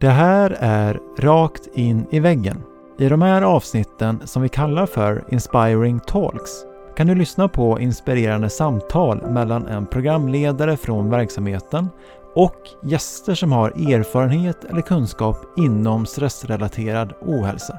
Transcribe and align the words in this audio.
Det 0.00 0.08
här 0.08 0.56
är 0.60 1.00
Rakt 1.18 1.66
in 1.74 2.06
i 2.10 2.20
väggen. 2.20 2.62
I 2.98 3.08
de 3.08 3.22
här 3.22 3.42
avsnitten 3.42 4.20
som 4.24 4.42
vi 4.42 4.48
kallar 4.48 4.86
för 4.86 5.24
Inspiring 5.28 6.00
Talks 6.00 6.50
kan 6.96 7.06
du 7.06 7.14
lyssna 7.14 7.48
på 7.48 7.80
inspirerande 7.80 8.50
samtal 8.50 9.30
mellan 9.30 9.66
en 9.66 9.86
programledare 9.86 10.76
från 10.76 11.10
verksamheten 11.10 11.88
och 12.34 12.56
gäster 12.82 13.34
som 13.34 13.52
har 13.52 13.70
erfarenhet 13.70 14.64
eller 14.64 14.82
kunskap 14.82 15.36
inom 15.56 16.06
stressrelaterad 16.06 17.12
ohälsa. 17.20 17.78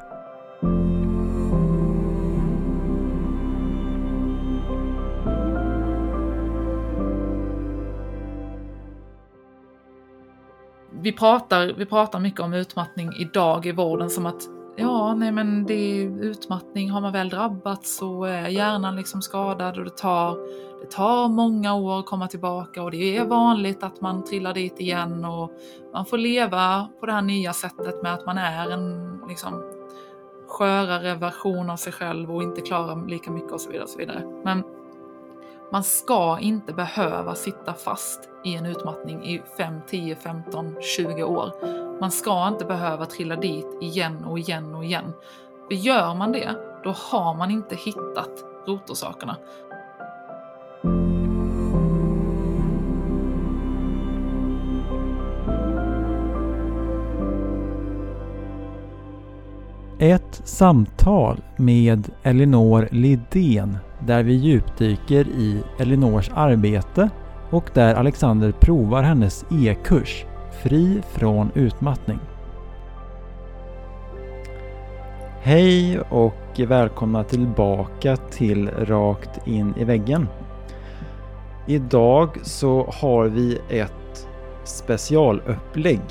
Pratar, 11.19 11.73
vi 11.77 11.85
pratar 11.85 12.19
mycket 12.19 12.39
om 12.39 12.53
utmattning 12.53 13.13
idag 13.19 13.65
i 13.65 13.71
vården 13.71 14.09
som 14.09 14.25
att 14.25 14.43
ja, 14.75 15.15
nej 15.15 15.31
men 15.31 15.65
det 15.65 15.73
är 15.73 16.23
utmattning, 16.23 16.89
har 16.89 17.01
man 17.01 17.13
väl 17.13 17.29
drabbats 17.29 17.97
så 17.97 18.23
är 18.23 18.47
hjärnan 18.47 18.95
liksom 18.95 19.21
skadad 19.21 19.77
och 19.77 19.83
det 19.83 19.97
tar, 19.97 20.37
det 20.81 20.91
tar 20.91 21.27
många 21.27 21.75
år 21.75 21.99
att 21.99 22.05
komma 22.05 22.27
tillbaka 22.27 22.83
och 22.83 22.91
det 22.91 23.17
är 23.17 23.25
vanligt 23.25 23.83
att 23.83 24.01
man 24.01 24.23
trillar 24.23 24.53
dit 24.53 24.79
igen 24.79 25.25
och 25.25 25.51
man 25.93 26.05
får 26.05 26.17
leva 26.17 26.87
på 26.99 27.05
det 27.05 27.11
här 27.11 27.21
nya 27.21 27.53
sättet 27.53 28.03
med 28.03 28.13
att 28.13 28.25
man 28.25 28.37
är 28.37 28.69
en 28.69 29.17
liksom 29.27 29.63
skörare 30.47 31.15
version 31.15 31.69
av 31.69 31.77
sig 31.77 31.93
själv 31.93 32.35
och 32.35 32.43
inte 32.43 32.61
klarar 32.61 33.07
lika 33.07 33.31
mycket 33.31 33.51
och 33.51 33.61
så 33.61 33.69
vidare. 33.69 33.83
Och 33.83 33.89
så 33.89 33.97
vidare. 33.97 34.41
Men 34.43 34.63
man 35.71 35.83
ska 35.83 36.39
inte 36.39 36.73
behöva 36.73 37.35
sitta 37.35 37.73
fast 37.73 38.29
i 38.43 38.55
en 38.55 38.65
utmattning 38.65 39.23
i 39.23 39.41
5, 39.57 39.81
10, 39.87 40.15
15, 40.15 40.75
20 40.97 41.23
år. 41.23 41.51
Man 41.99 42.11
ska 42.11 42.47
inte 42.47 42.65
behöva 42.65 43.05
trilla 43.05 43.35
dit 43.35 43.67
igen 43.81 44.23
och 44.25 44.39
igen 44.39 44.75
och 44.75 44.85
igen. 44.85 45.13
För 45.67 45.75
gör 45.75 46.15
man 46.15 46.31
det, 46.31 46.49
då 46.83 46.89
har 46.89 47.33
man 47.33 47.51
inte 47.51 47.75
hittat 47.75 48.29
rotorsakerna. 48.67 49.37
Ett 59.99 60.41
samtal 60.47 61.41
med 61.57 62.11
Elinor 62.23 62.87
Lidén 62.91 63.77
där 63.99 64.23
vi 64.23 64.33
djupdyker 64.33 65.27
i 65.27 65.63
Elinors 65.79 66.31
arbete 66.33 67.09
och 67.49 67.69
där 67.73 67.95
Alexander 67.95 68.51
provar 68.51 69.03
hennes 69.03 69.45
e-kurs 69.51 70.25
Fri 70.63 71.01
från 71.11 71.51
utmattning. 71.53 72.19
Hej 75.41 75.99
och 75.99 76.59
välkomna 76.67 77.23
tillbaka 77.23 78.15
till 78.15 78.69
Rakt 78.69 79.47
in 79.47 79.73
i 79.77 79.83
väggen. 79.83 80.27
Idag 81.67 82.29
så 82.43 82.89
har 82.93 83.25
vi 83.25 83.59
ett 83.69 84.27
specialupplägg. 84.63 86.01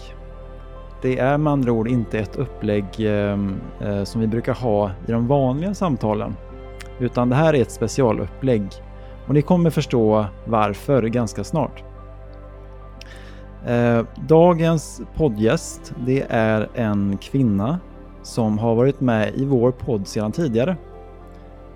Det 1.03 1.19
är 1.19 1.39
med 1.39 1.53
andra 1.53 1.73
ord 1.73 1.89
inte 1.89 2.19
ett 2.19 2.37
upplägg 2.37 2.85
eh, 2.99 3.39
eh 3.81 4.05
som 4.05 4.21
vi 4.21 4.27
brukar 4.27 4.55
ha 4.55 4.91
i 5.07 5.13
de 5.13 5.27
vanliga 5.27 5.75
samtalen. 5.75 6.35
Utan 6.99 7.29
det 7.29 7.37
här 7.37 7.55
är 7.55 7.63
ett 7.63 7.71
specialupplägg 7.71 8.69
och 9.27 9.35
ni 9.35 9.43
kommer 9.43 9.71
förstå 9.71 10.27
varför 10.45 11.03
ganska 11.03 11.45
snart. 11.45 11.85
Eh, 13.67 14.05
dagens 14.29 15.03
poddgäst 15.15 15.95
det 16.07 16.27
är 16.29 16.69
en 16.75 17.19
kvinna 17.19 17.81
som 18.23 18.59
har 18.59 18.75
varit 18.75 19.01
med 19.01 19.35
i 19.35 19.45
vår 19.45 19.71
podd 19.71 20.07
sedan 20.07 20.33
tidigare. 20.33 20.77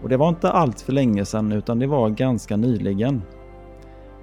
Och 0.02 0.08
det 0.08 0.16
var 0.16 0.28
inte 0.28 0.50
allt 0.50 0.80
för 0.80 0.92
länge 0.92 1.24
sedan 1.24 1.52
utan 1.52 1.78
det 1.78 1.86
var 1.86 2.08
ganska 2.08 2.56
nyligen. 2.56 3.22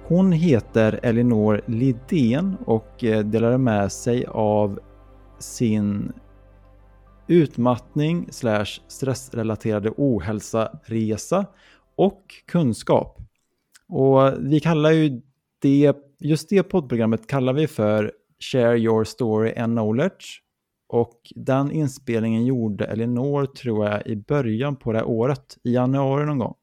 Hon 0.06 0.32
heter 0.32 1.00
Elinor 1.02 1.60
Lidén 1.66 2.56
och 2.66 3.04
eh, 3.04 3.24
delade 3.24 3.58
med 3.58 3.92
sig 3.92 4.26
av 4.28 4.80
sin 5.38 6.12
utmattning 7.30 8.28
slash 8.30 8.66
stressrelaterade 8.88 9.90
ohälsa-resa 9.96 11.46
och 11.96 12.22
kunskap. 12.46 13.18
Och 13.88 14.32
vi 14.40 14.60
kallar 14.60 14.90
ju 14.90 15.20
det, 15.62 15.96
just 16.18 16.48
det 16.48 16.62
poddprogrammet 16.62 17.26
kallar 17.26 17.52
vi 17.52 17.66
för 17.66 18.12
Share 18.40 18.78
your 18.78 19.04
story 19.04 19.54
and 19.56 19.72
knowledge. 19.72 20.42
Och 20.88 21.32
den 21.34 21.70
inspelningen 21.70 22.46
gjorde 22.46 22.84
Elinor, 22.84 23.46
tror 23.46 23.86
jag, 23.86 24.06
i 24.06 24.16
början 24.16 24.76
på 24.76 24.92
det 24.92 24.98
här 24.98 25.08
året, 25.08 25.58
i 25.64 25.74
januari 25.74 26.26
någon 26.26 26.38
gång. 26.38 26.54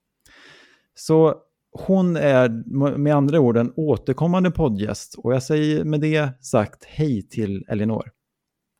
Så 0.95 1.35
hon 1.71 2.15
är 2.15 2.49
med 2.97 3.15
andra 3.15 3.39
ord 3.39 3.57
en 3.57 3.73
återkommande 3.75 4.51
poddgäst 4.51 5.15
och 5.17 5.33
jag 5.33 5.43
säger 5.43 5.83
med 5.83 6.01
det 6.01 6.29
sagt 6.41 6.83
hej 6.85 7.21
till 7.21 7.65
Elinor. 7.67 8.16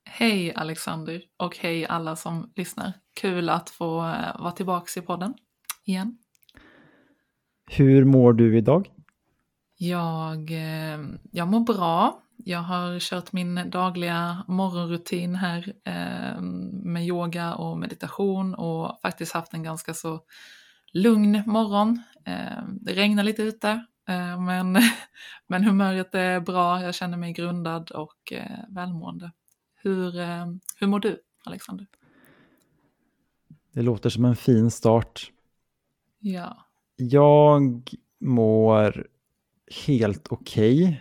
Hej 0.10 0.54
Alexander 0.56 1.22
och 1.38 1.58
hej 1.58 1.86
alla 1.86 2.16
som 2.16 2.52
lyssnar. 2.56 2.94
Kul 3.14 3.50
att 3.50 3.70
få 3.70 3.98
eh, 3.98 4.42
vara 4.42 4.52
tillbaka 4.52 5.00
i 5.00 5.04
podden 5.04 5.34
igen. 5.86 6.18
Hur 7.72 8.06
mår 8.06 8.34
du 8.34 8.58
idag? 8.58 8.90
Jag, 9.78 10.52
eh, 10.52 11.00
jag 11.32 11.48
mår 11.48 11.60
bra. 11.60 12.22
Jag 12.38 12.60
har 12.60 13.00
kört 13.00 13.34
min 13.34 13.70
dagliga 13.70 14.44
morgonrutin 14.48 15.36
här 15.36 15.74
eh, 15.86 16.42
med 16.84 17.06
yoga 17.06 17.56
och 17.56 17.78
meditation 17.78 18.56
och 18.56 19.02
faktiskt 19.02 19.34
haft 19.34 19.54
en 19.54 19.64
ganska 19.64 19.94
så 19.94 20.20
lugn 20.94 21.44
morgon. 21.46 22.04
Det 22.82 22.94
regnar 22.94 23.24
lite 23.24 23.42
ute 23.42 23.86
men, 24.38 24.78
men 25.48 25.64
humöret 25.64 26.16
är 26.16 26.40
bra, 26.40 26.82
jag 26.82 26.96
känner 26.96 27.18
mig 27.18 27.34
grundad 27.34 27.92
och 27.92 28.34
välmående. 28.70 29.32
Hur, 29.88 30.12
hur 30.80 30.88
mår 30.88 31.00
du, 31.00 31.20
Alexander? 31.46 31.88
Det 33.74 33.82
låter 33.82 34.10
som 34.10 34.26
en 34.26 34.36
fin 34.36 34.72
start. 34.72 35.32
Ja. 36.20 36.58
Jag 36.96 37.90
mår 38.20 39.08
helt 39.86 40.28
okej. 40.30 40.84
Okay. 40.84 40.96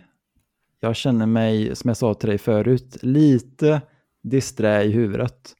Jag 0.80 0.96
känner 0.96 1.26
mig, 1.26 1.76
som 1.76 1.88
jag 1.88 1.96
sa 1.96 2.14
till 2.14 2.28
dig 2.28 2.38
förut, 2.38 2.98
lite 3.02 3.82
disträ 4.22 4.82
i 4.82 4.90
huvudet. 4.90 5.54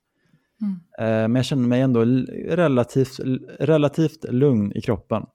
Mm. 0.61 0.75
Eh, 0.99 1.29
men 1.29 1.35
jag 1.35 1.45
känner 1.45 1.69
mig 1.69 1.81
ändå 1.81 2.05
relativt, 2.49 3.21
relativt 3.61 4.25
lugn 4.25 4.73
i 4.73 4.81
kroppen. 4.81 5.27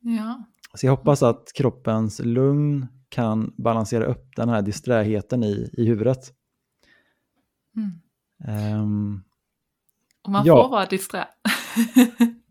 Ja. 0.00 0.44
Så 0.74 0.86
jag 0.86 0.96
hoppas 0.96 1.22
att 1.22 1.52
kroppens 1.54 2.20
lugn 2.24 2.86
kan 3.08 3.54
balansera 3.56 4.04
upp 4.04 4.36
den 4.36 4.48
här 4.48 4.62
disträheten 4.62 5.44
i, 5.44 5.70
i 5.72 5.84
huvudet. 5.86 6.34
Mm. 7.76 8.80
Um, 8.80 9.24
Och 10.24 10.30
man 10.30 10.46
ja. 10.46 10.62
får 10.62 10.70
vara 10.70 10.86
disträ. 10.86 11.26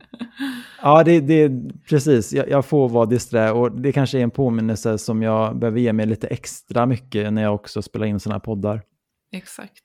Ja, 0.82 1.04
det, 1.04 1.20
det, 1.20 1.52
precis. 1.90 2.34
Jag, 2.34 2.50
jag, 2.50 2.66
får 2.66 2.90
vara 2.90 3.06
disträ 3.06 3.52
och 3.52 3.82
det 3.82 3.92
kanske 3.92 4.20
är 4.20 4.24
en 4.24 4.32
påminnelse 4.32 4.98
som 4.98 5.22
jag 5.22 5.60
behöver 5.60 5.80
ge 5.80 5.94
mig 5.94 6.06
lite 6.06 6.28
extra 6.28 6.86
mycket 6.86 7.34
när 7.34 7.42
jag 7.42 7.56
också 7.56 7.82
spelar 7.82 8.06
in 8.06 8.20
sådana 8.20 8.36
här 8.36 8.40
poddar. 8.40 8.82
Exakt. 9.32 9.84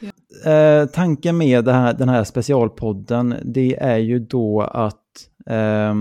Ja. 0.00 0.50
Eh, 0.52 0.86
tanken 0.86 1.38
med 1.38 1.68
här, 1.68 1.94
den 1.94 2.08
här 2.08 2.24
specialpodden, 2.24 3.34
det 3.44 3.76
är 3.76 3.96
ju 3.96 4.18
då 4.18 4.62
att 4.62 5.04
eh, 5.46 5.94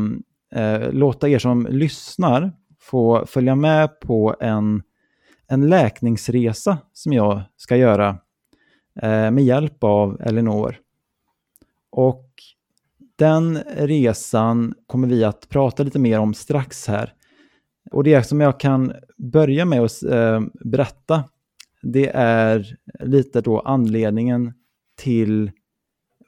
eh, 0.61 0.91
låta 0.91 1.29
er 1.29 1.39
som 1.39 1.67
lyssnar 1.69 2.51
få 2.79 3.25
följa 3.25 3.55
med 3.55 3.99
på 3.99 4.35
en, 4.39 4.83
en 5.47 5.69
läkningsresa 5.69 6.77
som 6.93 7.13
jag 7.13 7.41
ska 7.57 7.77
göra 7.77 8.17
Eh, 9.01 9.31
med 9.31 9.43
hjälp 9.43 9.83
av 9.83 10.21
Elinor. 10.21 10.79
Och 11.89 12.29
den 13.15 13.57
resan 13.75 14.73
kommer 14.87 15.07
vi 15.07 15.23
att 15.23 15.49
prata 15.49 15.83
lite 15.83 15.99
mer 15.99 16.19
om 16.19 16.33
strax 16.33 16.87
här. 16.87 17.13
Och 17.91 18.03
det 18.03 18.23
som 18.23 18.41
jag 18.41 18.59
kan 18.59 18.93
börja 19.17 19.65
med 19.65 19.81
att 19.81 20.03
eh, 20.03 20.41
berätta, 20.53 21.23
det 21.81 22.09
är 22.15 22.77
lite 22.99 23.41
då 23.41 23.59
anledningen 23.59 24.53
till 24.95 25.51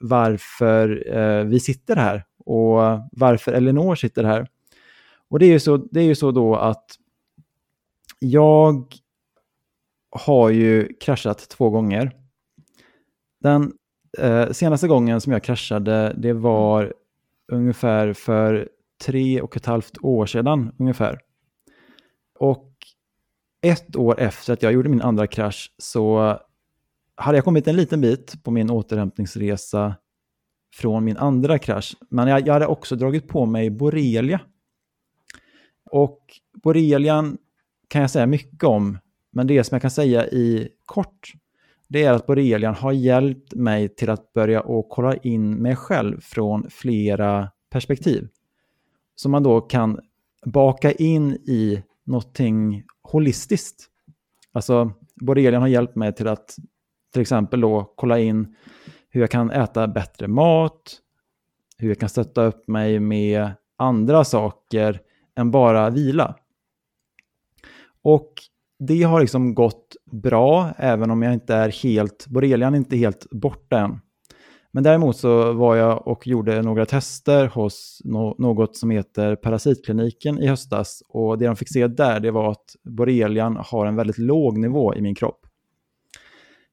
varför 0.00 1.16
eh, 1.16 1.44
vi 1.44 1.60
sitter 1.60 1.96
här 1.96 2.24
och 2.44 2.78
varför 3.12 3.52
Elinor 3.52 3.94
sitter 3.94 4.24
här. 4.24 4.48
Och 5.28 5.38
det 5.38 5.46
är 5.46 5.50
ju 5.50 5.60
så, 5.60 5.76
det 5.76 6.00
är 6.00 6.04
ju 6.04 6.14
så 6.14 6.30
då 6.30 6.56
att 6.56 6.86
jag 8.18 8.94
har 10.10 10.50
ju 10.50 10.88
kraschat 11.00 11.48
två 11.48 11.70
gånger. 11.70 12.19
Den 13.40 13.72
Eh, 14.18 14.50
senaste 14.50 14.88
gången 14.88 15.20
som 15.20 15.32
jag 15.32 15.44
kraschade, 15.44 16.14
det 16.18 16.32
var 16.32 16.94
ungefär 17.52 18.12
för 18.12 18.68
tre 19.04 19.40
och 19.40 19.56
ett 19.56 19.66
halvt 19.66 19.98
år 20.02 20.26
sedan 20.26 20.72
ungefär. 20.78 21.20
Och 22.38 22.72
ett 23.62 23.96
år 23.96 24.20
efter 24.20 24.52
att 24.52 24.62
jag 24.62 24.72
gjorde 24.72 24.88
min 24.88 25.02
andra 25.02 25.26
krasch 25.26 25.74
så 25.78 26.36
hade 27.14 27.38
jag 27.38 27.44
kommit 27.44 27.68
en 27.68 27.76
liten 27.76 28.00
bit 28.00 28.44
på 28.44 28.50
min 28.50 28.70
återhämtningsresa 28.70 29.96
från 30.74 31.04
min 31.04 31.16
andra 31.16 31.58
krasch, 31.58 31.96
men 32.10 32.28
jag, 32.28 32.46
jag 32.46 32.52
hade 32.52 32.66
också 32.66 32.96
dragit 32.96 33.28
på 33.28 33.46
mig 33.46 33.70
borrelia. 33.70 34.40
Och 35.90 36.20
borrelian 36.62 37.38
kan 37.88 38.00
jag 38.00 38.10
säga 38.10 38.26
mycket 38.26 38.64
om, 38.64 38.98
men 39.32 39.46
det 39.46 39.64
som 39.64 39.74
jag 39.74 39.82
kan 39.82 39.90
säga 39.90 40.26
i 40.26 40.68
kort, 40.84 41.32
det 41.90 42.04
är 42.04 42.12
att 42.12 42.26
borrelian 42.26 42.74
har 42.74 42.92
hjälpt 42.92 43.54
mig 43.54 43.88
till 43.88 44.10
att 44.10 44.32
börja 44.32 44.60
och 44.60 44.88
kolla 44.88 45.16
in 45.16 45.54
mig 45.54 45.76
själv 45.76 46.20
från 46.20 46.70
flera 46.70 47.50
perspektiv. 47.70 48.28
Som 49.14 49.32
man 49.32 49.42
då 49.42 49.60
kan 49.60 50.00
baka 50.46 50.92
in 50.92 51.32
i 51.32 51.82
någonting 52.04 52.84
holistiskt. 53.02 53.86
Alltså, 54.52 54.92
borrelian 55.14 55.62
har 55.62 55.68
hjälpt 55.68 55.96
mig 55.96 56.14
till 56.14 56.28
att 56.28 56.56
till 57.12 57.22
exempel 57.22 57.60
då 57.60 57.92
kolla 57.96 58.18
in 58.18 58.56
hur 59.08 59.20
jag 59.20 59.30
kan 59.30 59.50
äta 59.50 59.88
bättre 59.88 60.28
mat, 60.28 60.98
hur 61.78 61.88
jag 61.88 61.98
kan 61.98 62.08
stötta 62.08 62.44
upp 62.44 62.68
mig 62.68 63.00
med 63.00 63.50
andra 63.76 64.24
saker 64.24 65.00
än 65.36 65.50
bara 65.50 65.90
vila. 65.90 66.36
Och 68.02 68.34
det 68.80 69.02
har 69.02 69.20
liksom 69.20 69.54
gått 69.54 69.96
bra, 70.12 70.70
även 70.76 71.10
om 71.10 71.22
jag 71.22 71.34
inte 71.34 71.54
är 71.54 71.68
helt, 71.68 72.26
borrelian 72.26 72.74
är 72.74 72.78
inte 72.78 72.96
helt 72.96 73.26
borta 73.30 73.78
än. 73.78 74.00
Men 74.72 74.82
däremot 74.82 75.16
så 75.16 75.52
var 75.52 75.76
jag 75.76 76.06
och 76.08 76.26
gjorde 76.26 76.62
några 76.62 76.86
tester 76.86 77.46
hos 77.46 78.00
no 78.04 78.34
något 78.38 78.76
som 78.76 78.90
heter 78.90 79.36
Parasitkliniken 79.36 80.38
i 80.38 80.46
höstas. 80.46 81.02
Och 81.08 81.38
det 81.38 81.46
de 81.46 81.56
fick 81.56 81.72
se 81.72 81.86
där 81.86 82.20
det 82.20 82.30
var 82.30 82.50
att 82.50 82.76
borrelian 82.84 83.56
har 83.66 83.86
en 83.86 83.96
väldigt 83.96 84.18
låg 84.18 84.58
nivå 84.58 84.94
i 84.94 85.00
min 85.00 85.14
kropp. 85.14 85.46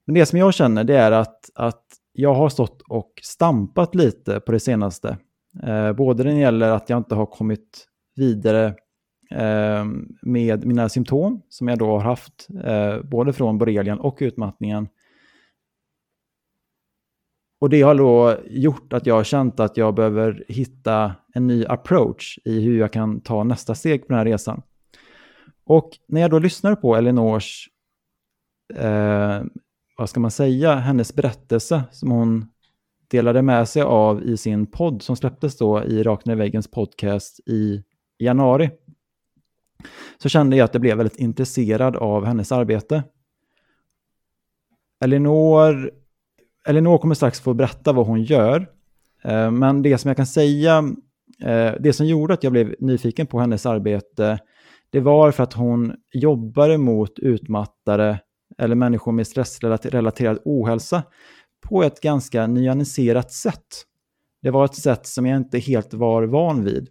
Men 0.06 0.16
det 0.16 0.26
som 0.26 0.40
jag 0.40 0.54
känner 0.54 0.84
det 0.84 0.98
är 0.98 1.12
att, 1.12 1.50
att 1.56 1.84
jag 2.14 2.34
har 2.34 2.50
stått 2.50 2.82
och 2.82 3.12
stampat 3.24 3.96
lite 3.96 4.40
på 4.40 4.52
det 4.52 4.60
senaste. 4.60 5.18
Eh, 5.64 5.94
både 5.94 6.24
när 6.24 6.32
det 6.32 6.40
gäller 6.40 6.70
att 6.70 6.90
jag 6.90 6.98
inte 6.98 7.16
har 7.16 7.26
kommit 7.26 7.88
vidare 8.16 8.76
Ehm, 9.30 10.18
med 10.22 10.66
mina 10.66 10.90
symptom 10.90 11.42
som 11.50 11.68
jag 11.68 11.80
då 11.80 11.86
har 11.86 12.00
haft 12.00 12.48
eh, 12.64 13.02
både 13.02 13.34
från 13.34 13.58
borrelian 13.58 14.00
och 14.00 14.18
utmattningen. 14.20 14.88
Och 17.60 17.70
det 17.70 17.82
har 17.82 17.96
då 17.96 18.38
gjort 18.50 18.94
att 18.94 19.06
jag 19.06 19.16
har 19.16 19.24
känt 19.24 19.60
att 19.60 19.78
jag 19.78 19.96
behöver 19.96 20.46
hitta 20.48 21.16
en 21.34 21.48
ny 21.48 21.66
approach 21.66 22.40
i 22.46 22.62
hur 22.62 22.80
jag 22.80 22.94
kan 22.94 23.22
ta 23.22 23.44
nästa 23.44 23.76
steg 23.76 24.02
på 24.02 24.08
den 24.08 24.18
här 24.18 24.26
resan. 24.26 24.62
Och 25.64 25.90
när 26.08 26.22
jag 26.22 26.32
då 26.32 26.40
lyssnar 26.40 26.76
på 26.76 26.96
Elinors 26.96 27.70
eh, 28.76 29.42
vad 29.98 30.10
ska 30.10 30.20
man 30.20 30.32
säga, 30.32 30.76
hennes 30.76 31.16
berättelse 31.16 31.84
som 31.92 32.12
hon 32.12 32.46
delade 33.08 33.42
med 33.42 33.70
sig 33.70 33.82
av 33.82 34.24
i 34.24 34.38
sin 34.38 34.66
podd 34.66 35.02
som 35.02 35.16
släpptes 35.16 35.58
då 35.58 35.84
i 35.84 36.04
Rakt 36.04 36.26
ner 36.26 36.34
i 36.34 36.38
väggens 36.38 36.72
podcast 36.72 37.40
i 37.40 37.84
januari. 38.20 38.70
Så 40.18 40.30
kände 40.30 40.56
jag 40.56 40.66
att 40.66 40.74
jag 40.74 40.82
blev 40.82 40.98
väldigt 40.98 41.20
intresserad 41.20 41.96
av 41.96 42.26
hennes 42.26 42.52
arbete. 42.52 43.04
Elinor, 45.04 45.92
Elinor 46.68 46.98
kommer 46.98 47.16
strax 47.16 47.40
få 47.40 47.54
berätta 47.54 47.94
vad 47.94 48.08
hon 48.08 48.24
gör. 48.24 48.70
Eh, 49.24 49.52
men 49.52 49.82
det 49.82 49.98
som 49.98 50.08
jag 50.08 50.18
kan 50.18 50.28
säga, 50.28 50.78
eh, 51.44 51.72
det 51.80 51.94
som 51.94 52.06
gjorde 52.06 52.34
att 52.34 52.44
jag 52.44 52.52
blev 52.52 52.76
nyfiken 52.80 53.28
på 53.28 53.40
hennes 53.40 53.66
arbete, 53.66 54.40
det 54.90 55.00
var 55.00 55.32
för 55.32 55.44
att 55.44 55.54
hon 55.54 55.96
jobbade 56.14 56.78
mot 56.78 57.20
utmattare 57.20 58.20
eller 58.58 58.76
människor 58.76 59.12
med 59.12 59.28
stressrelaterad 59.28 60.40
ohälsa 60.46 61.04
på 61.62 61.84
ett 61.84 62.02
ganska 62.02 62.48
nyanserat 62.48 63.32
sätt. 63.32 63.84
Det 64.42 64.52
var 64.52 64.66
ett 64.66 64.76
sätt 64.76 65.08
som 65.08 65.26
jag 65.26 65.38
inte 65.38 65.60
helt 65.60 65.94
var 65.94 66.24
van 66.24 66.64
vid. 66.64 66.90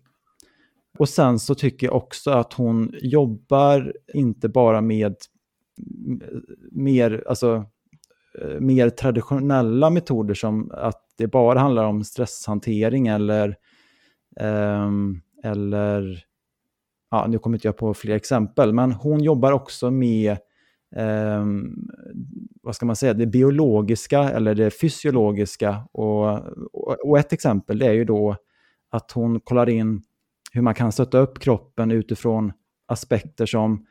Och 0.98 1.08
sen 1.08 1.38
så 1.38 1.54
tycker 1.54 1.86
jag 1.86 1.96
också 1.96 2.30
att 2.30 2.52
hon 2.52 2.94
jobbar 3.02 3.92
inte 4.14 4.48
bara 4.48 4.80
med 4.80 5.16
mer, 6.70 7.24
alltså, 7.28 7.64
eh, 8.42 8.60
mer 8.60 8.90
traditionella 8.90 9.90
metoder 9.90 10.34
som 10.34 10.70
att 10.74 11.02
det 11.18 11.26
bara 11.26 11.58
handlar 11.58 11.84
om 11.84 12.04
stresshantering 12.04 13.06
eller, 13.06 13.56
um, 14.40 15.20
eller 15.42 16.24
ja, 17.10 17.26
nu 17.26 17.38
kommer 17.38 17.56
inte 17.56 17.68
jag 17.68 17.76
på 17.76 17.94
fler 17.94 18.14
exempel, 18.14 18.72
men 18.72 18.92
hon 18.92 19.20
jobbar 19.20 19.52
också 19.52 19.90
med 19.90 20.38
um, 20.96 21.88
vad 22.62 22.76
ska 22.76 22.86
man 22.86 22.96
säga, 22.96 23.14
det 23.14 23.26
biologiska 23.26 24.20
eller 24.30 24.54
det 24.54 24.70
fysiologiska. 24.70 25.88
Och, 25.92 26.40
och, 27.04 27.18
ett 27.18 27.32
exempel 27.32 27.82
är 27.82 27.92
ju 27.92 28.04
då 28.04 28.36
att 28.90 29.12
hon 29.12 29.40
kollar 29.40 29.68
in 29.68 30.02
hur 30.56 30.62
man 30.62 30.74
kan 30.74 30.92
stötta 30.92 31.18
upp 31.18 31.38
kroppen 31.38 31.90
utifrån 31.90 32.52
aspekter 32.88 33.46
som 33.46 33.86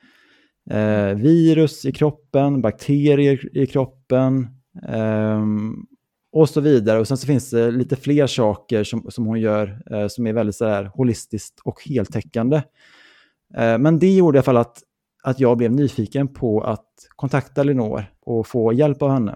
eh, 0.69 1.09
virus 1.09 1.85
i 1.85 1.91
kroppen, 1.91 2.61
bakterier 2.61 3.57
i 3.57 3.67
kroppen 3.67 4.47
eh, 4.87 5.43
och 6.31 6.49
så 6.49 6.61
vidare. 6.61 6.99
Och 6.99 7.07
sen 7.07 7.17
så 7.17 7.27
finns 7.27 7.49
det 7.49 7.71
lite 7.71 7.95
fler 7.95 8.27
saker 8.27 8.83
som, 8.83 9.11
som 9.11 9.25
hon 9.25 9.39
gör 9.39 9.81
eh, 9.91 10.07
som 10.07 10.27
är 10.27 10.33
väldigt 10.33 10.55
så 10.55 10.65
här 10.65 10.83
holistiskt 10.83 11.59
och 11.63 11.83
heltäckande. 11.85 12.57
Eh, 13.57 13.77
men 13.77 13.99
det 13.99 14.15
gjorde 14.15 14.37
i 14.37 14.39
alla 14.39 14.43
fall 14.43 14.57
att 14.57 14.83
att 15.25 15.39
jag 15.39 15.57
blev 15.57 15.71
nyfiken 15.71 16.27
på 16.27 16.61
att 16.61 16.87
kontakta 17.15 17.63
Lenore 17.63 18.07
och 18.19 18.47
få 18.47 18.73
hjälp 18.73 19.01
av 19.01 19.11
henne. 19.11 19.35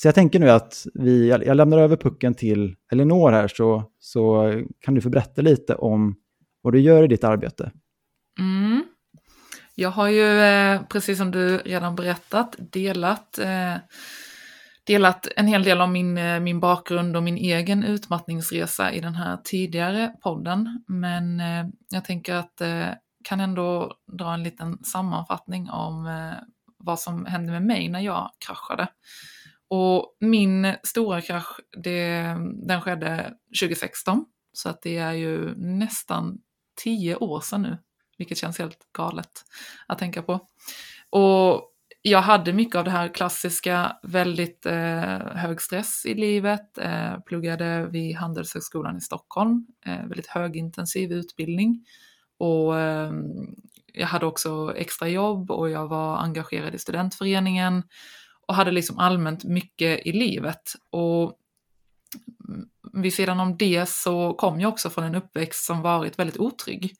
Så 0.00 0.08
jag 0.08 0.14
tänker 0.14 0.38
nu 0.38 0.50
att 0.50 0.86
vi, 0.94 1.28
jag 1.28 1.56
lämnar 1.56 1.78
över 1.78 1.96
pucken 1.96 2.34
till 2.34 2.76
Elinor 2.92 3.32
här 3.32 3.48
så, 3.48 3.84
så 3.98 4.52
kan 4.80 4.94
du 4.94 5.00
få 5.00 5.08
berätta 5.08 5.42
lite 5.42 5.74
om 5.74 6.16
vad 6.62 6.72
du 6.72 6.80
gör 6.80 7.02
i 7.02 7.06
ditt 7.06 7.24
arbete. 7.24 7.70
Mm. 8.38 8.84
Jag 9.74 9.90
har 9.90 10.08
ju, 10.08 10.40
eh, 10.40 10.82
precis 10.82 11.18
som 11.18 11.30
du 11.30 11.58
redan 11.58 11.96
berättat, 11.96 12.56
delat, 12.58 13.38
eh, 13.38 13.74
delat 14.84 15.28
en 15.36 15.46
hel 15.46 15.64
del 15.64 15.80
av 15.80 15.88
min, 15.88 16.18
eh, 16.18 16.40
min 16.40 16.60
bakgrund 16.60 17.16
och 17.16 17.22
min 17.22 17.36
egen 17.36 17.84
utmattningsresa 17.84 18.92
i 18.92 19.00
den 19.00 19.14
här 19.14 19.38
tidigare 19.44 20.12
podden. 20.22 20.84
Men 20.86 21.42
jag 21.90 22.04
tänker 22.04 22.34
att 22.34 22.62
kan 23.24 23.40
ändå 23.40 23.94
dra 24.18 24.34
en 24.34 24.42
liten 24.42 24.84
sammanfattning 24.84 25.70
om 25.70 26.08
vad 26.78 27.00
som 27.00 27.26
hände 27.26 27.52
med 27.52 27.62
mig 27.62 27.88
när 27.88 28.00
jag 28.00 28.30
kraschade. 28.46 28.88
Och 29.70 30.16
min 30.20 30.74
stora 30.82 31.20
krasch, 31.20 31.60
det, 31.76 32.36
den 32.66 32.80
skedde 32.80 33.34
2016, 33.60 34.24
så 34.52 34.68
att 34.68 34.82
det 34.82 34.96
är 34.96 35.12
ju 35.12 35.54
nästan 35.56 36.38
tio 36.84 37.16
år 37.16 37.40
sedan 37.40 37.62
nu, 37.62 37.78
vilket 38.18 38.38
känns 38.38 38.58
helt 38.58 38.78
galet 38.92 39.44
att 39.86 39.98
tänka 39.98 40.22
på. 40.22 40.48
Och 41.10 41.70
jag 42.02 42.22
hade 42.22 42.52
mycket 42.52 42.74
av 42.76 42.84
det 42.84 42.90
här 42.90 43.14
klassiska, 43.14 43.96
väldigt 44.02 44.66
eh, 44.66 45.18
hög 45.34 45.60
stress 45.60 46.06
i 46.06 46.14
livet, 46.14 46.78
eh, 46.78 47.20
pluggade 47.26 47.86
vid 47.86 48.16
Handelshögskolan 48.16 48.96
i 48.96 49.00
Stockholm, 49.00 49.66
eh, 49.86 50.06
väldigt 50.06 50.26
högintensiv 50.26 51.12
utbildning. 51.12 51.86
Och 52.38 52.80
ehm, 52.80 53.56
jag 53.92 54.06
hade 54.06 54.26
också 54.26 54.74
extra 54.76 55.08
jobb 55.08 55.50
och 55.50 55.70
jag 55.70 55.88
var 55.88 56.16
engagerad 56.16 56.74
i 56.74 56.78
studentföreningen 56.78 57.82
och 58.50 58.56
hade 58.56 58.70
liksom 58.70 58.98
allmänt 58.98 59.44
mycket 59.44 60.06
i 60.06 60.12
livet. 60.12 60.62
Och 60.90 61.38
vid 62.92 63.14
sidan 63.14 63.40
om 63.40 63.56
det 63.56 63.88
så 63.88 64.34
kom 64.34 64.60
jag 64.60 64.72
också 64.72 64.90
från 64.90 65.04
en 65.04 65.14
uppväxt 65.14 65.64
som 65.64 65.82
varit 65.82 66.18
väldigt 66.18 66.38
otrygg. 66.38 66.94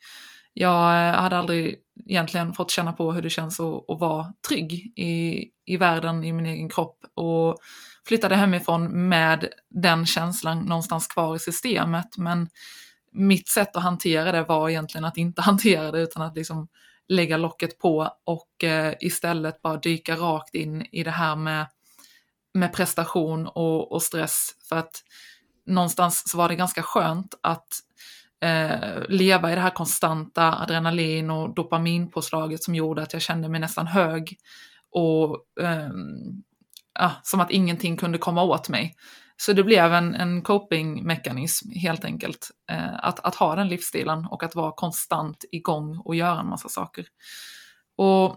Jag 0.52 1.08
eh, 1.08 1.14
hade 1.14 1.38
aldrig 1.38 1.76
egentligen 2.06 2.52
fått 2.52 2.70
känna 2.70 2.92
på 2.92 3.12
hur 3.12 3.22
det 3.22 3.30
känns 3.30 3.60
att, 3.60 3.90
att 3.90 4.00
vara 4.00 4.32
trygg 4.48 4.72
i, 4.96 5.44
i 5.64 5.76
världen, 5.76 6.24
i 6.24 6.32
min 6.32 6.46
egen 6.46 6.68
kropp 6.68 6.98
och 7.14 7.58
flyttade 8.06 8.36
hemifrån 8.36 9.08
med 9.08 9.48
den 9.70 10.06
känslan 10.06 10.58
någonstans 10.58 11.06
kvar 11.06 11.36
i 11.36 11.38
systemet. 11.38 12.16
Men 12.16 12.48
mitt 13.12 13.48
sätt 13.48 13.76
att 13.76 13.82
hantera 13.82 14.32
det 14.32 14.44
var 14.44 14.68
egentligen 14.68 15.04
att 15.04 15.16
inte 15.16 15.42
hantera 15.42 15.90
det 15.90 16.00
utan 16.00 16.22
att 16.22 16.36
liksom 16.36 16.68
lägga 17.10 17.36
locket 17.36 17.78
på 17.78 18.16
och 18.24 18.64
eh, 18.64 18.94
istället 19.00 19.62
bara 19.62 19.76
dyka 19.76 20.16
rakt 20.16 20.54
in 20.54 20.86
i 20.92 21.02
det 21.02 21.10
här 21.10 21.36
med, 21.36 21.66
med 22.54 22.72
prestation 22.72 23.46
och, 23.46 23.92
och 23.92 24.02
stress. 24.02 24.50
För 24.68 24.76
att 24.76 25.02
någonstans 25.66 26.22
så 26.30 26.38
var 26.38 26.48
det 26.48 26.54
ganska 26.54 26.82
skönt 26.82 27.34
att 27.42 27.66
eh, 28.42 29.02
leva 29.08 29.52
i 29.52 29.54
det 29.54 29.60
här 29.60 29.70
konstanta 29.70 30.58
adrenalin 30.62 31.30
och 31.30 31.54
dopaminpåslaget 31.54 32.62
som 32.62 32.74
gjorde 32.74 33.02
att 33.02 33.12
jag 33.12 33.22
kände 33.22 33.48
mig 33.48 33.60
nästan 33.60 33.86
hög 33.86 34.36
och 34.90 35.62
eh, 35.62 35.90
som 37.22 37.40
att 37.40 37.50
ingenting 37.50 37.96
kunde 37.96 38.18
komma 38.18 38.42
åt 38.42 38.68
mig. 38.68 38.96
Så 39.40 39.52
det 39.52 39.64
blev 39.64 39.94
en, 39.94 40.14
en 40.14 40.42
copingmekanism 40.42 41.70
helt 41.70 42.04
enkelt. 42.04 42.50
Eh, 42.70 42.94
att, 43.04 43.20
att 43.20 43.34
ha 43.34 43.56
den 43.56 43.68
livsstilen 43.68 44.26
och 44.26 44.42
att 44.42 44.54
vara 44.54 44.72
konstant 44.72 45.44
igång 45.52 45.98
och 46.04 46.14
göra 46.14 46.40
en 46.40 46.48
massa 46.48 46.68
saker. 46.68 47.06
Och 47.96 48.36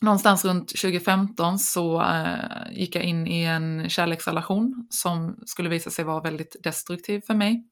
någonstans 0.00 0.44
runt 0.44 0.68
2015 0.68 1.58
så 1.58 2.02
eh, 2.02 2.72
gick 2.72 2.96
jag 2.96 3.04
in 3.04 3.26
i 3.26 3.42
en 3.42 3.90
kärleksrelation 3.90 4.86
som 4.90 5.38
skulle 5.46 5.68
visa 5.68 5.90
sig 5.90 6.04
vara 6.04 6.20
väldigt 6.20 6.56
destruktiv 6.62 7.20
för 7.26 7.34
mig. 7.34 7.64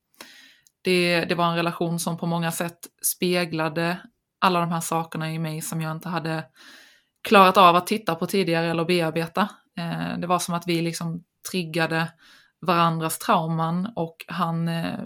Det, 0.82 1.24
det 1.24 1.34
var 1.34 1.50
en 1.50 1.56
relation 1.56 2.00
som 2.00 2.18
på 2.18 2.26
många 2.26 2.52
sätt 2.52 2.78
speglade 3.02 3.98
alla 4.40 4.60
de 4.60 4.72
här 4.72 4.80
sakerna 4.80 5.32
i 5.32 5.38
mig 5.38 5.62
som 5.62 5.80
jag 5.80 5.92
inte 5.92 6.08
hade 6.08 6.44
klarat 7.28 7.56
av 7.56 7.76
att 7.76 7.86
titta 7.86 8.14
på 8.14 8.26
tidigare 8.26 8.70
eller 8.70 8.84
bearbeta. 8.84 9.48
Eh, 9.78 10.18
det 10.18 10.26
var 10.26 10.38
som 10.38 10.54
att 10.54 10.66
vi 10.66 10.82
liksom 10.82 11.24
triggade 11.50 12.08
varandras 12.60 13.18
trauman 13.18 13.92
och 13.96 14.16
han 14.28 14.68
eh, 14.68 15.04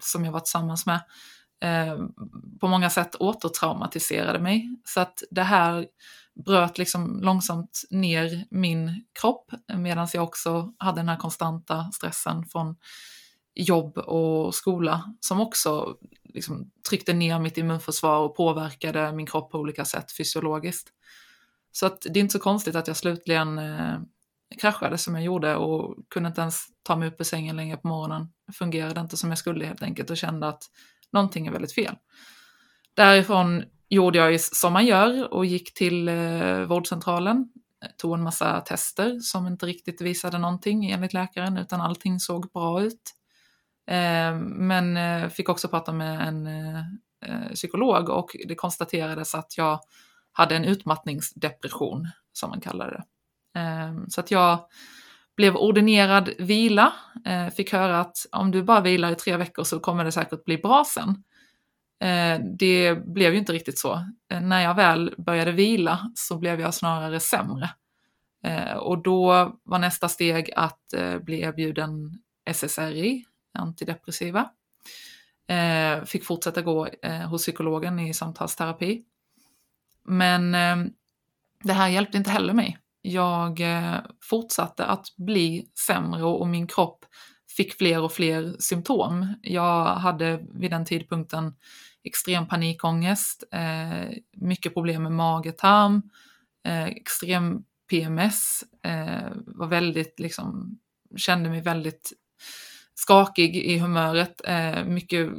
som 0.00 0.24
jag 0.24 0.32
var 0.32 0.40
tillsammans 0.40 0.86
med 0.86 1.00
eh, 1.62 1.98
på 2.60 2.68
många 2.68 2.90
sätt 2.90 3.14
återtraumatiserade 3.14 4.38
mig. 4.38 4.76
Så 4.84 5.00
att 5.00 5.22
det 5.30 5.42
här 5.42 5.86
bröt 6.44 6.78
liksom 6.78 7.20
långsamt 7.22 7.82
ner 7.90 8.44
min 8.50 9.04
kropp 9.20 9.50
medan 9.76 10.08
jag 10.14 10.24
också 10.24 10.72
hade 10.78 11.00
den 11.00 11.08
här 11.08 11.16
konstanta 11.16 11.90
stressen 11.92 12.44
från 12.44 12.76
jobb 13.54 13.98
och 13.98 14.54
skola 14.54 15.14
som 15.20 15.40
också 15.40 15.96
liksom 16.24 16.70
tryckte 16.88 17.12
ner 17.12 17.38
mitt 17.38 17.58
immunförsvar 17.58 18.18
och 18.18 18.36
påverkade 18.36 19.12
min 19.12 19.26
kropp 19.26 19.50
på 19.50 19.58
olika 19.58 19.84
sätt 19.84 20.12
fysiologiskt. 20.12 20.88
Så 21.72 21.86
att 21.86 22.00
det 22.00 22.18
är 22.18 22.22
inte 22.22 22.32
så 22.32 22.38
konstigt 22.38 22.74
att 22.74 22.86
jag 22.86 22.96
slutligen 22.96 23.58
eh, 23.58 23.98
kraschade 24.60 24.98
som 24.98 25.14
jag 25.14 25.24
gjorde 25.24 25.56
och 25.56 25.96
kunde 26.08 26.26
inte 26.28 26.40
ens 26.40 26.64
ta 26.82 26.96
mig 26.96 27.08
upp 27.08 27.20
ur 27.20 27.24
sängen 27.24 27.56
längre 27.56 27.76
på 27.76 27.88
morgonen. 27.88 28.32
Det 28.46 28.52
fungerade 28.52 29.00
inte 29.00 29.16
som 29.16 29.28
jag 29.28 29.38
skulle 29.38 29.66
helt 29.66 29.82
enkelt 29.82 30.10
och 30.10 30.16
kände 30.16 30.48
att 30.48 30.62
någonting 31.12 31.46
är 31.46 31.52
väldigt 31.52 31.74
fel. 31.74 31.96
Därifrån 32.94 33.64
gjorde 33.88 34.18
jag 34.18 34.40
som 34.40 34.72
man 34.72 34.86
gör 34.86 35.34
och 35.34 35.46
gick 35.46 35.74
till 35.74 36.08
eh, 36.08 36.60
vårdcentralen. 36.60 37.52
Eh, 37.84 37.90
tog 37.96 38.14
en 38.14 38.22
massa 38.22 38.60
tester 38.60 39.18
som 39.18 39.46
inte 39.46 39.66
riktigt 39.66 40.00
visade 40.00 40.38
någonting 40.38 40.90
enligt 40.90 41.12
läkaren 41.12 41.56
utan 41.56 41.80
allting 41.80 42.20
såg 42.20 42.52
bra 42.52 42.82
ut. 42.82 43.14
Eh, 43.86 44.36
men 44.40 44.96
eh, 44.96 45.28
fick 45.28 45.48
också 45.48 45.68
prata 45.68 45.92
med 45.92 46.28
en 46.28 46.46
eh, 46.46 46.80
eh, 47.26 47.52
psykolog 47.54 48.08
och 48.08 48.36
det 48.48 48.54
konstaterades 48.54 49.34
att 49.34 49.58
jag 49.58 49.80
hade 50.32 50.56
en 50.56 50.64
utmattningsdepression 50.64 52.08
som 52.32 52.50
man 52.50 52.60
kallar 52.60 52.90
det. 52.90 53.04
Ehm, 53.54 54.10
så 54.10 54.20
att 54.20 54.30
jag 54.30 54.66
blev 55.36 55.56
ordinerad 55.56 56.30
vila, 56.38 56.92
eh, 57.26 57.48
fick 57.48 57.72
höra 57.72 58.00
att 58.00 58.16
om 58.32 58.50
du 58.50 58.62
bara 58.62 58.80
vilar 58.80 59.12
i 59.12 59.14
tre 59.14 59.36
veckor 59.36 59.64
så 59.64 59.80
kommer 59.80 60.04
det 60.04 60.12
säkert 60.12 60.44
bli 60.44 60.58
bra 60.58 60.84
sen. 60.94 61.08
Eh, 62.00 62.40
det 62.58 62.94
blev 63.06 63.32
ju 63.32 63.38
inte 63.38 63.52
riktigt 63.52 63.78
så. 63.78 63.92
Eh, 64.32 64.40
när 64.40 64.60
jag 64.60 64.74
väl 64.74 65.14
började 65.18 65.52
vila 65.52 66.10
så 66.14 66.38
blev 66.38 66.60
jag 66.60 66.74
snarare 66.74 67.20
sämre. 67.20 67.70
Och 68.76 69.02
då 69.02 69.52
var 69.62 69.78
nästa 69.78 70.08
steg 70.08 70.50
att 70.56 70.94
bli 71.20 71.40
erbjuden 71.40 72.18
SSRI, 72.44 73.24
antidepressiva. 73.54 74.50
Fick 76.06 76.24
fortsätta 76.24 76.62
gå 76.62 76.88
hos 77.28 77.42
psykologen 77.42 77.98
i 77.98 78.14
samtalsterapi. 78.14 79.02
Men 80.04 80.54
ehm, 80.54 80.90
det 81.62 81.72
här 81.72 81.88
hjälpte 81.88 82.18
inte 82.18 82.30
heller 82.30 82.54
mig 82.54 82.78
jag 83.02 83.60
eh, 83.60 84.00
fortsatte 84.22 84.84
att 84.84 85.16
bli 85.16 85.66
sämre 85.86 86.22
och 86.22 86.48
min 86.48 86.66
kropp 86.66 87.04
fick 87.56 87.74
fler 87.74 88.02
och 88.02 88.12
fler 88.12 88.56
symptom. 88.58 89.34
Jag 89.42 89.84
hade 89.84 90.40
vid 90.54 90.70
den 90.70 90.84
tidpunkten 90.84 91.54
extrem 92.04 92.46
panikångest, 92.48 93.44
eh, 93.52 94.10
mycket 94.36 94.74
problem 94.74 95.02
med 95.02 95.12
mage-tarm, 95.12 96.02
eh, 96.64 96.84
extrem 96.84 97.64
PMS, 97.90 98.64
var 99.46 99.66
väldigt 99.66 100.20
liksom, 100.20 100.78
kände 101.16 101.50
mig 101.50 101.60
väldigt 101.60 102.12
skakig 102.94 103.56
i 103.56 103.78
humöret, 103.78 104.40
mycket 104.86 105.30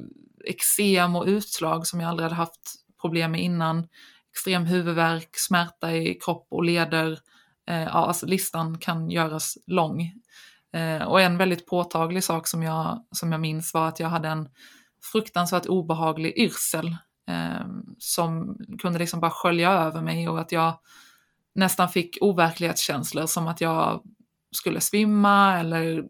eksem 0.46 1.15
och 1.15 1.25
utslag 1.25 1.88
som 1.88 2.00
jag 2.00 2.10
aldrig 2.10 2.24
hade 2.24 2.36
haft 2.36 2.75
problem 3.01 3.32
med 3.32 3.41
innan, 3.41 3.88
extrem 4.32 4.65
huvudvärk, 4.65 5.29
smärta 5.34 5.96
i 5.96 6.20
kropp 6.20 6.48
och 6.50 6.63
leder, 6.63 7.12
Eh, 7.12 7.33
Eh, 7.70 7.84
ja, 7.84 7.89
alltså 7.89 8.25
listan 8.25 8.77
kan 8.77 9.10
göras 9.10 9.58
lång. 9.67 10.12
Eh, 10.74 11.03
och 11.03 11.22
en 11.22 11.38
väldigt 11.38 11.67
påtaglig 11.67 12.24
sak 12.24 12.48
som 12.48 12.63
jag, 12.63 13.05
som 13.12 13.32
jag 13.32 13.41
minns 13.41 13.74
var 13.74 13.88
att 13.88 14.00
jag 14.00 14.10
hade 14.10 14.27
en 14.27 14.50
fruktansvärt 15.12 15.65
obehaglig 15.65 16.38
yrsel 16.38 16.88
eh, 17.29 17.67
som 17.98 18.58
kunde 18.79 19.00
liksom 19.00 19.20
bara 19.20 19.32
skölja 19.32 19.72
över 19.72 20.01
mig 20.01 20.29
och 20.29 20.39
att 20.39 20.51
jag 20.51 20.79
nästan 21.55 21.89
fick 21.89 22.17
overklighetskänslor 22.22 23.25
som 23.25 23.48
att 23.48 23.62
jag 23.62 24.03
skulle 24.55 24.82
svimma 24.82 25.60
eller 25.60 26.03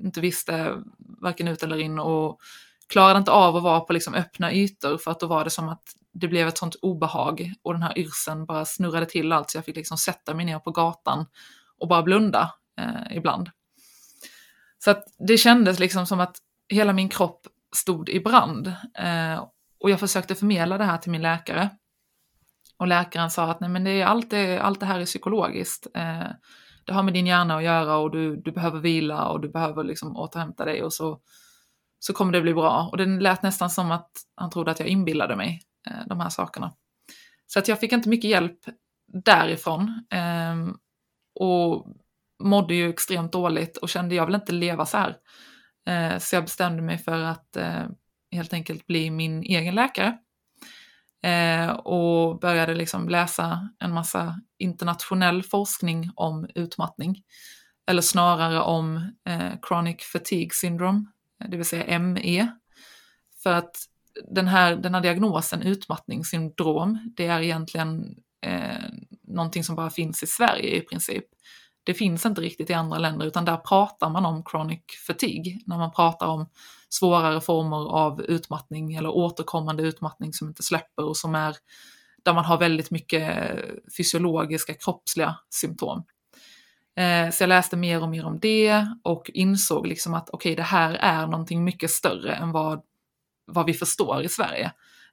inte 0.00 0.20
visste 0.20 0.74
varken 0.98 1.48
ut 1.48 1.62
eller 1.62 1.78
in 1.78 1.98
och 1.98 2.40
klarade 2.88 3.18
inte 3.18 3.30
av 3.30 3.56
att 3.56 3.62
vara 3.62 3.80
på 3.80 3.92
liksom 3.92 4.14
öppna 4.14 4.52
ytor 4.52 4.98
för 4.98 5.10
att 5.10 5.20
då 5.20 5.26
var 5.26 5.44
det 5.44 5.50
som 5.50 5.68
att 5.68 5.82
det 6.12 6.28
blev 6.28 6.48
ett 6.48 6.58
sånt 6.58 6.76
obehag 6.82 7.52
och 7.62 7.72
den 7.72 7.82
här 7.82 7.98
yrseln 7.98 8.46
bara 8.46 8.64
snurrade 8.64 9.06
till 9.06 9.32
allt 9.32 9.50
så 9.50 9.58
jag 9.58 9.64
fick 9.64 9.76
liksom 9.76 9.98
sätta 9.98 10.34
mig 10.34 10.44
ner 10.44 10.58
på 10.58 10.70
gatan 10.70 11.26
och 11.78 11.88
bara 11.88 12.02
blunda 12.02 12.54
eh, 12.80 13.16
ibland. 13.16 13.50
Så 14.84 14.90
att 14.90 15.04
det 15.28 15.36
kändes 15.36 15.78
liksom 15.78 16.06
som 16.06 16.20
att 16.20 16.36
hela 16.68 16.92
min 16.92 17.08
kropp 17.08 17.46
stod 17.76 18.08
i 18.08 18.20
brand 18.20 18.66
eh, 18.98 19.44
och 19.80 19.90
jag 19.90 20.00
försökte 20.00 20.34
förmedla 20.34 20.78
det 20.78 20.84
här 20.84 20.98
till 20.98 21.10
min 21.10 21.22
läkare. 21.22 21.70
Och 22.78 22.86
läkaren 22.86 23.30
sa 23.30 23.50
att 23.50 23.60
nej 23.60 23.70
men 23.70 23.84
det 23.84 23.90
är 23.90 24.06
allt, 24.06 24.30
det, 24.30 24.58
allt 24.58 24.80
det 24.80 24.86
här 24.86 25.00
är 25.00 25.04
psykologiskt. 25.04 25.86
Eh, 25.94 26.28
det 26.84 26.92
har 26.92 27.02
med 27.02 27.14
din 27.14 27.26
hjärna 27.26 27.56
att 27.56 27.62
göra 27.62 27.96
och 27.96 28.10
du, 28.10 28.36
du 28.36 28.52
behöver 28.52 28.80
vila 28.80 29.28
och 29.28 29.40
du 29.40 29.48
behöver 29.48 29.84
liksom 29.84 30.16
återhämta 30.16 30.64
dig 30.64 30.82
och 30.82 30.92
så, 30.92 31.20
så 31.98 32.12
kommer 32.12 32.32
det 32.32 32.40
bli 32.40 32.54
bra. 32.54 32.88
Och 32.92 32.96
det 32.96 33.06
lät 33.06 33.42
nästan 33.42 33.70
som 33.70 33.90
att 33.90 34.10
han 34.34 34.50
trodde 34.50 34.70
att 34.70 34.80
jag 34.80 34.88
inbillade 34.88 35.36
mig. 35.36 35.62
Eh, 35.86 36.06
de 36.06 36.20
här 36.20 36.28
sakerna. 36.28 36.72
Så 37.46 37.58
att 37.58 37.68
jag 37.68 37.80
fick 37.80 37.92
inte 37.92 38.08
mycket 38.08 38.30
hjälp 38.30 38.60
därifrån 39.12 40.04
ehm, 40.10 40.76
och 41.34 41.86
mådde 42.42 42.74
ju 42.74 42.90
extremt 42.90 43.32
dåligt 43.32 43.76
och 43.76 43.88
kände 43.88 44.14
jag 44.14 44.26
vill 44.26 44.34
inte 44.34 44.52
leva 44.52 44.86
så 44.86 44.98
här. 44.98 45.16
Eh, 45.88 46.18
så 46.18 46.36
jag 46.36 46.44
bestämde 46.44 46.82
mig 46.82 46.98
för 46.98 47.22
att 47.22 47.56
eh, 47.56 47.86
helt 48.32 48.52
enkelt 48.52 48.86
bli 48.86 49.10
min 49.10 49.42
egen 49.42 49.74
läkare. 49.74 50.18
Eh, 51.22 51.70
och 51.70 52.40
började 52.40 52.74
liksom 52.74 53.08
läsa 53.08 53.68
en 53.78 53.92
massa 53.92 54.40
internationell 54.58 55.42
forskning 55.42 56.10
om 56.14 56.48
utmattning. 56.54 57.22
Eller 57.86 58.02
snarare 58.02 58.60
om 58.60 58.96
eh, 59.28 59.52
chronic 59.68 60.02
fatigue 60.02 60.50
syndrome, 60.52 61.04
det 61.48 61.56
vill 61.56 61.66
säga 61.66 61.98
ME. 61.98 62.48
För 63.42 63.52
att 63.52 63.76
den 64.30 64.48
här, 64.48 64.76
den 64.76 64.94
här 64.94 65.00
diagnosen, 65.00 65.62
utmattningssyndrom, 65.62 67.12
det 67.16 67.26
är 67.26 67.40
egentligen 67.40 68.16
eh, 68.46 68.90
någonting 69.22 69.64
som 69.64 69.76
bara 69.76 69.90
finns 69.90 70.22
i 70.22 70.26
Sverige 70.26 70.76
i 70.76 70.80
princip. 70.80 71.24
Det 71.84 71.94
finns 71.94 72.26
inte 72.26 72.40
riktigt 72.40 72.70
i 72.70 72.74
andra 72.74 72.98
länder, 72.98 73.26
utan 73.26 73.44
där 73.44 73.56
pratar 73.56 74.10
man 74.10 74.26
om 74.26 74.44
chronic 74.50 74.80
fatigue, 75.06 75.58
när 75.66 75.78
man 75.78 75.92
pratar 75.92 76.26
om 76.26 76.46
svårare 76.88 77.40
former 77.40 77.90
av 77.90 78.22
utmattning 78.22 78.94
eller 78.94 79.08
återkommande 79.08 79.82
utmattning 79.82 80.32
som 80.32 80.48
inte 80.48 80.62
släpper 80.62 81.04
och 81.04 81.16
som 81.16 81.34
är 81.34 81.56
där 82.22 82.34
man 82.34 82.44
har 82.44 82.58
väldigt 82.58 82.90
mycket 82.90 83.54
fysiologiska 83.96 84.74
kroppsliga 84.74 85.36
symptom. 85.50 86.04
Eh, 86.96 87.30
så 87.30 87.42
jag 87.42 87.48
läste 87.48 87.76
mer 87.76 88.02
och 88.02 88.08
mer 88.08 88.26
om 88.26 88.38
det 88.40 88.86
och 89.02 89.30
insåg 89.34 89.86
liksom 89.86 90.14
att 90.14 90.30
okej, 90.30 90.52
okay, 90.52 90.56
det 90.56 90.62
här 90.62 90.94
är 90.94 91.26
någonting 91.26 91.64
mycket 91.64 91.90
större 91.90 92.34
än 92.34 92.52
vad 92.52 92.82
vad 93.50 93.66
vi 93.66 93.74
förstår 93.74 94.22
i 94.22 94.28
Sverige. 94.28 94.72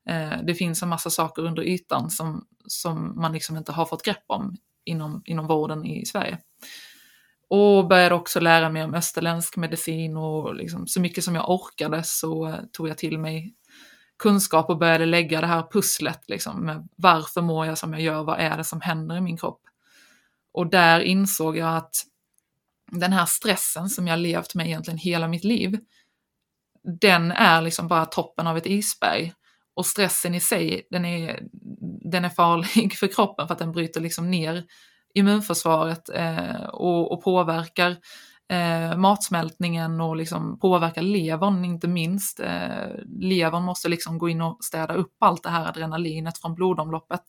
Eh, 0.10 0.34
det 0.44 0.56
finns 0.56 0.84
en 0.84 0.90
massa 0.90 1.10
saker 1.10 1.42
under 1.42 1.64
ytan 1.64 2.10
som, 2.10 2.46
som 2.68 3.22
man 3.22 3.34
liksom 3.34 3.58
inte 3.58 3.72
har 3.72 3.86
fått 3.86 4.04
grepp 4.04 4.24
om 4.28 4.56
inom, 4.86 5.22
inom 5.26 5.48
vården 5.48 5.86
i 5.86 6.06
Sverige. 6.06 6.38
Och 7.50 7.88
började 7.88 8.16
också 8.16 8.40
lära 8.40 8.70
mig 8.70 8.84
om 8.84 8.94
österländsk 8.94 9.58
medicin 9.58 10.18
och 10.18 10.56
liksom, 10.56 10.88
så 10.88 11.02
mycket 11.02 11.24
som 11.24 11.36
jag 11.36 11.50
orkade 11.50 12.04
så 12.04 12.48
eh, 12.48 12.60
tog 12.72 12.90
jag 12.90 12.98
till 12.98 13.20
mig 13.20 13.54
kunskap 14.20 14.70
och 14.70 14.78
började 14.78 15.06
lägga 15.06 15.42
det 15.42 15.48
här 15.48 15.64
pusslet 15.72 16.24
liksom, 16.28 16.66
med 16.66 16.88
varför 16.96 17.42
mår 17.42 17.66
jag 17.66 17.78
som 17.78 17.94
jag 17.94 18.02
gör, 18.02 18.24
vad 18.24 18.40
är 18.40 18.58
det 18.58 18.64
som 18.64 18.82
händer 18.82 19.18
i 19.18 19.22
min 19.22 19.38
kropp? 19.38 19.62
Och 20.52 20.70
där 20.70 21.00
insåg 21.00 21.58
jag 21.58 21.78
att 21.78 21.96
den 22.92 23.14
här 23.14 23.26
stressen 23.26 23.90
som 23.90 24.08
jag 24.08 24.20
levt 24.20 24.56
med 24.56 24.68
egentligen 24.68 24.98
hela 24.98 25.28
mitt 25.28 25.44
liv, 25.44 25.80
den 26.88 27.32
är 27.32 27.62
liksom 27.62 27.88
bara 27.88 28.06
toppen 28.06 28.48
av 28.48 28.58
ett 28.58 28.66
isberg. 28.66 29.34
Och 29.76 29.86
stressen 29.86 30.36
i 30.36 30.40
sig, 30.40 30.88
den 30.92 31.06
är, 31.06 31.40
den 32.12 32.26
är 32.26 32.30
farlig 32.30 32.94
för 33.00 33.08
kroppen 33.08 33.48
för 33.48 33.54
att 33.54 33.60
den 33.60 33.72
bryter 33.72 34.02
liksom 34.02 34.32
ner 34.32 34.64
immunförsvaret 35.14 36.10
eh, 36.10 36.64
och, 36.64 37.12
och, 37.12 37.24
påverkar 37.24 37.96
eh, 38.50 38.98
matsmältningen 38.98 40.02
och 40.02 40.16
liksom 40.16 40.60
påverkar 40.60 41.02
levern 41.02 41.66
inte 41.66 41.88
minst. 41.88 42.40
Eh, 42.40 42.90
levern 43.20 43.64
måste 43.64 43.90
liksom 43.90 44.18
gå 44.18 44.30
in 44.30 44.42
och 44.42 44.64
städa 44.64 44.94
upp 44.94 45.16
allt 45.20 45.44
det 45.44 45.50
här 45.50 45.68
adrenalinet 45.68 46.38
från 46.38 46.56
blodomloppet 46.56 47.24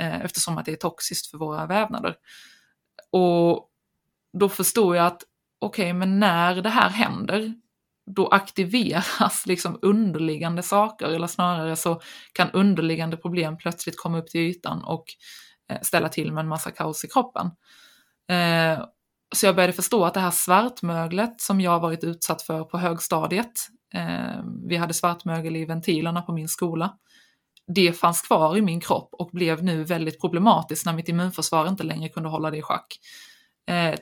eh, 0.00 0.20
eftersom 0.20 0.58
att 0.58 0.64
det 0.64 0.72
är 0.72 0.76
toxiskt 0.76 1.30
för 1.30 1.38
våra 1.38 1.66
vävnader. 1.66 2.14
Och 3.12 3.68
då 4.38 4.48
förstår 4.48 4.96
jag 4.96 5.06
att 5.06 5.22
okej, 5.58 5.84
okay, 5.84 5.92
men 5.92 6.20
när 6.20 6.62
det 6.62 6.70
här 6.70 6.90
händer, 6.90 7.54
då 8.06 8.28
aktiveras 8.28 9.42
liksom 9.46 9.78
underliggande 9.82 10.62
saker, 10.62 11.06
eller 11.06 11.26
snarare 11.26 11.76
så 11.76 12.00
kan 12.32 12.50
underliggande 12.50 13.16
problem 13.16 13.56
plötsligt 13.56 13.98
komma 13.98 14.18
upp 14.18 14.28
till 14.28 14.40
ytan 14.40 14.84
och 14.84 15.04
eh, 15.70 15.80
ställa 15.82 16.08
till 16.08 16.32
med 16.32 16.42
en 16.42 16.48
massa 16.48 16.70
kaos 16.70 17.04
i 17.04 17.08
kroppen. 17.08 17.46
Eh, 18.28 18.84
så 19.34 19.46
jag 19.46 19.54
började 19.56 19.72
förstå 19.72 20.04
att 20.04 20.14
det 20.14 20.20
här 20.20 20.30
svartmöglet 20.30 21.40
som 21.40 21.60
jag 21.60 21.80
varit 21.80 22.04
utsatt 22.04 22.42
för 22.42 22.64
på 22.64 22.78
högstadiet, 22.78 23.68
eh, 23.94 24.42
vi 24.68 24.76
hade 24.76 24.94
svartmögel 24.94 25.56
i 25.56 25.64
ventilerna 25.64 26.22
på 26.22 26.32
min 26.32 26.48
skola, 26.48 26.94
det 27.74 27.92
fanns 27.92 28.22
kvar 28.22 28.56
i 28.56 28.62
min 28.62 28.80
kropp 28.80 29.08
och 29.12 29.30
blev 29.32 29.64
nu 29.64 29.84
väldigt 29.84 30.20
problematiskt 30.20 30.86
när 30.86 30.92
mitt 30.92 31.08
immunförsvar 31.08 31.68
inte 31.68 31.84
längre 31.84 32.08
kunde 32.08 32.28
hålla 32.28 32.50
det 32.50 32.56
i 32.56 32.62
schack. 32.62 32.98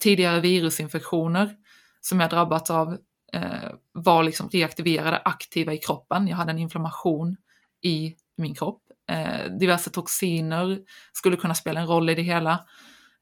Tidigare 0.00 0.40
virusinfektioner 0.40 1.56
som 2.00 2.20
jag 2.20 2.30
drabbats 2.30 2.70
av 2.70 2.98
Eh, 3.34 3.70
var 3.92 4.22
liksom 4.22 4.48
reaktiverade 4.48 5.22
aktiva 5.24 5.72
i 5.72 5.78
kroppen. 5.78 6.28
Jag 6.28 6.36
hade 6.36 6.50
en 6.50 6.58
inflammation 6.58 7.36
i 7.82 8.14
min 8.36 8.54
kropp. 8.54 8.82
Eh, 9.10 9.52
diverse 9.60 9.90
toxiner 9.90 10.78
skulle 11.12 11.36
kunna 11.36 11.54
spela 11.54 11.80
en 11.80 11.86
roll 11.86 12.10
i 12.10 12.14
det 12.14 12.22
hela. 12.22 12.64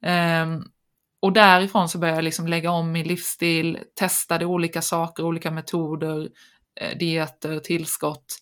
Eh, 0.02 0.46
och 1.20 1.32
därifrån 1.32 1.88
så 1.88 1.98
började 1.98 2.18
jag 2.18 2.24
liksom 2.24 2.48
lägga 2.48 2.70
om 2.70 2.92
min 2.92 3.06
livsstil, 3.06 3.78
testade 3.94 4.46
olika 4.46 4.82
saker, 4.82 5.24
olika 5.24 5.50
metoder, 5.50 6.28
eh, 6.80 6.98
dieter, 6.98 7.58
tillskott 7.58 8.38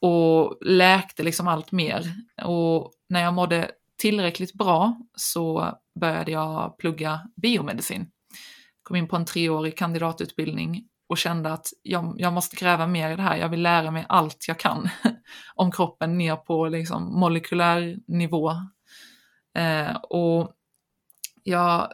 och 0.00 0.58
läkte 0.60 1.22
liksom 1.22 1.48
allt 1.48 1.72
mer. 1.72 2.12
Och 2.44 2.92
när 3.08 3.22
jag 3.22 3.34
mådde 3.34 3.70
tillräckligt 3.98 4.52
bra 4.52 4.96
så 5.14 5.78
började 6.00 6.32
jag 6.32 6.78
plugga 6.78 7.20
biomedicin. 7.36 8.06
Kom 8.82 8.96
in 8.96 9.08
på 9.08 9.16
en 9.16 9.24
treårig 9.24 9.76
kandidatutbildning 9.76 10.88
och 11.12 11.18
kände 11.18 11.52
att 11.52 11.66
jag, 11.82 12.14
jag 12.18 12.32
måste 12.32 12.56
gräva 12.56 12.86
mer 12.86 13.10
i 13.10 13.16
det 13.16 13.22
här. 13.22 13.36
Jag 13.36 13.48
vill 13.48 13.62
lära 13.62 13.90
mig 13.90 14.06
allt 14.08 14.48
jag 14.48 14.58
kan 14.58 14.88
om 15.54 15.72
kroppen 15.72 16.18
ner 16.18 16.36
på 16.36 16.68
liksom 16.68 17.20
molekylär 17.20 17.96
nivå. 18.06 18.50
Eh, 19.58 19.96
och 19.96 20.52
jag 21.42 21.92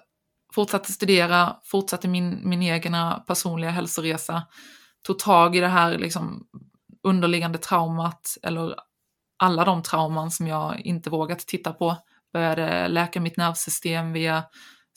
fortsatte 0.55 0.93
studera, 0.93 1.57
fortsatte 1.65 2.09
min, 2.09 2.49
min 2.49 2.63
egna 2.63 3.25
personliga 3.27 3.71
hälsoresa, 3.71 4.43
tog 5.03 5.19
tag 5.19 5.57
i 5.57 5.61
det 5.61 5.69
här 5.69 5.99
liksom 5.99 6.47
underliggande 7.03 7.59
traumat 7.59 8.37
eller 8.43 8.75
alla 9.39 9.65
de 9.65 9.83
trauman 9.83 10.31
som 10.31 10.47
jag 10.47 10.81
inte 10.81 11.11
vågat 11.11 11.39
titta 11.39 11.73
på. 11.73 11.97
Började 12.33 12.89
läka 12.89 13.21
mitt 13.21 13.37
nervsystem 13.37 14.13
via 14.13 14.45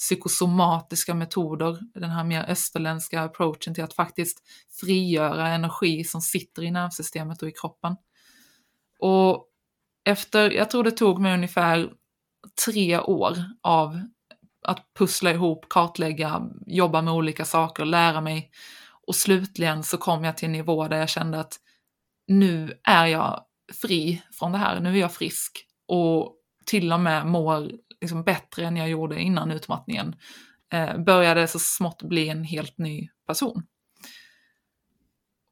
psykosomatiska 0.01 1.13
metoder, 1.13 1.79
den 1.93 2.09
här 2.09 2.23
mer 2.23 2.45
österländska 2.49 3.21
approachen 3.21 3.73
till 3.73 3.83
att 3.83 3.93
faktiskt 3.93 4.39
frigöra 4.81 5.47
energi 5.47 6.03
som 6.03 6.21
sitter 6.21 6.63
i 6.63 6.71
nervsystemet 6.71 7.41
och 7.41 7.47
i 7.47 7.51
kroppen. 7.51 7.95
Och 8.99 9.47
efter, 10.05 10.51
jag 10.51 10.69
tror 10.69 10.83
det 10.83 10.91
tog 10.91 11.21
mig 11.21 11.33
ungefär 11.33 11.89
tre 12.65 12.99
år 12.99 13.37
av 13.61 14.01
att 14.67 14.93
pussla 14.97 15.31
ihop, 15.31 15.65
kartlägga, 15.69 16.49
jobba 16.67 17.01
med 17.01 17.13
olika 17.13 17.45
saker, 17.45 17.85
lära 17.85 18.21
mig. 18.21 18.51
Och 19.07 19.15
slutligen 19.15 19.83
så 19.83 19.97
kom 19.97 20.23
jag 20.23 20.37
till 20.37 20.45
en 20.45 20.51
nivå 20.51 20.87
där 20.87 20.97
jag 20.97 21.09
kände 21.09 21.39
att 21.39 21.59
nu 22.27 22.79
är 22.83 23.05
jag 23.05 23.45
fri 23.81 24.21
från 24.31 24.51
det 24.51 24.57
här, 24.57 24.79
nu 24.79 24.89
är 24.89 25.01
jag 25.01 25.13
frisk 25.13 25.65
och 25.87 26.35
till 26.65 26.93
och 26.93 26.99
med 26.99 27.27
mår 27.27 27.71
liksom 28.01 28.23
bättre 28.23 28.65
än 28.65 28.77
jag 28.77 28.89
gjorde 28.89 29.21
innan 29.21 29.51
utmattningen. 29.51 30.15
Eh, 30.73 30.97
började 30.97 31.47
så 31.47 31.59
smått 31.59 32.03
bli 32.03 32.29
en 32.29 32.43
helt 32.43 32.77
ny 32.77 33.09
person. 33.27 33.63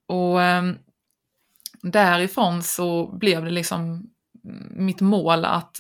Och 0.08 0.42
eh, 0.42 0.64
därifrån 1.82 2.64
så 2.64 3.18
blev 3.18 3.46
det 3.46 3.52
liksom 3.52 3.84
mm, 4.44 4.86
mitt 4.86 5.02
mål 5.02 5.46
att, 5.46 5.80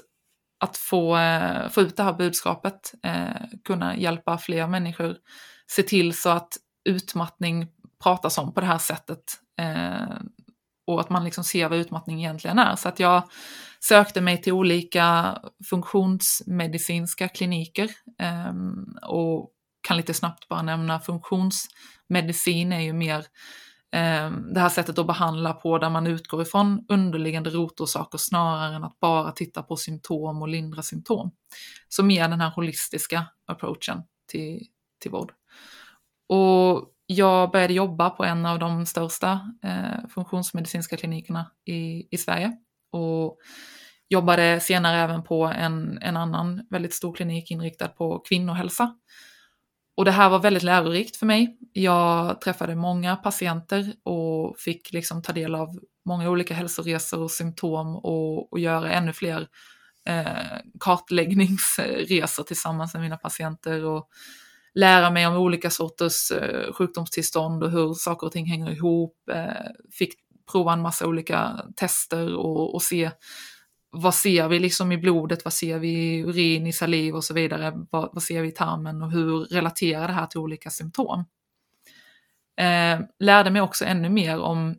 att 0.59 0.77
få, 0.77 1.17
eh, 1.17 1.69
få 1.69 1.81
ut 1.81 1.97
det 1.97 2.03
här 2.03 2.13
budskapet, 2.13 2.93
eh, 3.03 3.47
kunna 3.63 3.97
hjälpa 3.97 4.37
fler 4.37 4.67
människor, 4.67 5.17
se 5.67 5.83
till 5.83 6.13
så 6.13 6.29
att 6.29 6.57
utmattning 6.89 7.67
pratas 8.03 8.37
om 8.37 8.53
på 8.53 8.59
det 8.59 8.67
här 8.67 8.77
sättet 8.77 9.23
eh, 9.59 10.17
och 10.87 10.99
att 10.99 11.09
man 11.09 11.23
liksom 11.23 11.43
ser 11.43 11.69
vad 11.69 11.77
utmattning 11.77 12.19
egentligen 12.19 12.59
är. 12.59 12.75
Så 12.75 12.89
att 12.89 12.99
jag 12.99 13.23
sökte 13.79 14.21
mig 14.21 14.41
till 14.41 14.53
olika 14.53 15.37
funktionsmedicinska 15.69 17.27
kliniker 17.27 17.91
eh, 18.19 18.53
och 19.09 19.51
kan 19.87 19.97
lite 19.97 20.13
snabbt 20.13 20.47
bara 20.47 20.61
nämna 20.61 20.99
funktionsmedicin 20.99 22.73
är 22.73 22.79
ju 22.79 22.93
mer 22.93 23.17
eh, 23.91 24.31
det 24.31 24.59
här 24.59 24.69
sättet 24.69 24.99
att 24.99 25.07
behandla 25.07 25.53
på 25.53 25.77
där 25.77 25.89
man 25.89 26.07
utgår 26.07 26.41
ifrån 26.41 26.85
underliggande 26.89 27.49
rotorsaker 27.49 28.17
snarare 28.17 28.75
än 28.75 28.83
att 28.83 28.99
bara 28.99 29.31
titta 29.31 29.63
på 29.63 29.75
symptom 29.75 30.41
och 30.41 30.47
lindra 30.47 30.81
symptom. 30.81 31.31
Så 31.89 32.03
mer 32.03 32.27
den 32.27 32.41
här 32.41 32.49
holistiska 32.49 33.25
approachen 33.45 34.03
till, 34.27 34.67
till 34.99 35.11
vård. 35.11 35.33
Och 36.29 36.89
jag 37.05 37.51
började 37.51 37.73
jobba 37.73 38.09
på 38.09 38.25
en 38.25 38.45
av 38.45 38.59
de 38.59 38.85
största 38.85 39.53
eh, 39.63 40.07
funktionsmedicinska 40.09 40.97
klinikerna 40.97 41.51
i, 41.65 42.07
i 42.11 42.17
Sverige 42.17 42.57
och 42.91 43.37
jobbade 44.09 44.59
senare 44.59 44.97
även 44.97 45.23
på 45.23 45.45
en, 45.45 45.99
en 46.01 46.17
annan 46.17 46.61
väldigt 46.69 46.93
stor 46.93 47.13
klinik 47.13 47.51
inriktad 47.51 47.87
på 47.87 48.19
kvinnohälsa. 48.19 48.95
Och 49.97 50.05
det 50.05 50.11
här 50.11 50.29
var 50.29 50.39
väldigt 50.39 50.63
lärorikt 50.63 51.17
för 51.17 51.25
mig. 51.25 51.57
Jag 51.73 52.41
träffade 52.41 52.75
många 52.75 53.15
patienter 53.15 53.93
och 54.03 54.59
fick 54.59 54.93
liksom 54.93 55.21
ta 55.21 55.33
del 55.33 55.55
av 55.55 55.79
många 56.05 56.29
olika 56.29 56.53
hälsoresor 56.53 57.19
och 57.19 57.31
symptom 57.31 57.95
och, 57.95 58.53
och 58.53 58.59
göra 58.59 58.91
ännu 58.91 59.13
fler 59.13 59.47
eh, 60.05 60.57
kartläggningsresor 60.79 62.43
tillsammans 62.43 62.93
med 62.93 63.03
mina 63.03 63.17
patienter 63.17 63.85
och 63.85 64.09
lära 64.73 65.09
mig 65.09 65.27
om 65.27 65.35
olika 65.35 65.69
sorters 65.69 66.31
eh, 66.31 66.73
sjukdomstillstånd 66.73 67.63
och 67.63 67.71
hur 67.71 67.93
saker 67.93 68.27
och 68.27 68.33
ting 68.33 68.45
hänger 68.45 68.71
ihop. 68.71 69.15
Eh, 69.31 69.71
fick 69.91 70.13
prova 70.51 70.73
en 70.73 70.81
massa 70.81 71.07
olika 71.07 71.65
tester 71.75 72.35
och, 72.35 72.75
och 72.75 72.81
se 72.81 73.11
vad 73.91 74.15
ser 74.15 74.47
vi 74.47 74.59
liksom 74.59 74.91
i 74.91 74.97
blodet, 74.97 75.45
vad 75.45 75.53
ser 75.53 75.79
vi 75.79 75.89
i 75.89 76.19
urin, 76.19 76.67
i 76.67 76.73
saliv 76.73 77.15
och 77.15 77.23
så 77.23 77.33
vidare, 77.33 77.73
vad, 77.91 78.09
vad 78.13 78.23
ser 78.23 78.41
vi 78.41 78.47
i 78.47 78.51
tarmen 78.51 79.01
och 79.03 79.11
hur 79.11 79.39
relaterar 79.39 80.07
det 80.07 80.13
här 80.13 80.25
till 80.25 80.39
olika 80.39 80.69
symptom. 80.69 81.25
Eh, 82.59 82.99
lärde 83.19 83.51
mig 83.51 83.61
också 83.61 83.85
ännu 83.85 84.09
mer 84.09 84.39
om 84.39 84.75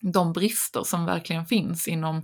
de 0.00 0.32
brister 0.32 0.82
som 0.82 1.06
verkligen 1.06 1.46
finns 1.46 1.88
inom 1.88 2.22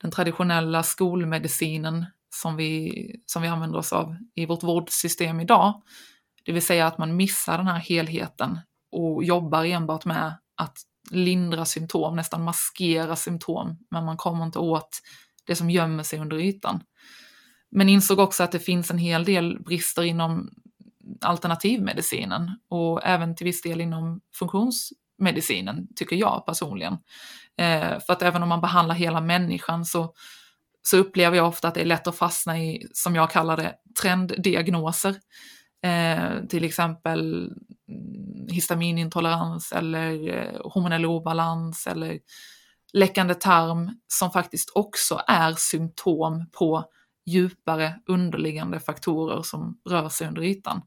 den 0.00 0.10
traditionella 0.10 0.82
skolmedicinen 0.82 2.06
som 2.34 2.56
vi, 2.56 3.20
som 3.26 3.42
vi 3.42 3.48
använder 3.48 3.78
oss 3.78 3.92
av 3.92 4.16
i 4.34 4.46
vårt 4.46 4.62
vårdsystem 4.62 5.40
idag. 5.40 5.82
Det 6.44 6.52
vill 6.52 6.66
säga 6.66 6.86
att 6.86 6.98
man 6.98 7.16
missar 7.16 7.58
den 7.58 7.66
här 7.66 7.78
helheten 7.78 8.58
och 8.92 9.24
jobbar 9.24 9.64
enbart 9.64 10.04
med 10.04 10.34
att 10.56 10.78
lindra 11.10 11.64
symptom, 11.64 12.16
nästan 12.16 12.44
maskera 12.44 13.16
symptom, 13.16 13.78
men 13.90 14.04
man 14.04 14.16
kommer 14.16 14.44
inte 14.44 14.58
åt 14.58 15.00
det 15.44 15.56
som 15.56 15.70
gömmer 15.70 16.02
sig 16.02 16.18
under 16.18 16.36
ytan. 16.36 16.82
Men 17.70 17.88
insåg 17.88 18.18
också 18.18 18.42
att 18.42 18.52
det 18.52 18.58
finns 18.58 18.90
en 18.90 18.98
hel 18.98 19.24
del 19.24 19.62
brister 19.62 20.02
inom 20.02 20.50
alternativmedicinen 21.20 22.50
och 22.68 23.00
även 23.04 23.36
till 23.36 23.44
viss 23.44 23.62
del 23.62 23.80
inom 23.80 24.20
funktionsmedicinen, 24.34 25.88
tycker 25.96 26.16
jag 26.16 26.46
personligen. 26.46 26.92
Eh, 27.56 28.00
för 28.00 28.12
att 28.12 28.22
även 28.22 28.42
om 28.42 28.48
man 28.48 28.60
behandlar 28.60 28.94
hela 28.94 29.20
människan 29.20 29.84
så, 29.84 30.14
så 30.82 30.96
upplever 30.96 31.36
jag 31.36 31.48
ofta 31.48 31.68
att 31.68 31.74
det 31.74 31.80
är 31.80 31.86
lätt 31.86 32.06
att 32.06 32.16
fastna 32.16 32.58
i, 32.58 32.86
som 32.92 33.14
jag 33.14 33.30
kallar 33.30 33.56
det, 33.56 33.74
trenddiagnoser. 34.02 35.14
Eh, 35.82 36.44
till 36.48 36.64
exempel 36.64 37.44
mm, 37.88 38.48
histaminintolerans 38.48 39.72
eller 39.72 40.28
eh, 40.28 40.60
hormonell 40.64 41.06
obalans 41.06 41.86
eller 41.86 42.18
läckande 42.92 43.34
tarm 43.34 43.90
som 44.06 44.30
faktiskt 44.30 44.70
också 44.74 45.20
är 45.26 45.54
symptom 45.54 46.46
på 46.52 46.84
djupare 47.26 47.94
underliggande 48.06 48.80
faktorer 48.80 49.42
som 49.42 49.78
rör 49.88 50.08
sig 50.08 50.28
under 50.28 50.42
ytan. 50.42 50.82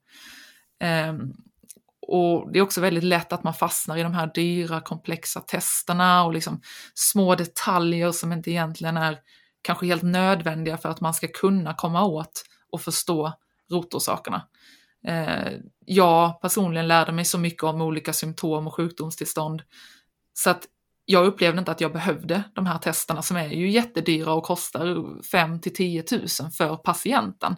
Eh, 0.84 1.14
och 2.08 2.52
det 2.52 2.60
är 2.60 2.64
också 2.64 2.82
väldigt 2.82 3.04
lätt 3.04 3.34
att 3.34 3.44
man 3.44 3.54
fastnar 3.54 3.98
i 3.98 4.04
de 4.04 4.14
här 4.14 4.32
dyra 4.36 4.82
komplexa 4.82 5.40
testerna 5.40 6.24
och 6.24 6.34
liksom 6.34 6.62
små 6.94 7.36
detaljer 7.36 8.12
som 8.12 8.32
inte 8.32 8.52
egentligen 8.52 8.98
är 8.98 9.20
kanske 9.62 9.86
helt 9.86 10.04
nödvändiga 10.04 10.78
för 10.78 10.90
att 10.90 11.02
man 11.02 11.14
ska 11.14 11.28
kunna 11.28 11.74
komma 11.74 12.06
åt 12.06 12.44
och 12.72 12.82
förstå 12.82 13.34
rotorsakerna. 13.72 14.48
Eh, 15.08 15.54
jag 15.86 16.42
personligen 16.42 16.88
lärde 16.88 17.12
mig 17.12 17.26
så 17.26 17.38
mycket 17.38 17.64
om 17.64 17.82
olika 17.82 18.14
symptom 18.14 18.68
och 18.68 18.76
sjukdomstillstånd 18.76 19.62
så 20.34 20.50
att 20.50 20.68
jag 21.06 21.26
upplevde 21.26 21.60
inte 21.60 21.72
att 21.72 21.82
jag 21.82 21.94
behövde 21.94 22.44
de 22.54 22.66
här 22.66 22.78
testerna 22.78 23.22
som 23.22 23.38
är 23.38 23.48
ju 23.48 23.70
jättedyra 23.70 24.34
och 24.34 24.44
kostar 24.44 25.22
5 25.32 25.62
till 25.62 25.74
10 25.74 26.04
000 26.12 26.28
för 26.58 26.76
patienten. 26.76 27.56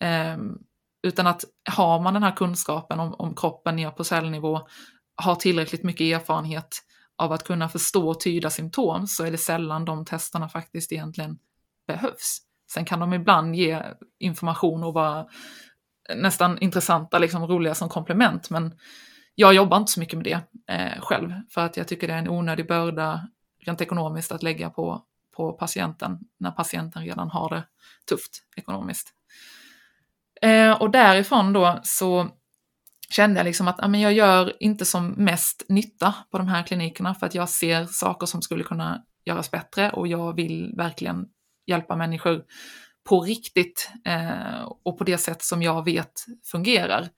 Ehm, 0.00 0.58
utan 1.02 1.26
att 1.26 1.44
har 1.70 2.00
man 2.00 2.14
den 2.14 2.22
här 2.22 2.36
kunskapen 2.36 3.00
om, 3.00 3.14
om 3.14 3.34
kroppen 3.34 3.76
ner 3.76 3.90
på 3.90 4.04
cellnivå, 4.04 4.60
har 5.16 5.34
tillräckligt 5.34 5.82
mycket 5.82 6.20
erfarenhet 6.20 6.78
av 7.18 7.32
att 7.32 7.44
kunna 7.44 7.68
förstå 7.68 8.08
och 8.08 8.20
tyda 8.20 8.50
symptom 8.50 9.06
så 9.06 9.24
är 9.24 9.30
det 9.30 9.38
sällan 9.38 9.84
de 9.84 10.04
testerna 10.04 10.48
faktiskt 10.48 10.92
egentligen 10.92 11.38
behövs. 11.86 12.38
Sen 12.72 12.84
kan 12.84 13.00
de 13.00 13.12
ibland 13.12 13.56
ge 13.56 13.82
information 14.18 14.84
och 14.84 14.94
vara 14.94 15.26
nästan 16.16 16.58
intressanta, 16.58 17.18
liksom 17.18 17.46
roliga 17.46 17.74
som 17.74 17.88
komplement, 17.88 18.50
men 18.50 18.74
jag 19.34 19.54
jobbar 19.54 19.76
inte 19.76 19.92
så 19.92 20.00
mycket 20.00 20.18
med 20.18 20.24
det 20.24 20.40
eh, 20.74 21.00
själv, 21.00 21.32
för 21.50 21.60
att 21.60 21.76
jag 21.76 21.88
tycker 21.88 22.08
det 22.08 22.14
är 22.14 22.18
en 22.18 22.28
onödig 22.28 22.68
börda 22.68 23.28
rent 23.66 23.80
ekonomiskt 23.80 24.32
att 24.32 24.42
lägga 24.42 24.70
på, 24.70 25.04
på 25.36 25.52
patienten 25.52 26.18
när 26.38 26.50
patienten 26.50 27.04
redan 27.04 27.30
har 27.30 27.50
det 27.50 27.62
tufft 28.08 28.42
ekonomiskt. 28.56 29.14
Eh, 30.42 30.72
och 30.72 30.90
därifrån 30.90 31.52
då 31.52 31.80
så 31.82 32.28
kände 33.10 33.40
jag 33.40 33.44
liksom 33.44 33.68
att 33.68 33.80
amen, 33.80 34.00
jag 34.00 34.12
gör 34.12 34.62
inte 34.62 34.84
som 34.84 35.08
mest 35.08 35.64
nytta 35.68 36.14
på 36.30 36.38
de 36.38 36.48
här 36.48 36.62
klinikerna 36.62 37.14
för 37.14 37.26
att 37.26 37.34
jag 37.34 37.48
ser 37.48 37.86
saker 37.86 38.26
som 38.26 38.42
skulle 38.42 38.64
kunna 38.64 39.02
göras 39.24 39.50
bättre 39.50 39.90
och 39.90 40.06
jag 40.06 40.36
vill 40.36 40.74
verkligen 40.76 41.26
hjälpa 41.66 41.96
människor 41.96 42.44
på 43.08 43.20
riktigt 43.20 43.90
eh, 44.04 44.62
och 44.84 44.98
på 44.98 45.04
det 45.04 45.18
sätt 45.18 45.42
som 45.42 45.62
jag 45.62 45.84
vet 45.84 46.12
fungerar. 46.44 47.08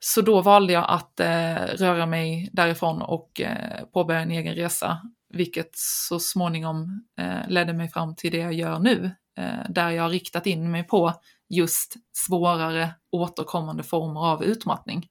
Så 0.00 0.20
då 0.20 0.40
valde 0.40 0.72
jag 0.72 0.84
att 0.88 1.20
eh, 1.20 1.54
röra 1.54 2.06
mig 2.06 2.50
därifrån 2.52 3.02
och 3.02 3.40
eh, 3.40 3.84
påbörja 3.92 4.20
en 4.20 4.30
egen 4.30 4.54
resa, 4.54 4.98
vilket 5.28 5.70
så 5.74 6.20
småningom 6.20 7.04
eh, 7.18 7.48
ledde 7.48 7.72
mig 7.72 7.88
fram 7.88 8.16
till 8.16 8.32
det 8.32 8.38
jag 8.38 8.52
gör 8.52 8.78
nu, 8.78 9.10
eh, 9.38 9.70
där 9.70 9.90
jag 9.90 10.02
har 10.02 10.10
riktat 10.10 10.46
in 10.46 10.70
mig 10.70 10.84
på 10.84 11.12
just 11.48 11.94
svårare 12.12 12.94
återkommande 13.12 13.82
former 13.82 14.20
av 14.20 14.44
utmattning. 14.44 15.08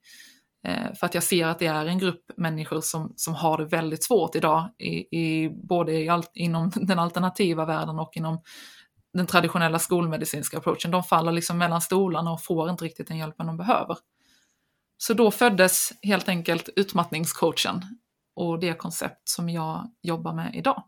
Eh, 0.67 0.93
för 0.93 1.06
att 1.06 1.13
jag 1.13 1.23
ser 1.23 1.47
att 1.47 1.60
det 1.60 1.67
är 1.67 1.86
en 1.86 1.99
grupp 1.99 2.32
människor 2.38 2.82
som, 2.82 3.13
som 3.15 3.36
har 3.36 3.58
det 3.58 3.65
väldigt 3.65 4.03
svårt 4.03 4.36
idag, 4.36 4.69
i, 4.79 5.19
i 5.19 5.49
både 5.49 5.93
i 5.93 6.10
all, 6.10 6.23
inom 6.34 6.71
den 6.75 6.99
alternativa 6.99 7.65
världen 7.65 7.99
och 7.99 8.17
inom 8.17 8.41
den 9.13 9.28
traditionella 9.28 9.80
skolmedicinska 9.80 10.58
approachen. 10.58 10.91
De 10.91 11.04
faller 11.04 11.32
liksom 11.32 11.58
mellan 11.58 11.82
stolarna 11.82 12.32
och 12.32 12.43
får 12.43 12.69
inte 12.69 12.86
riktigt 12.86 13.08
den 13.08 13.17
hjälpen 13.17 13.47
de 13.47 13.58
behöver. 13.58 13.97
Så 14.97 15.13
då 15.13 15.32
föddes 15.32 15.89
helt 16.02 16.30
enkelt 16.30 16.69
utmattningscoachen 16.76 17.82
och 18.36 18.60
det 18.60 18.73
koncept 18.73 19.30
som 19.30 19.49
jag 19.49 19.91
jobbar 20.02 20.34
med 20.34 20.56
idag. 20.56 20.84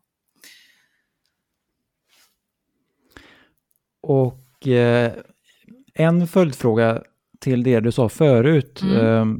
Och 4.01 4.67
eh, 4.67 5.13
en 5.93 6.27
följdfråga 6.27 7.03
till 7.39 7.63
det 7.63 7.79
du 7.79 7.91
sa 7.91 8.09
förut. 8.09 8.81
Mm. 8.81 9.05
Eh, 9.05 9.38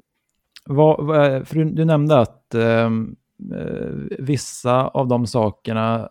vad, 0.66 0.98
för 1.48 1.56
du, 1.56 1.66
du, 1.66 1.86
nämnde 1.86 2.18
att 2.18 2.54
ehm, 2.54 3.16
eh, 3.56 3.90
vissa 4.20 4.88
av 4.88 5.08
de 5.08 5.28
sakerna 5.28 6.10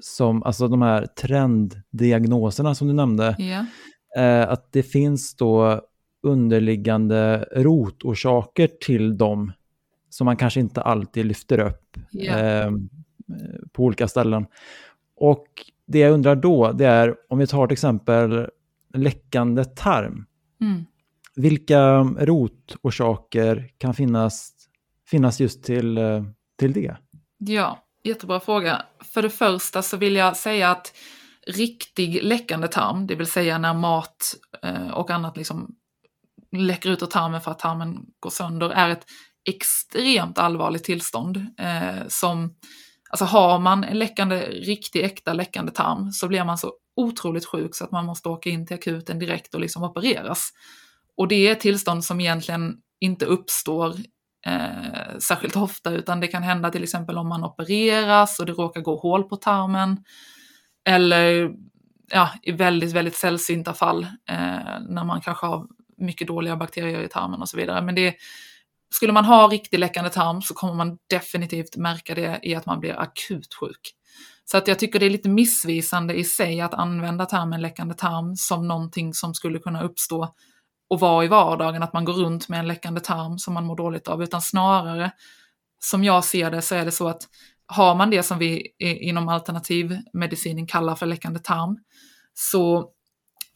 som, 0.00 0.42
alltså 0.42 0.68
de 0.68 0.82
här 0.82 1.06
trenddiagnoserna 1.06 2.74
som 2.74 2.88
du 2.88 2.94
nämnde, 2.94 3.36
yeah. 3.38 4.52
att 4.52 4.72
det 4.72 4.82
finns 4.82 5.34
då 5.34 5.80
underliggande 6.22 7.48
rotorsaker 7.56 8.70
till 8.80 9.18
dem 9.18 9.52
som 10.10 10.24
man 10.24 10.36
kanske 10.36 10.60
inte 10.60 10.82
alltid 10.82 11.26
lyfter 11.26 11.58
upp 11.60 11.96
yeah. 12.12 12.66
eh, 12.66 12.72
på 13.72 13.84
olika 13.84 14.08
ställen. 14.08 14.46
Och 15.16 15.46
det 15.86 15.98
jag 15.98 16.12
undrar 16.12 16.36
då, 16.36 16.72
det 16.72 16.86
är 16.86 17.14
om 17.28 17.38
vi 17.38 17.46
tar 17.46 17.66
till 17.66 17.72
exempel 17.72 18.48
läckande 18.94 19.64
tarm. 19.64 20.26
Mm. 20.60 20.84
Vilka 21.36 22.02
rotorsaker 22.02 23.70
kan 23.78 23.94
finnas, 23.94 24.52
finnas 25.06 25.40
just 25.40 25.64
till, 25.64 25.98
eh, 25.98 26.24
till 26.58 26.72
det? 26.72 26.96
Ja, 27.38 27.78
jättebra 28.04 28.40
fråga. 28.40 28.82
För 29.04 29.22
det 29.22 29.30
första 29.30 29.82
så 29.82 29.96
vill 29.96 30.16
jag 30.16 30.36
säga 30.36 30.70
att 30.70 30.92
riktig 31.46 32.22
läckande 32.22 32.68
tarm, 32.68 33.06
det 33.06 33.14
vill 33.14 33.26
säga 33.26 33.58
när 33.58 33.74
mat 33.74 34.34
eh, 34.62 34.90
och 34.90 35.10
annat 35.10 35.36
liksom 35.36 35.74
läcker 36.56 36.90
ut 36.90 37.02
ur 37.02 37.06
tarmen 37.06 37.40
för 37.40 37.50
att 37.50 37.58
tarmen 37.58 37.98
går 38.20 38.30
sönder, 38.30 38.70
är 38.70 38.88
ett 38.88 39.04
extremt 39.48 40.38
allvarligt 40.38 40.84
tillstånd 40.84 41.46
eh, 41.58 42.08
som 42.08 42.54
Alltså 43.10 43.24
har 43.24 43.58
man 43.58 43.84
en 43.84 43.98
läckande, 43.98 44.40
riktig 44.46 45.04
äkta 45.04 45.32
läckande 45.32 45.72
tarm 45.72 46.12
så 46.12 46.28
blir 46.28 46.44
man 46.44 46.58
så 46.58 46.72
otroligt 46.96 47.46
sjuk 47.46 47.74
så 47.74 47.84
att 47.84 47.90
man 47.90 48.06
måste 48.06 48.28
åka 48.28 48.50
in 48.50 48.66
till 48.66 48.74
akuten 48.74 49.18
direkt 49.18 49.54
och 49.54 49.60
liksom 49.60 49.82
opereras. 49.82 50.50
Och 51.16 51.28
det 51.28 51.48
är 51.48 51.52
ett 51.52 51.60
tillstånd 51.60 52.04
som 52.04 52.20
egentligen 52.20 52.76
inte 53.00 53.26
uppstår 53.26 53.94
eh, 54.46 55.18
särskilt 55.18 55.56
ofta, 55.56 55.90
utan 55.90 56.20
det 56.20 56.26
kan 56.26 56.42
hända 56.42 56.70
till 56.70 56.82
exempel 56.82 57.18
om 57.18 57.28
man 57.28 57.44
opereras 57.44 58.40
och 58.40 58.46
det 58.46 58.52
råkar 58.52 58.80
gå 58.80 58.96
hål 58.96 59.24
på 59.24 59.36
tarmen. 59.36 60.04
Eller 60.84 61.50
ja, 62.12 62.30
i 62.42 62.52
väldigt, 62.52 62.92
väldigt 62.92 63.16
sällsynta 63.16 63.74
fall 63.74 64.02
eh, 64.30 64.80
när 64.88 65.04
man 65.04 65.20
kanske 65.20 65.46
har 65.46 65.66
mycket 65.96 66.28
dåliga 66.28 66.56
bakterier 66.56 67.02
i 67.02 67.08
tarmen 67.08 67.40
och 67.40 67.48
så 67.48 67.56
vidare. 67.56 67.82
Men 67.82 67.94
det, 67.94 68.14
skulle 68.90 69.12
man 69.12 69.24
ha 69.24 69.48
riktig 69.48 69.78
läckande 69.78 70.10
tarm 70.10 70.42
så 70.42 70.54
kommer 70.54 70.74
man 70.74 70.98
definitivt 71.10 71.76
märka 71.76 72.14
det 72.14 72.40
i 72.42 72.54
att 72.54 72.66
man 72.66 72.80
blir 72.80 73.00
akut 73.00 73.54
sjuk. 73.54 73.94
Så 74.44 74.56
att 74.56 74.68
jag 74.68 74.78
tycker 74.78 74.98
det 74.98 75.06
är 75.06 75.10
lite 75.10 75.28
missvisande 75.28 76.14
i 76.14 76.24
sig 76.24 76.60
att 76.60 76.74
använda 76.74 77.26
termen 77.26 77.62
läckande 77.62 77.94
tarm 77.94 78.36
som 78.36 78.68
någonting 78.68 79.14
som 79.14 79.34
skulle 79.34 79.58
kunna 79.58 79.82
uppstå 79.82 80.34
och 80.90 81.00
vara 81.00 81.24
i 81.24 81.28
vardagen, 81.28 81.82
att 81.82 81.92
man 81.92 82.04
går 82.04 82.12
runt 82.12 82.48
med 82.48 82.58
en 82.58 82.68
läckande 82.68 83.00
tarm 83.00 83.38
som 83.38 83.54
man 83.54 83.64
mår 83.64 83.76
dåligt 83.76 84.08
av, 84.08 84.22
utan 84.22 84.42
snarare, 84.42 85.10
som 85.78 86.04
jag 86.04 86.24
ser 86.24 86.50
det, 86.50 86.62
så 86.62 86.74
är 86.74 86.84
det 86.84 86.92
så 86.92 87.08
att 87.08 87.22
har 87.66 87.94
man 87.94 88.10
det 88.10 88.22
som 88.22 88.38
vi 88.38 88.74
inom 88.80 89.28
alternativmedicinen 89.28 90.66
kallar 90.66 90.94
för 90.94 91.06
läckande 91.06 91.38
tarm, 91.38 91.78
så, 92.34 92.90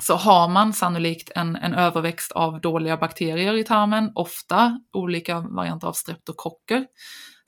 så 0.02 0.14
har 0.14 0.48
man 0.48 0.72
sannolikt 0.72 1.30
en, 1.34 1.56
en 1.56 1.74
överväxt 1.74 2.32
av 2.32 2.60
dåliga 2.60 2.96
bakterier 2.96 3.54
i 3.54 3.64
tarmen, 3.64 4.12
ofta 4.14 4.80
olika 4.92 5.40
varianter 5.40 5.88
av 5.88 5.92
streptokocker. 5.92 6.86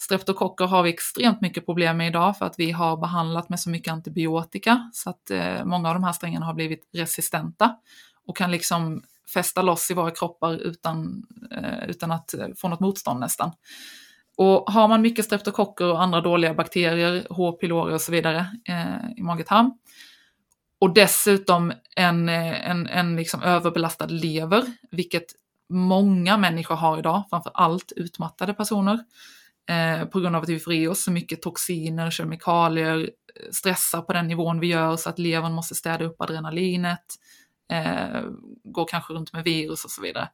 Streptokocker 0.03 0.65
har 0.65 0.83
vi 0.83 0.91
extremt 0.91 1.41
mycket 1.41 1.67
problem 1.67 1.97
med 1.97 2.09
idag 2.09 2.39
för 2.39 2.47
att 2.47 2.59
vi 2.59 2.71
har 2.71 2.97
behandlat 2.97 3.49
med 3.49 3.61
så 3.61 3.71
mycket 3.71 3.93
antibiotika 3.93 4.91
så 4.93 5.11
att 5.11 5.31
eh, 5.31 5.65
många 5.65 5.89
av 5.89 5.95
de 5.95 6.05
här 6.05 6.13
strängarna 6.13 6.47
har 6.47 6.55
blivit 6.55 6.89
resistenta 6.93 7.77
och 8.27 8.37
kan 8.37 8.51
liksom 8.51 9.03
fästa 9.35 9.63
loss 9.63 9.91
i 9.91 9.95
våra 9.95 10.11
kroppar 10.11 10.55
utan, 10.55 11.27
eh, 11.51 11.89
utan 11.89 12.11
att 12.11 12.35
eh, 12.35 12.47
få 12.57 12.69
något 12.69 12.81
motstånd 12.81 13.21
nästan. 13.21 13.53
Och 14.37 14.73
har 14.73 14.89
man 14.89 15.03
mycket 15.03 15.25
streptokocker 15.25 15.85
och 15.85 16.03
andra 16.03 16.21
dåliga 16.21 16.55
bakterier, 16.55 17.27
H. 17.31 17.53
pylori 17.53 17.95
och 17.95 18.01
så 18.01 18.13
vidare 18.13 18.47
eh, 18.69 19.11
i 19.17 19.23
magetarm, 19.23 19.79
och 20.79 20.95
dessutom 20.95 21.73
en, 21.97 22.29
eh, 22.29 22.71
en, 22.71 22.87
en 22.87 23.17
liksom 23.17 23.43
överbelastad 23.43 24.07
lever, 24.07 24.63
vilket 24.91 25.25
många 25.69 26.37
människor 26.37 26.75
har 26.75 26.99
idag, 26.99 27.23
framför 27.31 27.53
allt 27.55 27.93
utmattade 27.97 28.55
personer, 28.55 28.99
eh, 29.69 30.05
på 30.05 30.21
grund 30.21 30.37
av 30.37 30.43
att 30.43 30.49
vi 30.49 30.61
får 30.61 30.73
i 30.73 30.89
oss 30.89 31.05
så 31.05 31.11
mycket 31.11 31.43
toxiner, 31.43 32.11
kemikalier, 32.11 33.11
stressar 33.51 34.03
på 34.03 34.13
den 34.13 34.29
nivån 34.29 34.61
vi 34.61 34.67
gör 34.67 34.97
så 34.97 35.11
att 35.11 35.19
levern 35.19 35.53
måste 35.53 35.75
städa 35.75 36.05
upp 36.05 36.21
adrenalinet, 36.21 37.15
eh, 37.71 38.23
går 38.65 38.87
kanske 38.89 39.13
runt 39.13 39.33
med 39.33 39.45
virus 39.45 39.85
och 39.85 39.91
så 39.91 40.03
vidare. 40.03 40.29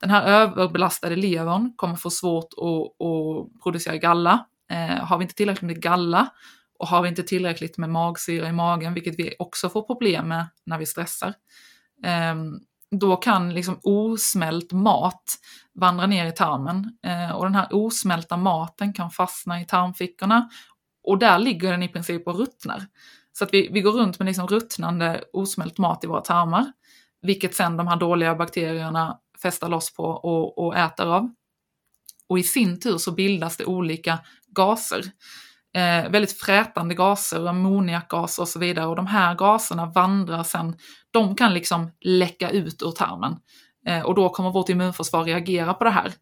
Den 0.00 0.10
här 0.10 0.22
överbelastade 0.26 1.16
levern 1.16 1.72
kommer 1.76 1.96
få 1.96 2.10
svårt 2.10 2.48
att, 2.56 3.06
att 3.06 3.62
producera 3.62 3.96
galla. 3.96 4.46
Eh, 4.70 5.04
har 5.04 5.18
vi 5.18 5.22
inte 5.22 5.34
tillräckligt 5.34 5.66
med 5.66 5.82
galla 5.82 6.28
och 6.78 6.88
har 6.88 7.02
vi 7.02 7.08
inte 7.08 7.22
tillräckligt 7.22 7.78
med 7.78 7.90
magsyra 7.90 8.48
i 8.48 8.52
magen, 8.52 8.94
vilket 8.94 9.18
vi 9.18 9.34
också 9.38 9.68
får 9.68 9.82
problem 9.82 10.28
med 10.28 10.46
när 10.64 10.78
vi 10.78 10.86
stressar, 10.86 11.34
eh, 12.04 12.34
då 12.90 13.16
kan 13.16 13.54
liksom 13.54 13.80
osmält 13.82 14.72
mat 14.72 15.34
vandra 15.74 16.06
ner 16.06 16.26
i 16.26 16.32
tarmen 16.32 16.98
eh, 17.02 17.30
och 17.30 17.44
den 17.44 17.54
här 17.54 17.68
osmälta 17.70 18.36
maten 18.36 18.92
kan 18.92 19.10
fastna 19.10 19.60
i 19.60 19.64
tarmfickorna 19.64 20.48
och 21.02 21.18
där 21.18 21.38
ligger 21.38 21.70
den 21.70 21.82
i 21.82 21.88
princip 21.88 22.26
och 22.26 22.38
ruttnar. 22.38 22.86
Så 23.38 23.44
att 23.44 23.54
vi, 23.54 23.68
vi 23.72 23.80
går 23.80 23.92
runt 23.92 24.18
med 24.18 24.26
liksom 24.26 24.46
ruttnande 24.46 25.24
osmält 25.32 25.78
mat 25.78 26.04
i 26.04 26.06
våra 26.06 26.20
tarmar, 26.20 26.72
vilket 27.22 27.54
sen 27.54 27.76
de 27.76 27.86
här 27.86 27.96
dåliga 27.96 28.34
bakterierna 28.34 29.18
fästar 29.42 29.68
loss 29.68 29.94
på 29.94 30.04
och, 30.04 30.58
och 30.58 30.76
äter 30.76 31.06
av. 31.06 31.30
Och 32.28 32.38
i 32.38 32.42
sin 32.42 32.80
tur 32.80 32.98
så 32.98 33.12
bildas 33.12 33.56
det 33.56 33.64
olika 33.64 34.18
gaser. 34.46 35.02
Eh, 35.74 36.10
väldigt 36.10 36.40
frätande 36.40 36.94
gaser, 36.94 37.46
ammoniakgaser 37.46 38.42
och 38.42 38.48
så 38.48 38.58
vidare. 38.58 38.86
Och 38.86 38.96
de 38.96 39.06
här 39.06 39.34
gaserna 39.34 39.86
vandrar 39.86 40.42
sen, 40.42 40.76
de 41.10 41.36
kan 41.36 41.54
liksom 41.54 41.90
läcka 42.00 42.50
ut 42.50 42.82
ur 42.82 42.90
tarmen. 42.90 43.36
Eh, 43.86 44.02
och 44.02 44.14
då 44.14 44.28
kommer 44.28 44.50
vårt 44.50 44.68
immunförsvar 44.68 45.24
reagera 45.24 45.74
på 45.74 45.84
det 45.84 45.90
här. 45.90 46.12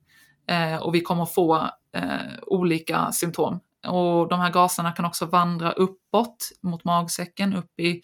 Eh, 0.48 0.82
och 0.82 0.94
vi 0.94 1.00
kommer 1.00 1.26
få 1.26 1.56
eh, 1.96 2.38
olika 2.46 3.12
symptom 3.12 3.60
och 3.86 4.28
de 4.28 4.40
här 4.40 4.50
gaserna 4.50 4.92
kan 4.92 5.04
också 5.04 5.26
vandra 5.26 5.72
uppåt 5.72 6.48
mot 6.62 6.84
magsäcken, 6.84 7.54
upp 7.54 7.80
i 7.80 8.00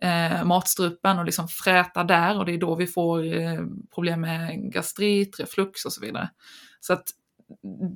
eh, 0.00 0.44
matstrupen 0.44 1.18
och 1.18 1.24
liksom 1.24 1.48
fräta 1.48 2.04
där 2.04 2.38
och 2.38 2.46
det 2.46 2.54
är 2.54 2.58
då 2.58 2.74
vi 2.74 2.86
får 2.86 3.36
eh, 3.36 3.60
problem 3.94 4.20
med 4.20 4.72
gastrit, 4.72 5.40
reflux 5.40 5.84
och 5.84 5.92
så 5.92 6.00
vidare. 6.00 6.30
Så 6.80 6.92
att 6.92 7.04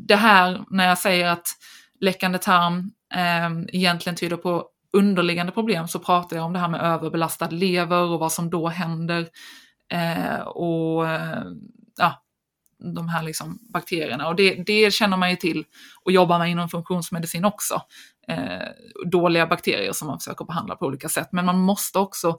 det 0.09 0.17
här 0.17 0.65
när 0.71 0.89
jag 0.89 0.99
säger 0.99 1.27
att 1.29 1.47
läckande 2.01 2.39
tarm 2.39 2.91
eh, 3.15 3.77
egentligen 3.77 4.17
tyder 4.17 4.37
på 4.37 4.69
underliggande 4.93 5.53
problem 5.53 5.89
så 5.89 5.99
pratar 5.99 6.37
jag 6.37 6.47
om 6.47 6.53
det 6.53 6.59
här 6.59 6.69
med 6.69 6.81
överbelastad 6.81 7.51
lever 7.51 8.03
och 8.03 8.21
vad 8.21 8.33
som 8.33 8.51
då 8.51 8.69
händer. 8.69 9.29
Eh, 9.89 10.41
och 10.41 11.09
eh, 11.09 11.43
ja, 11.97 12.23
de 12.83 13.09
här 13.09 13.23
liksom 13.23 13.59
bakterierna. 13.73 14.29
Och 14.29 14.37
det, 14.37 14.55
det 14.55 14.93
känner 14.93 15.17
man 15.17 15.31
ju 15.31 15.37
till 15.37 15.65
och 16.05 16.13
jobbar 16.13 16.39
med 16.39 16.51
inom 16.51 16.69
funktionsmedicin 16.69 17.45
också. 17.45 17.83
Eh, 18.29 18.69
dåliga 19.07 19.47
bakterier 19.47 19.93
som 19.93 20.09
man 20.09 20.19
försöker 20.19 20.45
behandla 20.45 20.77
på 20.77 20.87
olika 20.87 21.09
sätt. 21.09 21.29
Men 21.33 21.45
man 21.45 21.59
måste 21.59 21.99
också 21.99 22.39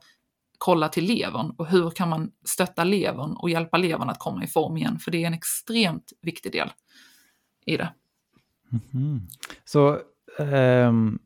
kolla 0.58 0.89
till 0.89 1.06
levern 1.06 1.53
och 1.58 1.67
hur 1.67 1.89
kan 1.89 2.10
man 2.10 2.32
stötta 2.45 2.84
levern 2.84 3.34
och 3.34 3.49
hjälpa 3.49 3.77
levern 3.77 4.10
att 4.10 4.19
komma 4.19 4.43
i 4.43 4.47
form 4.47 4.77
igen. 4.77 4.99
För 4.99 5.12
det 5.12 5.23
är 5.23 5.27
en 5.27 5.34
extremt 5.34 6.13
viktig 6.21 6.51
del 6.51 6.71
i 7.65 7.77
det. 7.77 7.93
Mm. 8.93 9.21
Så 9.65 9.99
um, 10.39 11.19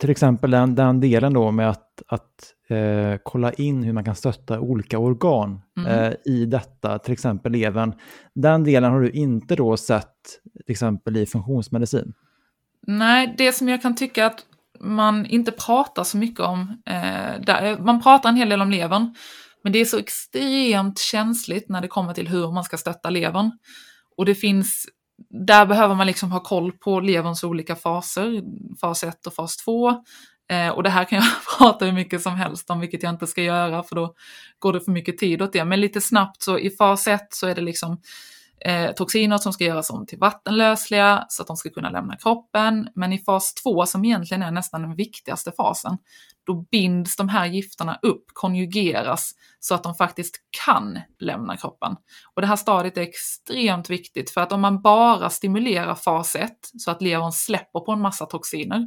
till 0.00 0.10
exempel 0.10 0.50
den, 0.50 0.74
den 0.74 1.00
delen 1.00 1.32
då 1.32 1.50
med 1.50 1.70
att, 1.70 2.02
att 2.06 2.54
eh, 2.68 3.18
kolla 3.22 3.52
in 3.52 3.82
hur 3.82 3.92
man 3.92 4.04
kan 4.04 4.14
stötta 4.14 4.60
olika 4.60 4.98
organ 4.98 5.60
mm. 5.78 5.90
eh, 5.90 6.12
i 6.24 6.46
detta, 6.46 6.98
till 6.98 7.12
exempel 7.12 7.52
levern. 7.52 7.94
Den 8.34 8.64
delen 8.64 8.92
har 8.92 9.00
du 9.00 9.10
inte 9.10 9.56
då 9.56 9.76
sett 9.76 10.14
till 10.66 10.72
exempel 10.72 11.16
i 11.16 11.26
funktionsmedicin? 11.26 12.12
Nej, 12.86 13.34
det 13.38 13.52
som 13.52 13.68
jag 13.68 13.82
kan 13.82 13.96
tycka 13.96 14.26
att 14.26 14.44
man 14.80 15.26
inte 15.26 15.52
pratar 15.52 16.04
så 16.04 16.16
mycket 16.16 16.40
om, 16.40 16.82
eh, 16.86 17.40
där, 17.46 17.78
man 17.78 18.02
pratar 18.02 18.28
en 18.28 18.36
hel 18.36 18.48
del 18.48 18.62
om 18.62 18.70
levern, 18.70 19.14
men 19.64 19.72
det 19.72 19.78
är 19.78 19.84
så 19.84 19.98
extremt 19.98 20.98
känsligt 20.98 21.68
när 21.68 21.80
det 21.80 21.88
kommer 21.88 22.14
till 22.14 22.28
hur 22.28 22.52
man 22.52 22.64
ska 22.64 22.76
stötta 22.76 23.10
levern. 23.10 23.50
Och 24.16 24.26
det 24.26 24.34
finns 24.34 24.86
där 25.28 25.66
behöver 25.66 25.94
man 25.94 26.06
liksom 26.06 26.32
ha 26.32 26.40
koll 26.40 26.72
på 26.72 27.00
leverns 27.00 27.44
olika 27.44 27.76
faser, 27.76 28.42
fas 28.80 29.04
1 29.04 29.26
och 29.26 29.34
fas 29.34 29.56
2. 29.56 29.90
Eh, 30.50 30.68
och 30.68 30.82
det 30.82 30.90
här 30.90 31.04
kan 31.04 31.18
jag 31.18 31.28
prata 31.58 31.84
hur 31.84 31.92
mycket 31.92 32.22
som 32.22 32.34
helst 32.34 32.70
om, 32.70 32.80
vilket 32.80 33.02
jag 33.02 33.10
inte 33.10 33.26
ska 33.26 33.42
göra, 33.42 33.82
för 33.82 33.96
då 33.96 34.14
går 34.58 34.72
det 34.72 34.80
för 34.80 34.92
mycket 34.92 35.18
tid 35.18 35.42
åt 35.42 35.52
det. 35.52 35.64
Men 35.64 35.80
lite 35.80 36.00
snabbt 36.00 36.42
så 36.42 36.58
i 36.58 36.70
fas 36.70 37.06
1 37.06 37.20
så 37.30 37.46
är 37.46 37.54
det 37.54 37.60
liksom 37.60 38.00
eh, 38.64 38.92
toxiner 38.92 39.38
som 39.38 39.52
ska 39.52 39.64
göras 39.64 39.90
om 39.90 40.06
till 40.06 40.18
vattenlösliga 40.18 41.24
så 41.28 41.42
att 41.42 41.48
de 41.48 41.56
ska 41.56 41.70
kunna 41.70 41.90
lämna 41.90 42.16
kroppen. 42.16 42.88
Men 42.94 43.12
i 43.12 43.18
fas 43.18 43.54
2, 43.54 43.86
som 43.86 44.04
egentligen 44.04 44.42
är 44.42 44.50
nästan 44.50 44.82
den 44.82 44.96
viktigaste 44.96 45.52
fasen, 45.52 45.98
då 46.46 46.54
binds 46.54 47.16
de 47.16 47.28
här 47.28 47.46
gifterna 47.46 47.98
upp, 48.02 48.24
konjugeras, 48.32 49.32
så 49.60 49.74
att 49.74 49.82
de 49.82 49.94
faktiskt 49.94 50.36
kan 50.64 50.98
lämna 51.18 51.56
kroppen. 51.56 51.96
Och 52.34 52.40
det 52.40 52.46
här 52.46 52.56
stadiet 52.56 52.96
är 52.96 53.02
extremt 53.02 53.90
viktigt, 53.90 54.30
för 54.30 54.40
att 54.40 54.52
om 54.52 54.60
man 54.60 54.82
bara 54.82 55.30
stimulerar 55.30 55.94
fas 55.94 56.36
1, 56.36 56.50
så 56.78 56.90
att 56.90 57.02
levern 57.02 57.32
släpper 57.32 57.80
på 57.80 57.92
en 57.92 58.00
massa 58.00 58.26
toxiner, 58.26 58.86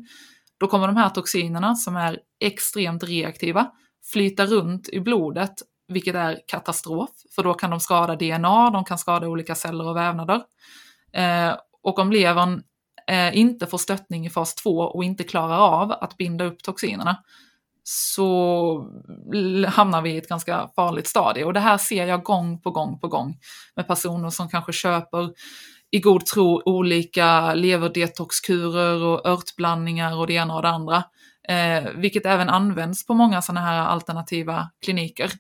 då 0.60 0.68
kommer 0.68 0.88
de 0.88 0.98
här 0.98 1.10
toxinerna, 1.10 1.76
som 1.76 1.96
är 1.96 2.20
extremt 2.40 3.04
reaktiva, 3.04 3.72
flyta 4.12 4.46
runt 4.46 4.90
i 4.90 5.00
blodet 5.00 5.54
vilket 5.88 6.16
är 6.16 6.40
katastrof, 6.48 7.10
för 7.36 7.44
då 7.44 7.54
kan 7.54 7.70
de 7.70 7.80
skada 7.80 8.16
DNA, 8.16 8.70
de 8.70 8.86
kan 8.86 8.98
skada 8.98 9.28
olika 9.28 9.56
celler 9.56 9.88
och 9.88 9.96
vävnader. 9.96 10.42
Eh, 11.14 11.56
och 11.84 12.00
om 12.00 12.12
levern 12.12 12.64
eh, 13.08 13.38
inte 13.38 13.68
får 13.68 13.78
stöttning 13.78 14.26
i 14.26 14.30
fas 14.30 14.56
2 14.56 14.78
och 14.80 15.04
inte 15.04 15.24
klarar 15.24 15.58
av 15.58 15.92
att 15.92 16.18
binda 16.18 16.46
upp 16.46 16.64
toxinerna, 16.64 17.18
så 17.84 18.88
hamnar 19.68 20.02
vi 20.02 20.10
i 20.10 20.18
ett 20.18 20.30
ganska 20.30 20.70
farligt 20.76 21.08
stadie. 21.08 21.44
Och 21.44 21.54
det 21.54 21.60
här 21.60 21.78
ser 21.78 22.08
jag 22.08 22.24
gång 22.24 22.62
på 22.62 22.72
gång 22.72 23.00
på 23.00 23.08
gång 23.08 23.38
med 23.76 23.88
personer 23.88 24.30
som 24.30 24.50
kanske 24.50 24.74
köper 24.74 25.30
i 25.92 26.00
god 26.00 26.26
tro 26.26 26.62
olika 26.66 27.54
leverdetoxkurer 27.54 29.04
och 29.04 29.26
örtblandningar 29.26 30.18
och 30.18 30.28
det 30.28 30.34
ena 30.34 30.56
och 30.56 30.62
det 30.62 30.70
andra. 30.70 31.04
Eh, 31.50 31.84
vilket 31.96 32.26
även 32.26 32.50
används 32.50 33.06
på 33.06 33.14
många 33.14 33.42
sådana 33.42 33.62
här 33.62 33.82
alternativa 33.82 34.70
kliniker. 34.86 35.32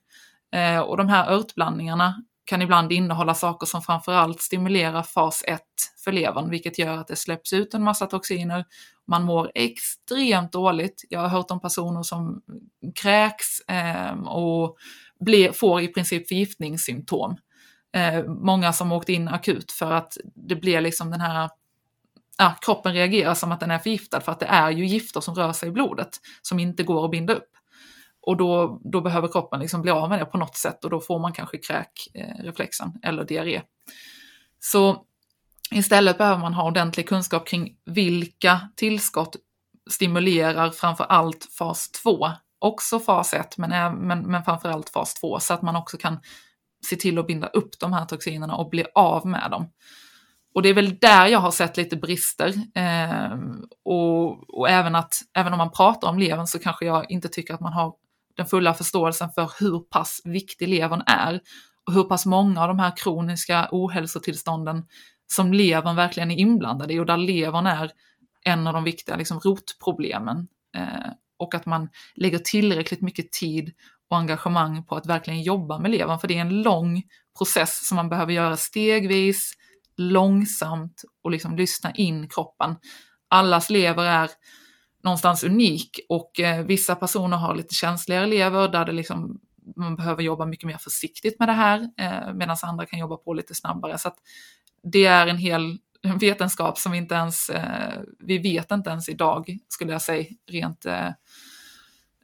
Eh, 0.53 0.79
och 0.79 0.97
de 0.97 1.09
här 1.09 1.31
örtblandningarna 1.31 2.23
kan 2.45 2.61
ibland 2.61 2.91
innehålla 2.91 3.33
saker 3.33 3.65
som 3.65 3.81
framförallt 3.81 4.41
stimulerar 4.41 5.03
fas 5.03 5.43
1 5.47 5.61
för 6.03 6.11
levern, 6.11 6.49
vilket 6.49 6.79
gör 6.79 6.97
att 6.97 7.07
det 7.07 7.15
släpps 7.15 7.53
ut 7.53 7.73
en 7.73 7.83
massa 7.83 8.05
toxiner. 8.05 8.65
Man 9.07 9.23
mår 9.23 9.51
extremt 9.55 10.51
dåligt. 10.51 11.05
Jag 11.09 11.19
har 11.19 11.27
hört 11.27 11.51
om 11.51 11.61
personer 11.61 12.03
som 12.03 12.41
kräks 12.95 13.59
eh, 13.59 14.13
och 14.13 14.77
blir, 15.19 15.51
får 15.51 15.81
i 15.81 15.87
princip 15.87 16.27
förgiftningssymptom. 16.27 17.37
Eh, 17.95 18.23
många 18.23 18.73
som 18.73 18.91
åkt 18.91 19.09
in 19.09 19.27
akut 19.27 19.71
för 19.71 19.91
att 19.91 20.17
det 20.35 20.55
blir 20.55 20.81
liksom 20.81 21.11
den 21.11 21.21
här 21.21 21.49
ja, 22.37 22.55
kroppen 22.61 22.93
reagerar 22.93 23.33
som 23.33 23.51
att 23.51 23.59
den 23.59 23.71
är 23.71 23.79
förgiftad 23.79 24.21
för 24.21 24.31
att 24.31 24.39
det 24.39 24.45
är 24.45 24.71
ju 24.71 24.85
gifter 24.85 25.21
som 25.21 25.35
rör 25.35 25.53
sig 25.53 25.69
i 25.69 25.71
blodet 25.71 26.09
som 26.41 26.59
inte 26.59 26.83
går 26.83 27.05
att 27.05 27.11
binda 27.11 27.33
upp. 27.33 27.49
Och 28.25 28.38
då, 28.38 28.81
då 28.83 29.01
behöver 29.01 29.27
kroppen 29.27 29.59
liksom 29.59 29.81
bli 29.81 29.91
av 29.91 30.09
med 30.09 30.19
det 30.19 30.25
på 30.25 30.38
något 30.38 30.55
sätt 30.55 30.83
och 30.83 30.89
då 30.89 30.99
får 30.99 31.19
man 31.19 31.33
kanske 31.33 31.57
kräkreflexen 31.57 32.88
eh, 32.88 33.09
eller 33.09 33.23
diarré. 33.23 33.62
Så 34.59 35.05
istället 35.71 36.17
behöver 36.17 36.41
man 36.41 36.53
ha 36.53 36.67
ordentlig 36.67 37.09
kunskap 37.09 37.47
kring 37.47 37.75
vilka 37.86 38.69
tillskott 38.75 39.36
stimulerar 39.91 40.69
framför 40.69 41.03
allt 41.03 41.47
fas 41.57 41.91
2, 41.91 42.31
också 42.59 42.99
fas 42.99 43.33
1 43.33 43.57
men, 43.57 43.95
men, 44.07 44.19
men 44.19 44.43
framför 44.43 44.69
allt 44.69 44.89
fas 44.89 45.13
2 45.13 45.39
så 45.39 45.53
att 45.53 45.62
man 45.62 45.75
också 45.75 45.97
kan 45.97 46.19
se 46.86 46.95
till 46.95 47.19
att 47.19 47.27
binda 47.27 47.47
upp 47.47 47.79
de 47.79 47.93
här 47.93 48.05
toxinerna 48.05 48.55
och 48.55 48.69
bli 48.69 48.86
av 48.95 49.27
med 49.27 49.51
dem. 49.51 49.69
Och 50.55 50.62
det 50.62 50.69
är 50.69 50.73
väl 50.73 50.97
där 50.97 51.27
jag 51.27 51.39
har 51.39 51.51
sett 51.51 51.77
lite 51.77 51.95
brister. 51.95 52.53
Eh, 52.75 53.38
och, 53.86 54.59
och 54.59 54.69
även 54.69 54.95
att, 54.95 55.15
även 55.33 55.53
om 55.53 55.57
man 55.57 55.71
pratar 55.71 56.07
om 56.07 56.19
levern 56.19 56.47
så 56.47 56.59
kanske 56.59 56.86
jag 56.86 57.12
inte 57.12 57.27
tycker 57.29 57.53
att 57.53 57.59
man 57.59 57.73
har 57.73 57.93
den 58.38 58.46
fulla 58.46 58.74
förståelsen 58.74 59.30
för 59.36 59.52
hur 59.60 59.80
pass 59.80 60.22
viktig 60.24 60.67
levern 60.67 61.04
är 61.06 61.41
och 61.88 61.93
hur 61.93 62.04
pass 62.04 62.26
många 62.26 62.62
av 62.62 62.67
de 62.67 62.80
här 62.80 62.98
kroniska 62.98 63.69
ohälsotillstånden 63.72 64.84
som 65.34 65.54
levern 65.54 65.96
verkligen 65.96 66.32
är 66.32 66.38
inblandad 66.38 66.91
i 66.91 67.00
och 67.00 67.06
där 67.06 67.17
levern 67.17 67.65
är 67.65 67.91
en 68.46 68.67
av 68.67 68.74
de 68.74 68.84
viktiga 68.84 69.15
liksom, 69.15 69.39
rotproblemen. 69.39 70.48
Eh, 70.78 71.12
och 71.38 71.56
att 71.56 71.65
man 71.65 71.89
lägger 72.15 72.39
tillräckligt 72.39 73.02
mycket 73.02 73.32
tid 73.32 73.72
och 74.10 74.17
engagemang 74.17 74.86
på 74.86 74.96
att 74.96 75.06
verkligen 75.06 75.41
jobba 75.41 75.80
med 75.80 75.91
levern, 75.91 76.19
för 76.19 76.28
det 76.28 76.38
är 76.38 76.41
en 76.41 76.62
lång 76.62 77.04
process 77.38 77.88
som 77.88 77.96
man 77.96 78.10
behöver 78.10 78.34
göra 78.34 78.58
stegvis, 78.58 79.54
långsamt 79.98 81.04
och 81.24 81.32
liksom 81.32 81.56
lyssna 81.56 81.91
in 81.91 82.30
kroppen. 82.30 82.76
Allas 83.28 83.69
lever 83.69 84.04
är 84.04 84.30
någonstans 85.03 85.43
unik 85.43 85.99
och 86.09 86.39
eh, 86.39 86.65
vissa 86.65 86.95
personer 86.95 87.37
har 87.37 87.55
lite 87.55 87.73
känsligare 87.73 88.25
lever 88.25 88.67
där 88.67 88.85
det 88.85 88.91
liksom, 88.91 89.39
man 89.75 89.95
behöver 89.95 90.23
jobba 90.23 90.45
mycket 90.45 90.67
mer 90.67 90.77
försiktigt 90.77 91.39
med 91.39 91.47
det 91.47 91.53
här 91.53 91.89
eh, 91.97 92.33
medan 92.33 92.57
andra 92.63 92.85
kan 92.85 92.99
jobba 92.99 93.17
på 93.17 93.33
lite 93.33 93.55
snabbare. 93.55 93.97
Så 93.97 94.07
att 94.07 94.17
det 94.83 95.05
är 95.05 95.27
en 95.27 95.37
hel 95.37 95.77
vetenskap 96.19 96.77
som 96.77 96.91
vi 96.91 96.97
inte 96.97 97.15
ens, 97.15 97.49
eh, 97.49 98.01
vi 98.19 98.37
vet 98.37 98.71
inte 98.71 98.89
ens 98.89 99.09
idag 99.09 99.57
skulle 99.67 99.91
jag 99.91 100.01
säga 100.01 100.25
rent, 100.51 100.85
eh, 100.85 101.07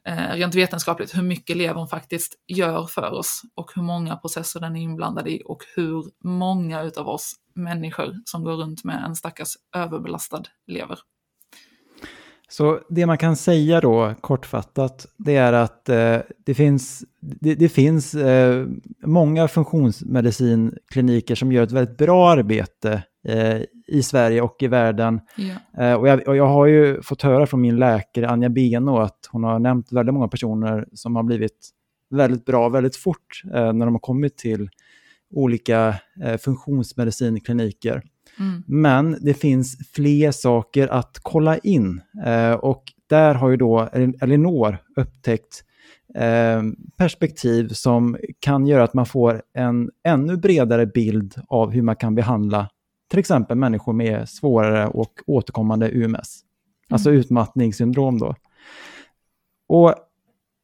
eh 0.04 0.34
rent 0.34 0.54
vetenskapligt 0.54 1.16
hur 1.16 1.22
mycket 1.22 1.56
levern 1.56 1.88
faktiskt 1.88 2.34
gör 2.46 2.86
för 2.86 3.10
oss 3.10 3.42
och 3.54 3.72
hur 3.74 3.82
många 3.82 4.16
processer 4.16 4.60
den 4.60 4.76
är 4.76 4.80
inblandad 4.80 5.28
i 5.28 5.42
och 5.44 5.64
hur 5.76 6.04
många 6.24 6.82
utav 6.82 7.08
oss 7.08 7.34
människor 7.54 8.14
som 8.24 8.44
går 8.44 8.52
runt 8.52 8.84
med 8.84 9.04
en 9.04 9.16
stackars 9.16 9.56
överbelastad 9.74 10.42
lever. 10.66 10.98
Så 12.50 12.80
det 12.88 13.06
man 13.06 13.18
kan 13.18 13.36
säga 13.36 13.80
då 13.80 14.14
kortfattat, 14.20 15.06
det 15.16 15.36
är 15.36 15.52
att 15.52 15.88
eh, 15.88 16.16
det 16.44 16.54
finns, 16.54 17.04
det, 17.20 17.54
det 17.54 17.68
finns 17.68 18.14
eh, 18.14 18.66
många 19.04 19.48
funktionsmedicinkliniker 19.48 21.34
som 21.34 21.52
gör 21.52 21.62
ett 21.62 21.72
väldigt 21.72 21.98
bra 21.98 22.30
arbete 22.30 23.02
eh, 23.28 23.60
i 23.86 24.02
Sverige 24.02 24.42
och 24.42 24.56
i 24.62 24.66
världen. 24.66 25.20
Ja. 25.36 25.84
Eh, 25.84 25.94
och, 25.94 26.08
jag, 26.08 26.28
och, 26.28 26.36
jag, 26.36 26.46
har 26.46 26.66
ju 26.66 27.02
fått 27.02 27.22
höra 27.22 27.46
från 27.46 27.60
min 27.60 27.76
läkare 27.76 28.28
Anja 28.28 28.48
Beno 28.48 28.98
att 28.98 29.28
hon 29.30 29.44
har 29.44 29.58
nämnt 29.58 29.92
väldigt 29.92 30.14
många 30.14 30.28
personer 30.28 30.86
som 30.92 31.16
har 31.16 31.22
blivit 31.22 31.70
väldigt 32.10 32.44
bra 32.44 32.68
väldigt 32.68 32.96
fort 32.96 33.42
eh, 33.44 33.72
när 33.72 33.86
de 33.86 33.94
har 33.94 34.00
kommit 34.00 34.36
till 34.38 34.68
olika 35.34 35.94
eh, 36.24 36.36
funktionsmedicinkliniker. 36.36 38.02
Mm. 38.40 38.62
Men 38.66 39.16
det 39.20 39.34
finns 39.34 39.92
fler 39.92 40.30
saker 40.30 40.88
att 40.88 41.18
kolla 41.22 41.58
in 41.58 42.00
eh, 42.26 42.52
och 42.52 42.82
där 43.06 43.34
har 43.34 43.50
ju 43.50 43.56
då 43.56 43.88
Elinor 44.20 44.78
upptäckt 44.96 45.64
eh, 46.14 46.62
perspektiv 46.96 47.68
som 47.68 48.16
kan 48.40 48.66
göra 48.66 48.84
att 48.84 48.94
man 48.94 49.06
får 49.06 49.42
en 49.54 49.90
ännu 50.04 50.36
bredare 50.36 50.86
bild 50.86 51.34
av 51.48 51.70
hur 51.70 51.82
man 51.82 51.96
kan 51.96 52.14
behandla 52.14 52.68
till 53.10 53.18
exempel 53.18 53.56
människor 53.56 53.92
med 53.92 54.28
svårare 54.28 54.86
och 54.86 55.12
återkommande 55.26 55.90
UMS. 55.92 56.44
Alltså 56.90 57.10
utmattningssyndrom 57.10 58.18
då. 58.18 58.34
Och 59.68 59.94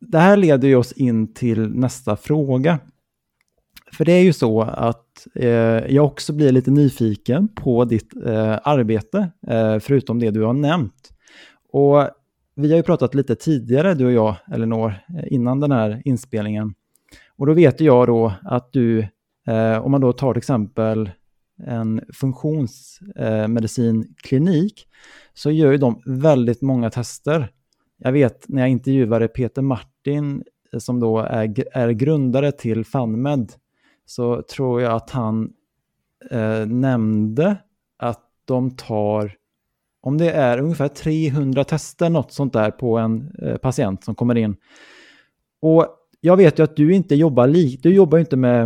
det 0.00 0.18
här 0.18 0.36
leder 0.36 0.68
ju 0.68 0.76
oss 0.76 0.92
in 0.92 1.34
till 1.34 1.68
nästa 1.68 2.16
fråga. 2.16 2.78
För 3.96 4.04
det 4.04 4.12
är 4.12 4.22
ju 4.22 4.32
så 4.32 4.62
att 4.62 5.26
eh, 5.34 5.48
jag 5.94 6.04
också 6.04 6.32
blir 6.32 6.52
lite 6.52 6.70
nyfiken 6.70 7.48
på 7.48 7.84
ditt 7.84 8.16
eh, 8.26 8.58
arbete, 8.62 9.30
eh, 9.46 9.78
förutom 9.78 10.18
det 10.18 10.30
du 10.30 10.42
har 10.42 10.52
nämnt. 10.52 11.12
Och 11.72 12.08
vi 12.54 12.70
har 12.70 12.76
ju 12.76 12.82
pratat 12.82 13.14
lite 13.14 13.34
tidigare, 13.34 13.94
du 13.94 14.06
och 14.06 14.12
jag, 14.12 14.36
Elinor, 14.52 14.88
eh, 14.88 15.32
innan 15.32 15.60
den 15.60 15.72
här 15.72 16.02
inspelningen. 16.04 16.74
Och 17.36 17.46
då 17.46 17.52
vet 17.52 17.80
jag 17.80 18.06
då 18.06 18.32
att 18.42 18.72
du, 18.72 18.98
eh, 19.46 19.78
om 19.78 19.90
man 19.90 20.00
då 20.00 20.12
tar 20.12 20.32
till 20.32 20.38
exempel 20.38 21.10
en 21.66 22.00
funktionsmedicinklinik, 22.14 24.86
eh, 24.86 24.90
så 25.34 25.50
gör 25.50 25.72
ju 25.72 25.78
de 25.78 26.02
väldigt 26.06 26.62
många 26.62 26.90
tester. 26.90 27.50
Jag 27.98 28.12
vet 28.12 28.48
när 28.48 28.62
jag 28.62 28.70
intervjuade 28.70 29.28
Peter 29.28 29.62
Martin, 29.62 30.42
eh, 30.72 30.78
som 30.78 31.00
då 31.00 31.18
är, 31.18 31.54
är 31.72 31.90
grundare 31.90 32.52
till 32.52 32.84
FunMed, 32.84 33.52
så 34.06 34.42
tror 34.42 34.82
jag 34.82 34.92
att 34.92 35.10
han 35.10 35.52
eh, 36.30 36.66
nämnde 36.66 37.56
att 37.96 38.22
de 38.44 38.70
tar, 38.70 39.34
om 40.00 40.18
det 40.18 40.32
är 40.32 40.58
ungefär 40.58 40.88
300 40.88 41.64
tester, 41.64 42.10
något 42.10 42.32
sånt 42.32 42.52
där 42.52 42.70
på 42.70 42.98
en 42.98 43.34
eh, 43.42 43.56
patient 43.56 44.04
som 44.04 44.14
kommer 44.14 44.34
in. 44.34 44.56
Och 45.60 45.86
jag 46.20 46.36
vet 46.36 46.58
ju 46.58 46.62
att 46.62 46.76
du 46.76 46.94
inte 46.94 47.14
jobbar 47.14 47.46
lik, 47.46 47.82
du 47.82 47.94
jobbar 47.94 48.18
inte 48.18 48.36
med 48.36 48.64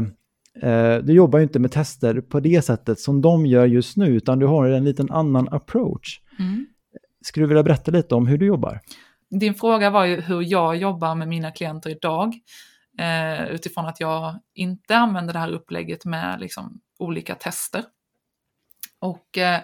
eh, 0.63 0.97
du 0.97 1.13
jobbar 1.13 1.39
inte 1.39 1.59
med 1.59 1.73
tester 1.73 2.21
på 2.21 2.41
det 2.41 2.63
sättet 2.63 3.01
som 3.01 3.21
de 3.21 3.47
gör 3.47 3.67
just 3.67 3.97
nu, 3.97 4.07
utan 4.07 4.39
du 4.39 4.47
har 4.47 4.69
en 4.69 4.85
liten 4.85 5.11
annan 5.11 5.49
approach. 5.49 6.21
Mm. 6.39 6.67
Skulle 7.23 7.45
du 7.45 7.49
vilja 7.49 7.63
berätta 7.63 7.91
lite 7.91 8.15
om 8.15 8.27
hur 8.27 8.39
du 8.39 8.47
jobbar? 8.47 8.81
Din 9.31 9.55
fråga 9.55 9.91
var 9.91 10.05
ju 10.05 10.21
hur 10.21 10.43
jag 10.43 10.77
jobbar 10.77 11.15
med 11.15 11.29
mina 11.29 11.51
klienter 11.51 11.91
idag 11.91 12.35
eh, 13.01 13.45
utifrån 13.45 13.87
att 13.87 14.01
jag 14.01 14.41
inte 14.55 14.97
använder 14.97 15.33
det 15.33 15.39
här 15.39 15.51
upplägget 15.51 16.05
med 16.05 16.41
liksom, 16.41 16.81
olika 16.99 17.35
tester. 17.35 17.85
Och 18.99 19.39
eh, 19.39 19.61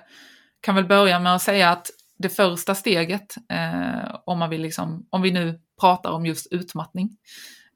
kan 0.61 0.75
väl 0.75 0.87
börja 0.87 1.21
med 1.21 1.35
att 1.35 1.43
säga 1.43 1.71
att 1.71 1.91
det 2.19 2.29
första 2.29 2.75
steget, 2.75 3.35
eh, 3.49 4.17
om, 4.25 4.39
man 4.39 4.51
vill 4.51 4.63
liksom, 4.63 5.07
om 5.11 5.23
vi 5.23 5.31
nu 5.31 5.61
pratar 5.81 6.11
om 6.11 6.27
just 6.27 6.53
utmattning, 6.53 7.17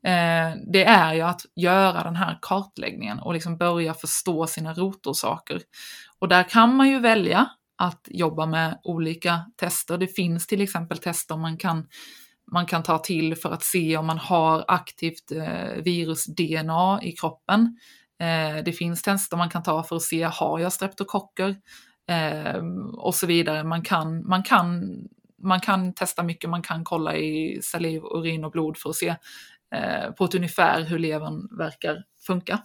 eh, 0.04 0.56
det 0.72 0.84
är 0.84 1.14
ju 1.14 1.20
att 1.20 1.40
göra 1.54 2.04
den 2.04 2.16
här 2.16 2.38
kartläggningen 2.42 3.18
och 3.18 3.34
liksom 3.34 3.56
börja 3.56 3.94
förstå 3.94 4.46
sina 4.46 4.74
rotorsaker. 4.74 5.62
Och 6.18 6.28
där 6.28 6.42
kan 6.42 6.74
man 6.74 6.88
ju 6.88 6.98
välja 6.98 7.50
att 7.76 8.08
jobba 8.10 8.46
med 8.46 8.80
olika 8.82 9.40
tester. 9.56 9.98
Det 9.98 10.06
finns 10.08 10.46
till 10.46 10.60
exempel 10.60 10.98
tester 10.98 11.36
man 11.36 11.56
kan 11.56 11.86
man 12.52 12.66
kan 12.66 12.82
ta 12.82 12.98
till 12.98 13.36
för 13.36 13.50
att 13.50 13.62
se 13.62 13.96
om 13.96 14.06
man 14.06 14.18
har 14.18 14.64
aktivt 14.68 15.32
eh, 15.32 15.82
virus-DNA 15.84 17.00
i 17.02 17.12
kroppen. 17.12 17.78
Eh, 18.20 18.64
det 18.64 18.72
finns 18.72 19.02
tester 19.02 19.36
man 19.36 19.50
kan 19.50 19.62
ta 19.62 19.82
för 19.82 19.96
att 19.96 20.02
se, 20.02 20.22
har 20.22 20.58
jag 20.58 20.72
streptokocker? 20.72 21.56
Eh, 22.10 22.62
och 22.96 23.14
så 23.14 23.26
vidare. 23.26 23.64
Man 23.64 23.82
kan, 23.82 24.28
man, 24.28 24.42
kan, 24.42 24.98
man 25.42 25.60
kan 25.60 25.94
testa 25.94 26.22
mycket, 26.22 26.50
man 26.50 26.62
kan 26.62 26.84
kolla 26.84 27.16
i 27.16 27.60
saliv, 27.62 28.02
urin 28.02 28.44
och 28.44 28.50
blod 28.50 28.78
för 28.78 28.90
att 28.90 28.96
se 28.96 29.16
eh, 29.74 30.10
på 30.10 30.24
ett 30.24 30.34
ungefär 30.34 30.82
hur 30.82 30.98
levern 30.98 31.58
verkar 31.58 32.04
funka. 32.26 32.60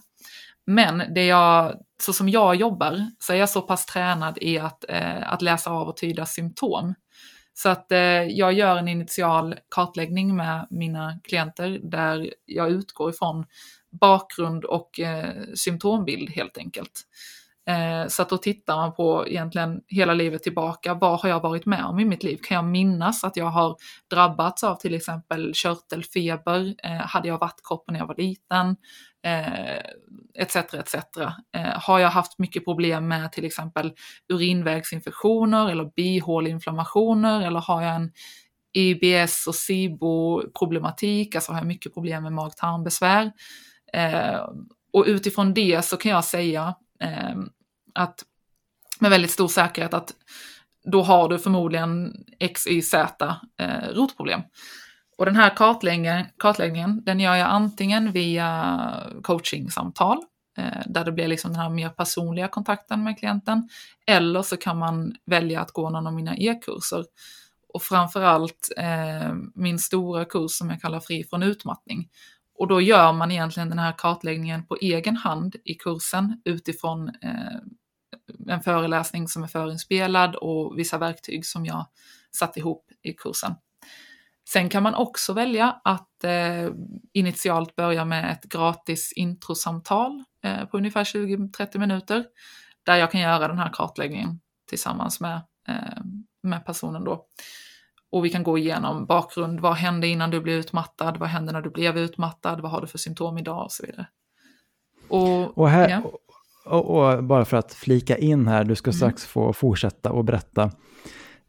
Men 0.66 1.14
det 1.14 1.26
jag, 1.26 1.74
så 2.02 2.12
som 2.12 2.28
jag 2.28 2.56
jobbar 2.56 3.10
så 3.18 3.32
är 3.32 3.36
jag 3.36 3.50
så 3.50 3.62
pass 3.62 3.86
tränad 3.86 4.38
i 4.40 4.58
att, 4.58 4.84
eh, 4.88 5.32
att 5.32 5.42
läsa 5.42 5.70
av 5.70 5.88
och 5.88 5.96
tyda 5.96 6.26
symptom. 6.26 6.94
Så 7.58 7.68
att 7.68 7.92
eh, 7.92 8.22
jag 8.22 8.52
gör 8.52 8.76
en 8.76 8.88
initial 8.88 9.54
kartläggning 9.70 10.36
med 10.36 10.66
mina 10.70 11.20
klienter 11.24 11.80
där 11.82 12.30
jag 12.46 12.70
utgår 12.70 13.10
ifrån 13.10 13.44
bakgrund 14.00 14.64
och 14.64 15.00
eh, 15.00 15.30
symptombild 15.54 16.30
helt 16.30 16.58
enkelt. 16.58 17.02
Eh, 17.68 18.08
så 18.08 18.22
att 18.22 18.28
då 18.28 18.38
tittar 18.38 18.76
man 18.76 18.94
på 18.94 19.28
egentligen 19.28 19.80
hela 19.88 20.14
livet 20.14 20.42
tillbaka. 20.42 20.94
Vad 20.94 21.20
har 21.20 21.28
jag 21.28 21.40
varit 21.40 21.66
med 21.66 21.84
om 21.84 22.00
i 22.00 22.04
mitt 22.04 22.22
liv? 22.22 22.38
Kan 22.42 22.54
jag 22.54 22.64
minnas 22.64 23.24
att 23.24 23.36
jag 23.36 23.46
har 23.46 23.76
drabbats 24.10 24.64
av 24.64 24.74
till 24.74 24.94
exempel 24.94 25.52
körtelfeber? 25.54 26.74
Eh, 26.82 26.90
hade 26.90 27.28
jag 27.28 27.38
vattkroppen 27.38 27.92
när 27.92 28.00
jag 28.00 28.06
var 28.06 28.16
liten? 28.16 28.76
Eh, 29.24 29.76
etc. 30.34 30.56
Etc. 30.56 30.94
Eh, 31.56 31.80
har 31.80 31.98
jag 31.98 32.10
haft 32.10 32.38
mycket 32.38 32.64
problem 32.64 33.08
med 33.08 33.32
till 33.32 33.44
exempel 33.44 33.92
urinvägsinfektioner 34.32 35.70
eller 35.70 35.90
bihåleinflammationer 35.96 37.46
eller 37.46 37.60
har 37.60 37.82
jag 37.82 37.94
en 37.94 38.12
IBS 38.72 39.46
och 39.46 39.54
SIBO-problematik, 39.54 41.34
alltså 41.34 41.52
har 41.52 41.58
jag 41.58 41.66
mycket 41.66 41.94
problem 41.94 42.22
med 42.22 42.32
mag-tarmbesvär. 42.32 43.32
Eh, 43.92 44.40
och 44.92 45.04
utifrån 45.06 45.54
det 45.54 45.84
så 45.84 45.96
kan 45.96 46.12
jag 46.12 46.24
säga 46.24 46.74
att 47.94 48.24
med 49.00 49.10
väldigt 49.10 49.30
stor 49.30 49.48
säkerhet 49.48 49.94
att 49.94 50.14
då 50.92 51.02
har 51.02 51.28
du 51.28 51.38
förmodligen 51.38 52.12
XYZ 52.54 52.94
eh, 52.94 53.88
rotproblem. 53.92 54.40
Och 55.16 55.24
den 55.24 55.36
här 55.36 55.56
kartläggningen, 55.56 56.26
kartläggningen, 56.38 57.02
den 57.04 57.20
gör 57.20 57.34
jag 57.34 57.48
antingen 57.48 58.12
via 58.12 59.10
coachingsamtal, 59.22 60.18
eh, 60.58 60.82
där 60.86 61.04
det 61.04 61.12
blir 61.12 61.28
liksom 61.28 61.52
den 61.52 61.60
här 61.60 61.70
mer 61.70 61.88
personliga 61.88 62.48
kontakten 62.48 63.02
med 63.02 63.18
klienten, 63.18 63.68
eller 64.06 64.42
så 64.42 64.56
kan 64.56 64.78
man 64.78 65.14
välja 65.26 65.60
att 65.60 65.70
gå 65.70 65.90
någon 65.90 66.06
av 66.06 66.14
mina 66.14 66.36
e-kurser. 66.36 67.04
Och 67.68 67.82
framförallt 67.82 68.72
eh, 68.76 69.34
min 69.54 69.78
stora 69.78 70.24
kurs 70.24 70.52
som 70.52 70.70
jag 70.70 70.80
kallar 70.80 71.00
Fri 71.00 71.24
från 71.24 71.42
utmattning. 71.42 72.08
Och 72.58 72.68
då 72.68 72.80
gör 72.80 73.12
man 73.12 73.30
egentligen 73.30 73.68
den 73.68 73.78
här 73.78 73.94
kartläggningen 73.98 74.66
på 74.66 74.76
egen 74.80 75.16
hand 75.16 75.56
i 75.64 75.74
kursen 75.74 76.40
utifrån 76.44 77.08
eh, 77.08 77.58
en 78.48 78.60
föreläsning 78.60 79.28
som 79.28 79.42
är 79.42 79.46
förinspelad 79.46 80.36
och 80.36 80.78
vissa 80.78 80.98
verktyg 80.98 81.46
som 81.46 81.66
jag 81.66 81.86
satt 82.32 82.56
ihop 82.56 82.84
i 83.02 83.12
kursen. 83.12 83.54
Sen 84.48 84.68
kan 84.68 84.82
man 84.82 84.94
också 84.94 85.32
välja 85.32 85.80
att 85.84 86.24
eh, 86.24 86.70
initialt 87.12 87.76
börja 87.76 88.04
med 88.04 88.32
ett 88.32 88.44
gratis 88.44 89.12
introsamtal 89.16 90.24
eh, 90.42 90.64
på 90.64 90.76
ungefär 90.76 91.04
20-30 91.04 91.78
minuter 91.78 92.24
där 92.82 92.96
jag 92.96 93.10
kan 93.10 93.20
göra 93.20 93.48
den 93.48 93.58
här 93.58 93.70
kartläggningen 93.72 94.40
tillsammans 94.68 95.20
med, 95.20 95.40
eh, 95.68 96.02
med 96.42 96.66
personen 96.66 97.04
då. 97.04 97.26
Och 98.10 98.24
vi 98.24 98.30
kan 98.30 98.42
gå 98.42 98.58
igenom 98.58 99.06
bakgrund, 99.06 99.60
vad 99.60 99.74
hände 99.74 100.06
innan 100.06 100.30
du 100.30 100.40
blev 100.40 100.56
utmattad, 100.56 101.16
vad 101.16 101.28
hände 101.28 101.52
när 101.52 101.62
du 101.62 101.70
blev 101.70 101.98
utmattad, 101.98 102.60
vad 102.60 102.70
har 102.70 102.80
du 102.80 102.86
för 102.86 102.98
symptom 102.98 103.38
idag 103.38 103.64
och 103.64 103.72
så 103.72 103.86
vidare. 103.86 104.06
Och, 105.08 105.58
och 105.58 105.70
här, 105.70 105.88
ja. 105.88 106.02
och, 106.64 107.14
och, 107.14 107.24
bara 107.24 107.44
för 107.44 107.56
att 107.56 107.74
flika 107.74 108.18
in 108.18 108.48
här, 108.48 108.64
du 108.64 108.74
ska 108.74 108.90
mm. 108.90 108.96
strax 108.96 109.26
få 109.26 109.52
fortsätta 109.52 110.12
och 110.12 110.24
berätta. 110.24 110.70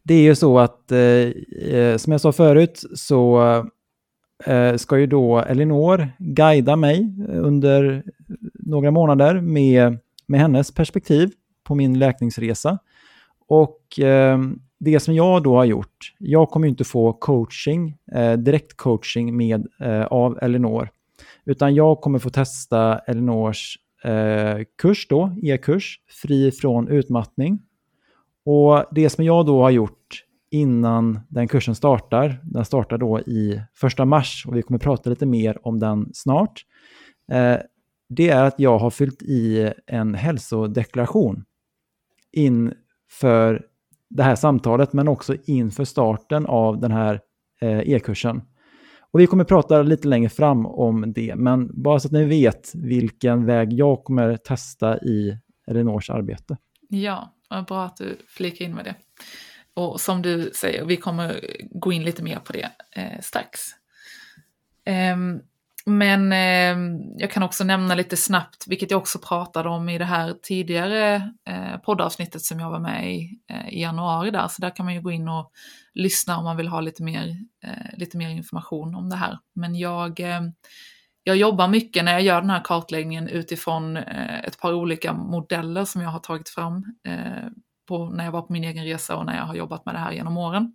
Det 0.08 0.14
är 0.14 0.22
ju 0.22 0.34
så 0.34 0.58
att, 0.58 0.92
eh, 0.92 0.98
eh, 0.98 1.96
som 1.96 2.12
jag 2.12 2.20
sa 2.20 2.32
förut, 2.32 2.84
så 2.94 3.40
eh, 4.44 4.76
ska 4.76 4.98
ju 4.98 5.06
då 5.06 5.38
Elinor 5.38 6.08
guida 6.18 6.76
mig 6.76 7.14
under 7.28 8.02
några 8.54 8.90
månader 8.90 9.40
med, 9.40 9.98
med 10.26 10.40
hennes 10.40 10.74
perspektiv 10.74 11.30
på 11.64 11.74
min 11.74 11.98
läkningsresa. 11.98 12.78
Och 13.48 14.00
eh, 14.00 14.38
det 14.80 15.00
som 15.00 15.14
jag 15.14 15.42
då 15.42 15.56
har 15.56 15.64
gjort, 15.64 16.14
jag 16.18 16.50
kommer 16.50 16.66
ju 16.66 16.70
inte 16.70 16.84
få 16.84 17.12
coaching, 17.12 17.96
eh, 18.12 18.32
direkt 18.32 18.76
coaching 18.76 19.36
med, 19.36 19.66
eh, 19.80 20.04
av 20.04 20.38
Elinor, 20.42 20.88
utan 21.44 21.74
jag 21.74 22.00
kommer 22.00 22.18
få 22.18 22.30
testa 22.30 22.98
Elinors 22.98 23.78
eh, 24.04 24.58
kurs 24.82 25.06
då, 25.08 25.32
e-kurs, 25.42 26.00
fri 26.22 26.50
från 26.50 26.88
utmattning. 26.88 27.58
Och 28.50 28.84
det 28.90 29.10
som 29.10 29.24
jag 29.24 29.46
då 29.46 29.62
har 29.62 29.70
gjort 29.70 30.24
innan 30.50 31.20
den 31.28 31.48
kursen 31.48 31.74
startar, 31.74 32.40
den 32.44 32.64
startar 32.64 32.98
då 32.98 33.20
i 33.20 33.62
första 33.74 34.04
mars 34.04 34.44
och 34.48 34.56
vi 34.56 34.62
kommer 34.62 34.78
prata 34.78 35.10
lite 35.10 35.26
mer 35.26 35.66
om 35.66 35.78
den 35.78 36.10
snart, 36.14 36.64
eh, 37.32 37.56
det 38.08 38.28
är 38.28 38.44
att 38.44 38.60
jag 38.60 38.78
har 38.78 38.90
fyllt 38.90 39.22
i 39.22 39.72
en 39.86 40.14
hälsodeklaration 40.14 41.44
inför 42.32 43.66
det 44.10 44.22
här 44.22 44.34
samtalet, 44.34 44.92
men 44.92 45.08
också 45.08 45.34
inför 45.46 45.84
starten 45.84 46.46
av 46.46 46.80
den 46.80 46.92
här 46.92 47.20
eh, 47.60 47.78
e-kursen. 47.78 48.42
Och 49.10 49.20
vi 49.20 49.26
kommer 49.26 49.44
prata 49.44 49.82
lite 49.82 50.08
längre 50.08 50.28
fram 50.28 50.66
om 50.66 51.12
det, 51.12 51.36
men 51.36 51.82
bara 51.82 52.00
så 52.00 52.08
att 52.08 52.12
ni 52.12 52.24
vet 52.24 52.74
vilken 52.74 53.46
väg 53.46 53.72
jag 53.72 54.04
kommer 54.04 54.36
testa 54.36 54.98
i 54.98 55.38
Elinors 55.66 56.10
arbete. 56.10 56.56
Ja, 56.88 57.34
bra 57.48 57.84
att 57.84 57.96
du 57.96 58.18
flikar 58.28 58.64
in 58.64 58.74
med 58.74 58.84
det. 58.84 58.94
Och 59.74 60.00
som 60.00 60.22
du 60.22 60.50
säger, 60.54 60.84
vi 60.84 60.96
kommer 60.96 61.40
gå 61.70 61.92
in 61.92 62.04
lite 62.04 62.22
mer 62.22 62.38
på 62.38 62.52
det 62.52 62.70
eh, 62.90 63.20
strax. 63.20 63.60
Um, 65.14 65.40
men 65.88 66.32
eh, 66.32 67.00
jag 67.16 67.30
kan 67.30 67.42
också 67.42 67.64
nämna 67.64 67.94
lite 67.94 68.16
snabbt, 68.16 68.64
vilket 68.66 68.90
jag 68.90 68.98
också 68.98 69.18
pratade 69.18 69.68
om 69.68 69.88
i 69.88 69.98
det 69.98 70.04
här 70.04 70.34
tidigare 70.42 71.32
eh, 71.44 71.76
poddavsnittet 71.76 72.42
som 72.42 72.60
jag 72.60 72.70
var 72.70 72.80
med 72.80 73.14
i 73.14 73.40
eh, 73.50 73.68
i 73.68 73.82
januari 73.82 74.30
där, 74.30 74.48
så 74.48 74.62
där 74.62 74.76
kan 74.76 74.84
man 74.84 74.94
ju 74.94 75.00
gå 75.00 75.10
in 75.10 75.28
och 75.28 75.52
lyssna 75.94 76.38
om 76.38 76.44
man 76.44 76.56
vill 76.56 76.68
ha 76.68 76.80
lite 76.80 77.02
mer, 77.02 77.36
eh, 77.64 77.98
lite 77.98 78.16
mer 78.16 78.28
information 78.28 78.94
om 78.94 79.08
det 79.08 79.16
här. 79.16 79.38
Men 79.52 79.74
jag, 79.74 80.20
eh, 80.20 80.40
jag 81.28 81.36
jobbar 81.36 81.68
mycket 81.68 82.04
när 82.04 82.12
jag 82.12 82.22
gör 82.22 82.40
den 82.40 82.50
här 82.50 82.64
kartläggningen 82.64 83.28
utifrån 83.28 83.96
eh, 83.96 84.38
ett 84.38 84.58
par 84.58 84.72
olika 84.72 85.12
modeller 85.12 85.84
som 85.84 86.02
jag 86.02 86.10
har 86.10 86.18
tagit 86.18 86.48
fram 86.48 86.84
eh, 87.08 87.48
på, 87.88 88.10
när 88.10 88.24
jag 88.24 88.32
var 88.32 88.42
på 88.42 88.52
min 88.52 88.64
egen 88.64 88.84
resa 88.84 89.16
och 89.16 89.26
när 89.26 89.36
jag 89.36 89.44
har 89.44 89.54
jobbat 89.54 89.86
med 89.86 89.94
det 89.94 89.98
här 89.98 90.12
genom 90.12 90.36
åren. 90.36 90.72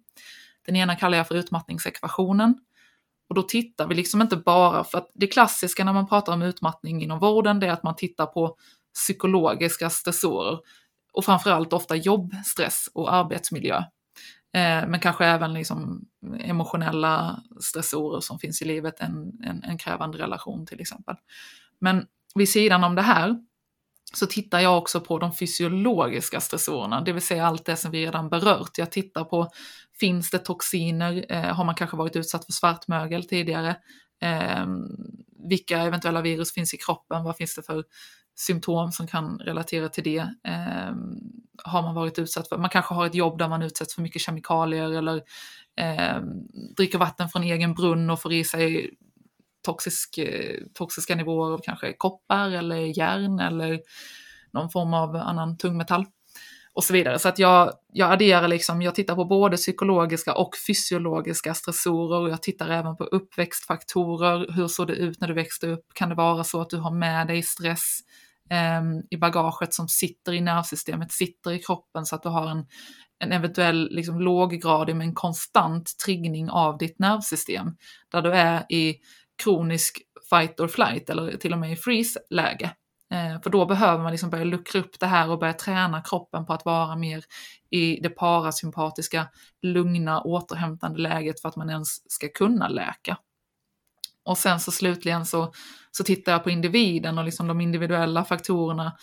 Den 0.65 0.75
ena 0.75 0.95
kallar 0.95 1.17
jag 1.17 1.27
för 1.27 1.35
utmattningsekvationen 1.35 2.55
och 3.29 3.35
då 3.35 3.41
tittar 3.41 3.87
vi 3.87 3.95
liksom 3.95 4.21
inte 4.21 4.37
bara, 4.37 4.83
för 4.83 4.97
att 4.97 5.11
det 5.13 5.27
klassiska 5.27 5.83
när 5.83 5.93
man 5.93 6.07
pratar 6.07 6.33
om 6.33 6.41
utmattning 6.41 7.03
inom 7.03 7.19
vården, 7.19 7.59
det 7.59 7.67
är 7.67 7.71
att 7.71 7.83
man 7.83 7.95
tittar 7.95 8.25
på 8.25 8.55
psykologiska 8.93 9.89
stressorer 9.89 10.59
och 11.13 11.25
framförallt 11.25 11.73
ofta 11.73 11.95
jobbstress 11.95 12.89
och 12.93 13.13
arbetsmiljö. 13.13 13.83
Eh, 14.53 14.87
men 14.87 14.99
kanske 14.99 15.25
även 15.25 15.53
liksom 15.53 16.05
emotionella 16.39 17.43
stressorer 17.59 18.19
som 18.19 18.39
finns 18.39 18.61
i 18.61 18.65
livet, 18.65 18.99
en, 18.99 19.31
en, 19.43 19.63
en 19.63 19.77
krävande 19.77 20.17
relation 20.17 20.65
till 20.65 20.81
exempel. 20.81 21.15
Men 21.79 22.05
vid 22.35 22.49
sidan 22.49 22.83
om 22.83 22.95
det 22.95 23.01
här 23.01 23.39
så 24.13 24.25
tittar 24.25 24.59
jag 24.59 24.77
också 24.77 25.01
på 25.01 25.19
de 25.19 25.33
fysiologiska 25.33 26.39
stressorerna, 26.39 27.01
det 27.01 27.13
vill 27.13 27.21
säga 27.21 27.47
allt 27.47 27.65
det 27.65 27.75
som 27.75 27.91
vi 27.91 28.05
redan 28.05 28.29
berört. 28.29 28.77
Jag 28.77 28.91
tittar 28.91 29.23
på, 29.23 29.49
finns 29.99 30.31
det 30.31 30.39
toxiner? 30.39 31.25
Eh, 31.29 31.55
har 31.55 31.63
man 31.63 31.75
kanske 31.75 31.97
varit 31.97 32.15
utsatt 32.15 32.45
för 32.45 32.53
svartmögel 32.53 33.23
tidigare? 33.23 33.75
Eh, 34.21 34.65
vilka 35.49 35.77
eventuella 35.77 36.21
virus 36.21 36.53
finns 36.53 36.73
i 36.73 36.77
kroppen? 36.77 37.23
Vad 37.23 37.37
finns 37.37 37.55
det 37.55 37.63
för 37.63 37.83
symptom 38.35 38.91
som 38.91 39.07
kan 39.07 39.39
relatera 39.39 39.89
till 39.89 40.03
det? 40.03 40.27
Eh, 40.43 40.91
har 41.63 41.81
man 41.81 41.95
varit 41.95 42.19
utsatt 42.19 42.49
för, 42.49 42.57
man 42.57 42.69
kanske 42.69 42.93
har 42.93 43.05
ett 43.05 43.15
jobb 43.15 43.37
där 43.37 43.47
man 43.47 43.61
utsätts 43.61 43.95
för 43.95 44.01
mycket 44.01 44.21
kemikalier 44.21 44.91
eller 44.91 45.21
eh, 45.79 46.21
dricker 46.77 46.97
vatten 46.97 47.29
från 47.29 47.43
egen 47.43 47.73
brunn 47.73 48.09
och 48.09 48.21
får 48.21 48.33
i 48.33 48.43
sig 48.43 48.89
toxisk, 49.65 50.17
eh, 50.17 50.59
toxiska 50.73 51.15
nivåer 51.15 51.53
av 51.53 51.59
kanske 51.63 51.93
koppar 51.93 52.49
eller 52.49 52.97
järn 52.97 53.39
eller 53.39 53.79
någon 54.53 54.69
form 54.69 54.93
av 54.93 55.15
annan 55.15 55.57
tungmetall 55.57 56.05
och 56.73 56.83
så 56.83 56.93
vidare. 56.93 57.19
Så 57.19 57.29
att 57.29 57.39
jag, 57.39 57.71
jag 57.93 58.11
adderar 58.11 58.47
liksom, 58.47 58.81
jag 58.81 58.95
tittar 58.95 59.15
på 59.15 59.25
både 59.25 59.57
psykologiska 59.57 60.33
och 60.33 60.55
fysiologiska 60.67 61.53
stressorer 61.53 62.19
och 62.19 62.29
jag 62.29 62.41
tittar 62.41 62.69
även 62.69 62.97
på 62.97 63.03
uppväxtfaktorer. 63.03 64.51
Hur 64.51 64.67
såg 64.67 64.87
det 64.87 64.93
ut 64.93 65.21
när 65.21 65.27
du 65.27 65.33
växte 65.33 65.67
upp? 65.67 65.85
Kan 65.93 66.09
det 66.09 66.15
vara 66.15 66.43
så 66.43 66.61
att 66.61 66.69
du 66.69 66.77
har 66.77 66.91
med 66.91 67.27
dig 67.27 67.43
stress 67.43 67.99
Ehm, 68.53 69.01
i 69.09 69.17
bagaget 69.17 69.73
som 69.73 69.87
sitter 69.87 70.33
i 70.33 70.41
nervsystemet, 70.41 71.11
sitter 71.11 71.51
i 71.51 71.59
kroppen 71.59 72.05
så 72.05 72.15
att 72.15 72.23
du 72.23 72.29
har 72.29 72.47
en, 72.47 72.65
en 73.19 73.31
eventuell 73.31 73.89
liksom, 73.91 74.19
låggradig 74.19 74.95
men 74.95 75.13
konstant 75.13 75.97
triggning 76.05 76.49
av 76.49 76.77
ditt 76.77 76.99
nervsystem. 76.99 77.75
Där 78.11 78.21
du 78.21 78.31
är 78.31 78.71
i 78.71 78.95
kronisk 79.43 80.01
fight 80.29 80.59
or 80.59 80.67
flight 80.67 81.09
eller 81.09 81.37
till 81.37 81.53
och 81.53 81.59
med 81.59 81.71
i 81.71 81.75
freeze-läge. 81.75 82.71
Ehm, 83.13 83.41
för 83.41 83.49
då 83.49 83.65
behöver 83.65 84.03
man 84.03 84.11
liksom 84.11 84.29
börja 84.29 84.43
luckra 84.43 84.81
upp 84.81 84.99
det 84.99 85.07
här 85.07 85.29
och 85.29 85.39
börja 85.39 85.53
träna 85.53 86.01
kroppen 86.01 86.45
på 86.45 86.53
att 86.53 86.65
vara 86.65 86.95
mer 86.95 87.23
i 87.69 87.99
det 88.03 88.09
parasympatiska, 88.09 89.27
lugna, 89.61 90.21
återhämtande 90.21 90.99
läget 90.99 91.41
för 91.41 91.49
att 91.49 91.55
man 91.55 91.69
ens 91.69 92.11
ska 92.11 92.27
kunna 92.29 92.67
läka. 92.67 93.17
Och 94.25 94.37
sen 94.37 94.59
så 94.59 94.71
slutligen 94.71 95.25
så, 95.25 95.53
så 95.91 96.03
tittar 96.03 96.31
jag 96.31 96.43
på 96.43 96.49
individen 96.49 97.17
och 97.17 97.25
liksom 97.25 97.47
de 97.47 97.61
individuella 97.61 98.25
faktorerna, 98.25 98.97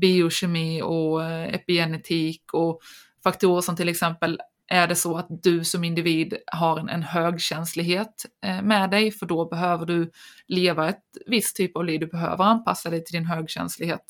biokemi 0.00 0.82
och 0.82 1.24
eh, 1.24 1.54
epigenetik 1.54 2.42
och 2.52 2.80
faktorer 3.24 3.60
som 3.60 3.76
till 3.76 3.88
exempel 3.88 4.40
är 4.68 4.86
det 4.86 4.96
så 4.96 5.16
att 5.18 5.26
du 5.42 5.64
som 5.64 5.84
individ 5.84 6.36
har 6.46 6.78
en, 6.78 6.88
en 6.88 7.02
högkänslighet 7.02 8.26
eh, 8.44 8.62
med 8.62 8.90
dig, 8.90 9.10
för 9.10 9.26
då 9.26 9.48
behöver 9.48 9.86
du 9.86 10.10
leva 10.46 10.88
ett 10.88 11.02
visst 11.26 11.56
typ 11.56 11.76
av 11.76 11.84
liv, 11.84 12.00
du 12.00 12.06
behöver 12.06 12.44
anpassa 12.44 12.90
dig 12.90 13.04
till 13.04 13.12
din 13.12 13.26
högkänslighet. 13.26 14.04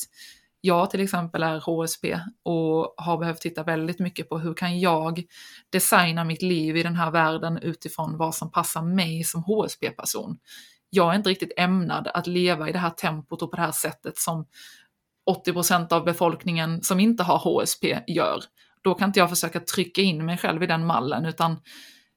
Jag 0.61 0.91
till 0.91 1.01
exempel 1.01 1.43
är 1.43 1.61
HSP 1.61 2.21
och 2.45 2.95
har 2.97 3.19
behövt 3.19 3.41
titta 3.41 3.63
väldigt 3.63 3.99
mycket 3.99 4.29
på 4.29 4.39
hur 4.39 4.55
kan 4.55 4.81
jag 4.81 5.25
designa 5.73 6.25
mitt 6.25 6.43
liv 6.43 6.77
i 6.77 6.83
den 6.83 6.97
här 6.97 7.11
världen 7.11 7.59
utifrån 7.59 8.17
vad 8.17 8.35
som 8.35 8.51
passar 8.51 8.83
mig 8.83 9.25
som 9.25 9.43
HSP-person. 9.43 10.39
Jag 10.91 11.13
är 11.13 11.17
inte 11.17 11.31
riktigt 11.31 11.53
ämnad 11.57 12.09
att 12.15 12.27
leva 12.27 12.69
i 12.69 12.73
det 12.73 12.79
här 12.79 12.91
tempot 12.91 13.43
och 13.43 13.51
på 13.51 13.57
det 13.57 13.63
här 13.63 13.73
sättet 13.73 14.19
som 14.19 14.47
80% 15.47 15.93
av 15.93 16.05
befolkningen 16.05 16.83
som 16.83 17.01
inte 17.01 17.23
har 17.23 17.39
HSP 17.39 18.01
gör 18.07 18.43
då 18.83 18.95
kan 18.95 19.09
inte 19.09 19.19
jag 19.21 19.31
försöka 19.31 19.61
trycka 19.61 20.03
in 20.03 20.25
mig 20.25 20.39
själv 20.39 20.63
i 20.63 20.67
den 20.67 20.87
mallen, 20.87 21.27
utan 21.27 21.57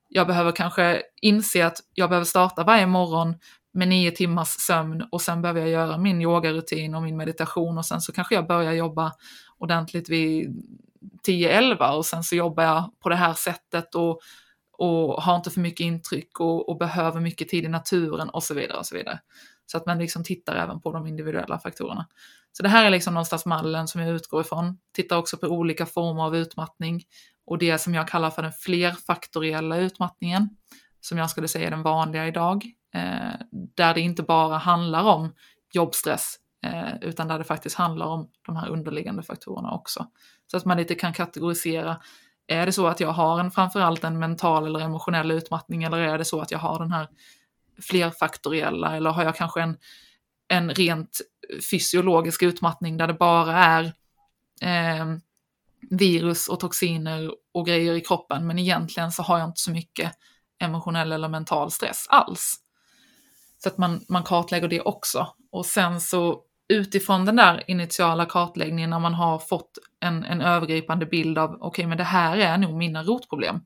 jag 0.07 0.27
behöver 0.27 0.51
kanske 0.51 1.01
inse 1.21 1.65
att 1.65 1.77
jag 1.93 2.09
behöver 2.09 2.25
starta 2.25 2.63
varje 2.63 2.85
morgon 2.85 3.35
med 3.73 3.87
nio 3.87 4.11
timmars 4.11 4.49
sömn 4.49 5.07
och 5.11 5.21
sen 5.21 5.41
behöver 5.41 5.61
jag 5.61 5.69
göra 5.69 5.97
min 5.97 6.21
yogarutin 6.21 6.95
och 6.95 7.03
min 7.03 7.17
meditation 7.17 7.77
och 7.77 7.85
sen 7.85 8.01
så 8.01 8.11
kanske 8.11 8.35
jag 8.35 8.47
börjar 8.47 8.73
jobba 8.73 9.13
ordentligt 9.57 10.09
vid 10.09 10.63
10-11 11.27 11.91
och 11.91 12.05
sen 12.05 12.23
så 12.23 12.35
jobbar 12.35 12.63
jag 12.63 12.99
på 12.99 13.09
det 13.09 13.15
här 13.15 13.33
sättet 13.33 13.95
och, 13.95 14.19
och 14.71 15.23
har 15.23 15.35
inte 15.35 15.51
för 15.51 15.59
mycket 15.59 15.83
intryck 15.83 16.39
och, 16.39 16.69
och, 16.69 16.77
behöver 16.77 17.19
mycket 17.19 17.49
tid 17.49 17.65
i 17.65 17.67
naturen 17.67 18.29
och 18.29 18.43
så 18.43 18.53
vidare 18.53 18.77
och 18.77 18.85
så 18.85 18.95
vidare. 18.95 19.19
Så 19.65 19.77
att 19.77 19.85
man 19.85 19.97
liksom 19.97 20.23
tittar 20.23 20.55
även 20.55 20.81
på 20.81 20.91
de 20.91 21.07
individuella 21.07 21.59
faktorerna. 21.59 22.07
Så 22.51 22.63
det 22.63 22.69
här 22.69 22.85
är 22.85 22.89
liksom 22.89 23.13
någonstans 23.13 23.45
mallen 23.45 23.87
som 23.87 24.01
jag 24.01 24.09
utgår 24.15 24.41
ifrån. 24.41 24.77
Tittar 24.95 25.17
också 25.17 25.37
på 25.37 25.47
olika 25.47 25.85
former 25.85 26.23
av 26.23 26.35
utmattning 26.35 27.03
och 27.45 27.57
det 27.57 27.77
som 27.77 27.93
jag 27.93 28.07
kallar 28.07 28.29
för 28.29 28.41
den 28.41 28.51
flerfaktoriella 28.51 29.77
utmattningen, 29.77 30.49
som 31.01 31.17
jag 31.17 31.29
skulle 31.29 31.47
säga 31.47 31.67
är 31.67 31.71
den 31.71 31.83
vanliga 31.83 32.27
idag, 32.27 32.65
Eh, 32.93 33.33
där 33.75 33.93
det 33.93 34.01
inte 34.01 34.23
bara 34.23 34.57
handlar 34.57 35.03
om 35.03 35.33
jobbstress, 35.73 36.35
eh, 36.63 36.93
utan 37.01 37.27
där 37.27 37.37
det 37.37 37.43
faktiskt 37.43 37.75
handlar 37.75 38.05
om 38.05 38.29
de 38.45 38.55
här 38.55 38.69
underliggande 38.69 39.23
faktorerna 39.23 39.71
också. 39.71 40.07
Så 40.51 40.57
att 40.57 40.65
man 40.65 40.77
lite 40.77 40.95
kan 40.95 41.13
kategorisera, 41.13 42.01
är 42.47 42.65
det 42.65 42.71
så 42.71 42.87
att 42.87 42.99
jag 42.99 43.11
har 43.11 43.39
en 43.39 43.51
framförallt 43.51 44.03
en 44.03 44.19
mental 44.19 44.65
eller 44.65 44.79
emotionell 44.79 45.31
utmattning 45.31 45.83
eller 45.83 45.97
är 45.97 46.17
det 46.17 46.25
så 46.25 46.41
att 46.41 46.51
jag 46.51 46.59
har 46.59 46.79
den 46.79 46.91
här 46.91 47.07
flerfaktoriella 47.81 48.95
eller 48.95 49.09
har 49.09 49.23
jag 49.23 49.35
kanske 49.35 49.61
en, 49.61 49.77
en 50.47 50.69
rent 50.69 51.21
fysiologisk 51.71 52.43
utmattning 52.43 52.97
där 52.97 53.07
det 53.07 53.13
bara 53.13 53.57
är 53.57 53.83
eh, 54.61 55.05
virus 55.89 56.47
och 56.47 56.59
toxiner 56.59 57.31
och 57.53 57.65
grejer 57.65 57.93
i 57.93 58.01
kroppen, 58.01 58.47
men 58.47 58.59
egentligen 58.59 59.11
så 59.11 59.23
har 59.23 59.39
jag 59.39 59.49
inte 59.49 59.61
så 59.61 59.71
mycket 59.71 60.11
emotionell 60.59 61.11
eller 61.11 61.27
mental 61.27 61.71
stress 61.71 62.05
alls. 62.09 62.55
Så 63.63 63.69
att 63.69 63.77
man, 63.77 64.01
man 64.09 64.23
kartlägger 64.23 64.67
det 64.67 64.81
också. 64.81 65.27
Och 65.51 65.65
sen 65.65 66.01
så 66.01 66.41
utifrån 66.69 67.25
den 67.25 67.35
där 67.35 67.63
initiala 67.67 68.25
kartläggningen 68.25 68.89
när 68.89 68.99
man 68.99 69.13
har 69.13 69.39
fått 69.39 69.77
en, 69.99 70.23
en 70.23 70.41
övergripande 70.41 71.05
bild 71.05 71.37
av 71.37 71.49
okej, 71.51 71.67
okay, 71.67 71.87
men 71.87 71.97
det 71.97 72.03
här 72.03 72.37
är 72.37 72.57
nog 72.57 72.77
mina 72.77 73.03
rotproblem. 73.03 73.59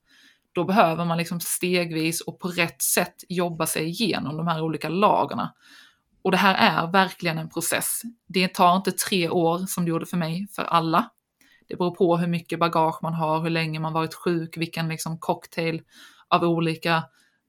Då 0.51 0.63
behöver 0.63 1.05
man 1.05 1.17
liksom 1.17 1.39
stegvis 1.39 2.21
och 2.21 2.39
på 2.39 2.47
rätt 2.47 2.81
sätt 2.81 3.15
jobba 3.29 3.65
sig 3.65 3.85
igenom 3.85 4.37
de 4.37 4.47
här 4.47 4.61
olika 4.61 4.89
lagarna. 4.89 5.53
Och 6.21 6.31
det 6.31 6.37
här 6.37 6.55
är 6.55 6.91
verkligen 6.91 7.37
en 7.37 7.49
process. 7.49 8.01
Det 8.27 8.47
tar 8.47 8.75
inte 8.75 8.91
tre 8.91 9.29
år 9.29 9.65
som 9.67 9.85
det 9.85 9.89
gjorde 9.89 10.05
för 10.05 10.17
mig, 10.17 10.47
för 10.55 10.63
alla. 10.63 11.09
Det 11.67 11.75
beror 11.75 11.95
på 11.95 12.17
hur 12.17 12.27
mycket 12.27 12.59
bagage 12.59 12.99
man 13.03 13.13
har, 13.13 13.41
hur 13.41 13.49
länge 13.49 13.79
man 13.79 13.93
varit 13.93 14.13
sjuk, 14.13 14.57
vilken 14.57 14.87
liksom 14.87 15.19
cocktail 15.19 15.81
av 16.29 16.43
olika 16.43 17.03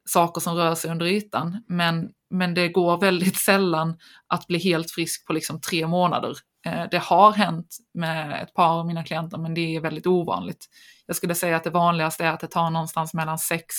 saker 0.07 0.41
som 0.41 0.57
rör 0.57 0.75
sig 0.75 0.91
under 0.91 1.07
ytan. 1.07 1.65
Men, 1.69 2.11
men 2.31 2.55
det 2.55 2.69
går 2.69 3.01
väldigt 3.01 3.37
sällan 3.45 3.99
att 4.27 4.47
bli 4.47 4.59
helt 4.59 4.91
frisk 4.91 5.27
på 5.27 5.33
liksom 5.33 5.61
tre 5.61 5.87
månader. 5.87 6.37
Eh, 6.67 6.85
det 6.91 6.99
har 6.99 7.33
hänt 7.33 7.77
med 7.95 8.43
ett 8.43 8.55
par 8.55 8.79
av 8.79 8.87
mina 8.87 9.05
klienter, 9.05 9.39
men 9.39 9.55
det 9.55 9.77
är 9.77 9.81
väldigt 9.81 10.07
ovanligt. 10.07 10.67
Jag 11.07 11.17
skulle 11.17 11.35
säga 11.35 11.57
att 11.57 11.65
det 11.65 11.71
vanligaste 11.71 12.25
är 12.25 12.33
att 12.33 12.41
det 12.41 12.47
tar 12.47 12.71
någonstans 12.71 13.15
mellan 13.15 13.39
6 13.39 13.75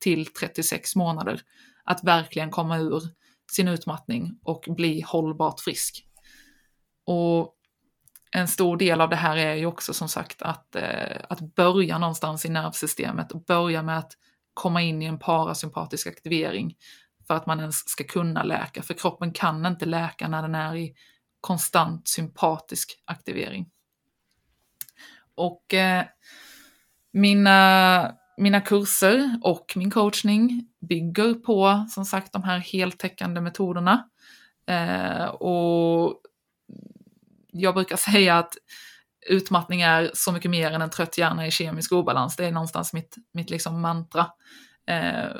till 0.00 0.26
36 0.26 0.96
månader 0.96 1.40
att 1.84 2.04
verkligen 2.04 2.50
komma 2.50 2.78
ur 2.78 3.02
sin 3.52 3.68
utmattning 3.68 4.38
och 4.42 4.64
bli 4.68 5.00
hållbart 5.00 5.60
frisk. 5.60 6.04
Och 7.06 7.54
en 8.30 8.48
stor 8.48 8.76
del 8.76 9.00
av 9.00 9.10
det 9.10 9.16
här 9.16 9.36
är 9.36 9.54
ju 9.54 9.66
också 9.66 9.94
som 9.94 10.08
sagt 10.08 10.42
att, 10.42 10.76
eh, 10.76 11.16
att 11.28 11.54
börja 11.54 11.98
någonstans 11.98 12.44
i 12.44 12.48
nervsystemet 12.48 13.32
och 13.32 13.44
börja 13.44 13.82
med 13.82 13.98
att 13.98 14.12
komma 14.58 14.82
in 14.82 15.02
i 15.02 15.04
en 15.04 15.18
parasympatisk 15.18 16.06
aktivering 16.06 16.76
för 17.26 17.34
att 17.34 17.46
man 17.46 17.60
ens 17.60 17.88
ska 17.88 18.04
kunna 18.04 18.42
läka. 18.42 18.82
För 18.82 18.94
kroppen 18.94 19.32
kan 19.32 19.66
inte 19.66 19.86
läka 19.86 20.28
när 20.28 20.42
den 20.42 20.54
är 20.54 20.76
i 20.76 20.94
konstant 21.40 22.08
sympatisk 22.08 23.02
aktivering. 23.04 23.70
Och 25.34 25.74
eh, 25.74 26.04
mina 27.12 28.14
mina 28.38 28.60
kurser 28.60 29.40
och 29.42 29.72
min 29.76 29.90
coachning 29.90 30.68
bygger 30.80 31.34
på 31.34 31.86
som 31.90 32.04
sagt 32.04 32.32
de 32.32 32.42
här 32.42 32.58
heltäckande 32.58 33.40
metoderna. 33.40 34.08
Eh, 34.66 35.24
och 35.24 36.20
jag 37.52 37.74
brukar 37.74 37.96
säga 38.12 38.38
att 38.38 38.54
utmattning 39.28 39.80
är 39.80 40.10
så 40.14 40.32
mycket 40.32 40.50
mer 40.50 40.70
än 40.70 40.82
en 40.82 40.90
trött 40.90 41.18
hjärna 41.18 41.46
i 41.46 41.50
kemisk 41.50 41.92
obalans. 41.92 42.36
Det 42.36 42.44
är 42.44 42.52
någonstans 42.52 42.92
mitt, 42.92 43.16
mitt 43.32 43.50
liksom 43.50 43.80
mantra. 43.80 44.26
Eh, 44.86 45.30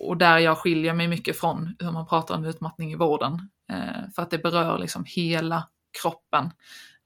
och 0.00 0.16
där 0.16 0.38
jag 0.38 0.58
skiljer 0.58 0.94
mig 0.94 1.08
mycket 1.08 1.40
från 1.40 1.76
hur 1.78 1.90
man 1.90 2.06
pratar 2.06 2.34
om 2.34 2.44
utmattning 2.44 2.92
i 2.92 2.96
vården. 2.96 3.50
Eh, 3.72 4.10
för 4.14 4.22
att 4.22 4.30
det 4.30 4.38
berör 4.38 4.78
liksom 4.78 5.04
hela 5.06 5.68
kroppen. 6.02 6.50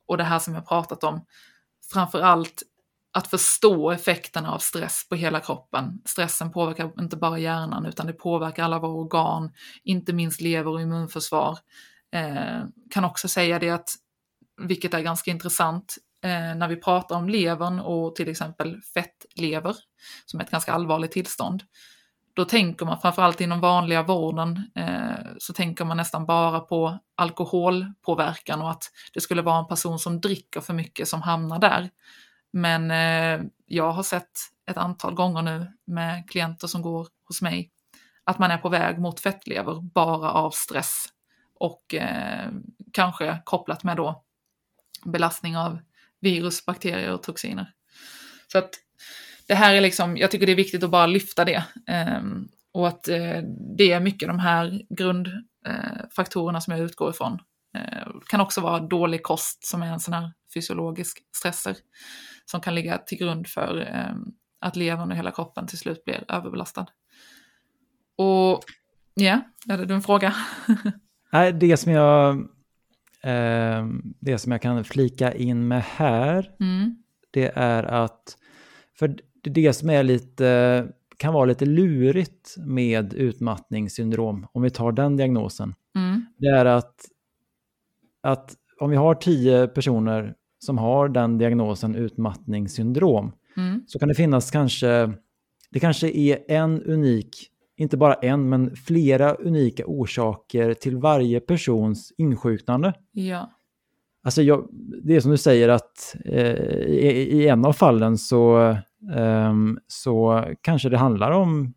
Och 0.06 0.16
det 0.16 0.24
här 0.24 0.38
som 0.38 0.54
jag 0.54 0.68
pratat 0.68 1.04
om, 1.04 1.26
framför 1.92 2.20
allt 2.20 2.62
att 3.12 3.26
förstå 3.26 3.90
effekterna 3.90 4.52
av 4.52 4.58
stress 4.58 5.08
på 5.08 5.14
hela 5.14 5.40
kroppen. 5.40 6.00
Stressen 6.04 6.52
påverkar 6.52 7.00
inte 7.00 7.16
bara 7.16 7.38
hjärnan 7.38 7.86
utan 7.86 8.06
det 8.06 8.12
påverkar 8.12 8.64
alla 8.64 8.78
våra 8.78 8.92
organ, 8.92 9.52
inte 9.82 10.12
minst 10.12 10.40
lever 10.40 10.70
och 10.70 10.80
immunförsvar. 10.80 11.58
Eh, 12.12 12.62
kan 12.90 13.04
också 13.04 13.28
säga 13.28 13.58
det 13.58 13.70
att, 13.70 13.88
vilket 14.62 14.94
är 14.94 15.00
ganska 15.00 15.30
intressant, 15.30 15.96
Eh, 16.24 16.54
när 16.54 16.68
vi 16.68 16.76
pratar 16.76 17.16
om 17.16 17.28
levern 17.28 17.80
och 17.80 18.16
till 18.16 18.28
exempel 18.28 18.80
fettlever, 18.94 19.76
som 20.26 20.40
är 20.40 20.44
ett 20.44 20.50
ganska 20.50 20.72
allvarligt 20.72 21.12
tillstånd, 21.12 21.62
då 22.34 22.44
tänker 22.44 22.86
man 22.86 23.00
framförallt 23.00 23.40
inom 23.40 23.60
vanliga 23.60 24.02
vården 24.02 24.70
eh, 24.74 25.26
så 25.38 25.52
tänker 25.52 25.84
man 25.84 25.96
nästan 25.96 26.26
bara 26.26 26.60
på 26.60 26.98
alkoholpåverkan 27.14 28.62
och 28.62 28.70
att 28.70 28.84
det 29.14 29.20
skulle 29.20 29.42
vara 29.42 29.58
en 29.58 29.66
person 29.66 29.98
som 29.98 30.20
dricker 30.20 30.60
för 30.60 30.74
mycket 30.74 31.08
som 31.08 31.22
hamnar 31.22 31.58
där. 31.58 31.90
Men 32.52 32.90
eh, 32.90 33.46
jag 33.66 33.92
har 33.92 34.02
sett 34.02 34.30
ett 34.70 34.76
antal 34.76 35.14
gånger 35.14 35.42
nu 35.42 35.66
med 35.86 36.30
klienter 36.30 36.66
som 36.66 36.82
går 36.82 37.08
hos 37.28 37.42
mig 37.42 37.70
att 38.24 38.38
man 38.38 38.50
är 38.50 38.58
på 38.58 38.68
väg 38.68 38.98
mot 38.98 39.20
fettlever 39.20 39.80
bara 39.80 40.30
av 40.30 40.50
stress 40.50 41.06
och 41.54 41.94
eh, 41.94 42.50
kanske 42.92 43.38
kopplat 43.44 43.84
med 43.84 43.96
då 43.96 44.24
belastning 45.04 45.56
av 45.56 45.78
virus, 46.24 46.66
bakterier 46.66 47.12
och 47.12 47.22
toxiner. 47.22 47.72
Så 48.52 48.58
att 48.58 48.70
det 49.46 49.54
här 49.54 49.74
är 49.74 49.80
liksom, 49.80 50.16
jag 50.16 50.30
tycker 50.30 50.46
det 50.46 50.52
är 50.52 50.56
viktigt 50.56 50.82
att 50.82 50.90
bara 50.90 51.06
lyfta 51.06 51.44
det. 51.44 51.64
Eh, 51.88 52.22
och 52.72 52.88
att 52.88 53.08
eh, 53.08 53.42
det 53.76 53.92
är 53.92 54.00
mycket 54.00 54.28
de 54.28 54.38
här 54.38 54.82
grundfaktorerna 54.88 56.58
eh, 56.58 56.62
som 56.62 56.72
jag 56.72 56.80
utgår 56.80 57.10
ifrån. 57.10 57.38
Eh, 57.74 58.08
det 58.20 58.26
kan 58.28 58.40
också 58.40 58.60
vara 58.60 58.80
dålig 58.80 59.22
kost 59.22 59.66
som 59.66 59.82
är 59.82 59.86
en 59.86 60.00
sån 60.00 60.14
här 60.14 60.32
fysiologisk 60.54 61.18
stressor 61.36 61.74
som 62.44 62.60
kan 62.60 62.74
ligga 62.74 62.98
till 62.98 63.18
grund 63.18 63.46
för 63.46 63.80
eh, 63.80 64.16
att 64.60 64.76
levern 64.76 65.10
och 65.10 65.16
hela 65.16 65.30
kroppen 65.30 65.66
till 65.66 65.78
slut 65.78 66.04
blir 66.04 66.24
överbelastad. 66.28 66.86
Och 68.16 68.64
ja, 69.14 69.40
hade 69.68 69.84
du 69.84 69.94
en 69.94 70.02
fråga? 70.02 70.34
Nej, 71.32 71.52
det 71.52 71.76
som 71.76 71.92
jag, 71.92 72.48
eh, 73.24 73.86
det 74.20 74.38
som 74.38 74.52
jag 74.52 74.62
kan 74.62 74.84
flika 74.84 75.34
in 75.34 75.68
med 75.68 75.82
här, 75.82 76.50
mm. 76.60 76.96
det 77.30 77.52
är 77.54 77.82
att, 77.82 78.36
för 78.98 79.16
det 79.42 79.72
som 79.72 79.90
är 79.90 80.02
lite, 80.02 80.88
kan 81.16 81.34
vara 81.34 81.44
lite 81.44 81.66
lurigt 81.66 82.54
med 82.58 83.14
utmattningssyndrom, 83.14 84.46
om 84.52 84.62
vi 84.62 84.70
tar 84.70 84.92
den 84.92 85.16
diagnosen, 85.16 85.74
mm. 85.96 86.26
det 86.38 86.46
är 86.46 86.64
att, 86.64 87.04
att 88.22 88.54
om 88.80 88.90
vi 88.90 88.96
har 88.96 89.14
tio 89.14 89.66
personer 89.66 90.34
som 90.58 90.78
har 90.78 91.08
den 91.08 91.38
diagnosen 91.38 91.94
utmattningssyndrom 91.94 93.32
mm. 93.56 93.82
så 93.86 93.98
kan 93.98 94.08
det 94.08 94.14
finnas 94.14 94.50
kanske, 94.50 95.12
det 95.70 95.80
kanske 95.80 96.10
är 96.10 96.38
en 96.48 96.82
unik, 96.82 97.50
inte 97.76 97.96
bara 97.96 98.14
en, 98.14 98.48
men 98.48 98.76
flera 98.76 99.34
unika 99.34 99.82
orsaker 99.86 100.74
till 100.74 100.96
varje 100.96 101.40
persons 101.40 102.12
insjuknande. 102.18 102.92
Ja. 103.12 103.50
Alltså 104.22 104.42
jag, 104.42 104.68
det 105.02 105.16
är 105.16 105.20
som 105.20 105.30
du 105.30 105.36
säger 105.36 105.68
att 105.68 106.16
eh, 106.24 106.54
i, 106.86 107.28
i, 107.32 107.48
en 107.48 107.64
av 107.64 107.72
fallen 107.72 108.18
så, 108.18 108.68
eh, 109.16 109.54
så 109.86 110.44
kanske 110.60 110.88
det 110.88 110.98
handlar 110.98 111.30
om 111.30 111.74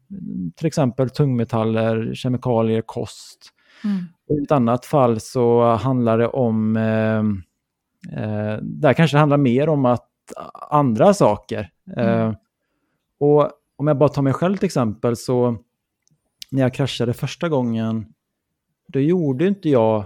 till 0.55 0.67
exempel 0.67 1.09
tungmetaller, 1.09 2.13
kemikalier, 2.13 2.81
kost. 2.81 3.53
Mm. 3.83 4.05
Och 4.29 4.39
I 4.39 4.43
ett 4.43 4.51
annat 4.51 4.85
fall 4.85 5.19
så 5.19 5.73
handlar 5.73 6.17
det 6.17 6.27
om 6.27 6.77
eh, 6.77 7.23
Eh, 8.11 8.57
där 8.61 8.93
kanske 8.93 9.17
det 9.17 9.19
handlar 9.19 9.37
mer 9.37 9.69
om 9.69 9.85
att 9.85 10.07
andra 10.69 11.13
saker. 11.13 11.69
Mm. 11.97 12.09
Eh, 12.09 12.35
och 13.19 13.51
om 13.77 13.87
jag 13.87 13.97
bara 13.97 14.09
tar 14.09 14.21
mig 14.21 14.33
själv 14.33 14.57
till 14.57 14.65
exempel 14.65 15.15
så 15.15 15.57
när 16.51 16.61
jag 16.61 16.73
kraschade 16.73 17.13
första 17.13 17.49
gången 17.49 18.05
då 18.87 18.99
gjorde 18.99 19.47
inte 19.47 19.69
jag 19.69 20.05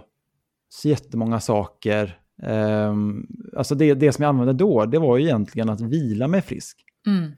så 0.70 0.90
jättemånga 0.90 1.40
saker. 1.40 2.18
Eh, 2.44 2.96
alltså 3.58 3.76
det, 3.76 3.94
det 3.94 4.12
som 4.12 4.24
jag 4.24 4.30
använde 4.30 4.54
då, 4.54 4.86
det 4.86 5.00
var 5.00 5.18
ju 5.18 5.24
egentligen 5.24 5.70
att 5.70 5.82
vila 5.82 6.28
mig 6.28 6.42
frisk. 6.42 6.78
Mm. 7.08 7.32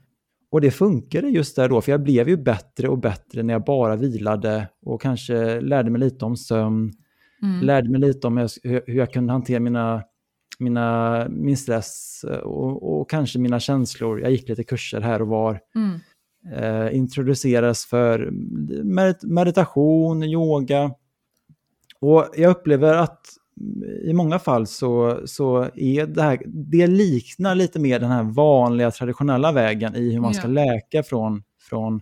Och 0.50 0.60
det 0.60 0.70
funkade 0.70 1.28
just 1.28 1.56
där 1.56 1.68
då, 1.68 1.80
för 1.80 1.92
jag 1.92 2.02
blev 2.02 2.28
ju 2.28 2.36
bättre 2.36 2.88
och 2.88 2.98
bättre 2.98 3.42
när 3.42 3.54
jag 3.54 3.64
bara 3.64 3.96
vilade 3.96 4.68
och 4.82 5.02
kanske 5.02 5.60
lärde 5.60 5.90
mig 5.90 6.00
lite 6.00 6.24
om 6.24 6.36
sömn, 6.36 6.92
mm. 7.42 7.60
lärde 7.66 7.90
mig 7.90 8.00
lite 8.00 8.26
om 8.26 8.36
hur, 8.36 8.82
hur 8.86 8.94
jag 8.96 9.12
kunde 9.12 9.32
hantera 9.32 9.60
mina 9.60 10.02
mina, 10.58 11.26
min 11.30 11.56
stress 11.56 12.24
eh, 12.30 12.38
och, 12.38 13.00
och, 13.00 13.10
kanske 13.10 13.38
mina 13.38 13.60
känslor. 13.60 14.20
Jag 14.20 14.30
gick 14.30 14.48
lite 14.48 14.64
kurser 14.64 15.00
här 15.00 15.22
och 15.22 15.28
var. 15.28 15.60
Mm. 15.74 15.98
Eh, 16.52 16.96
introduceras 16.96 17.84
för 17.86 18.30
med, 18.84 19.16
meditation, 19.22 20.22
yoga. 20.22 20.90
Och 22.00 22.28
jag 22.36 22.50
upplever 22.50 22.94
att 22.94 23.20
i 24.04 24.12
många 24.12 24.38
fall 24.38 24.66
så, 24.66 25.20
så 25.24 25.68
är 25.74 26.06
det 26.06 26.22
här, 26.22 26.42
det 26.46 26.86
liknar 26.86 27.54
lite 27.54 27.80
mer 27.80 28.00
den 28.00 28.10
här 28.10 28.22
vanliga 28.22 28.90
traditionella 28.90 29.52
vägen 29.52 29.96
i 29.96 30.12
hur 30.12 30.20
man 30.20 30.34
ska 30.34 30.48
läka 30.48 31.02
från, 31.02 31.42
från, 31.60 32.00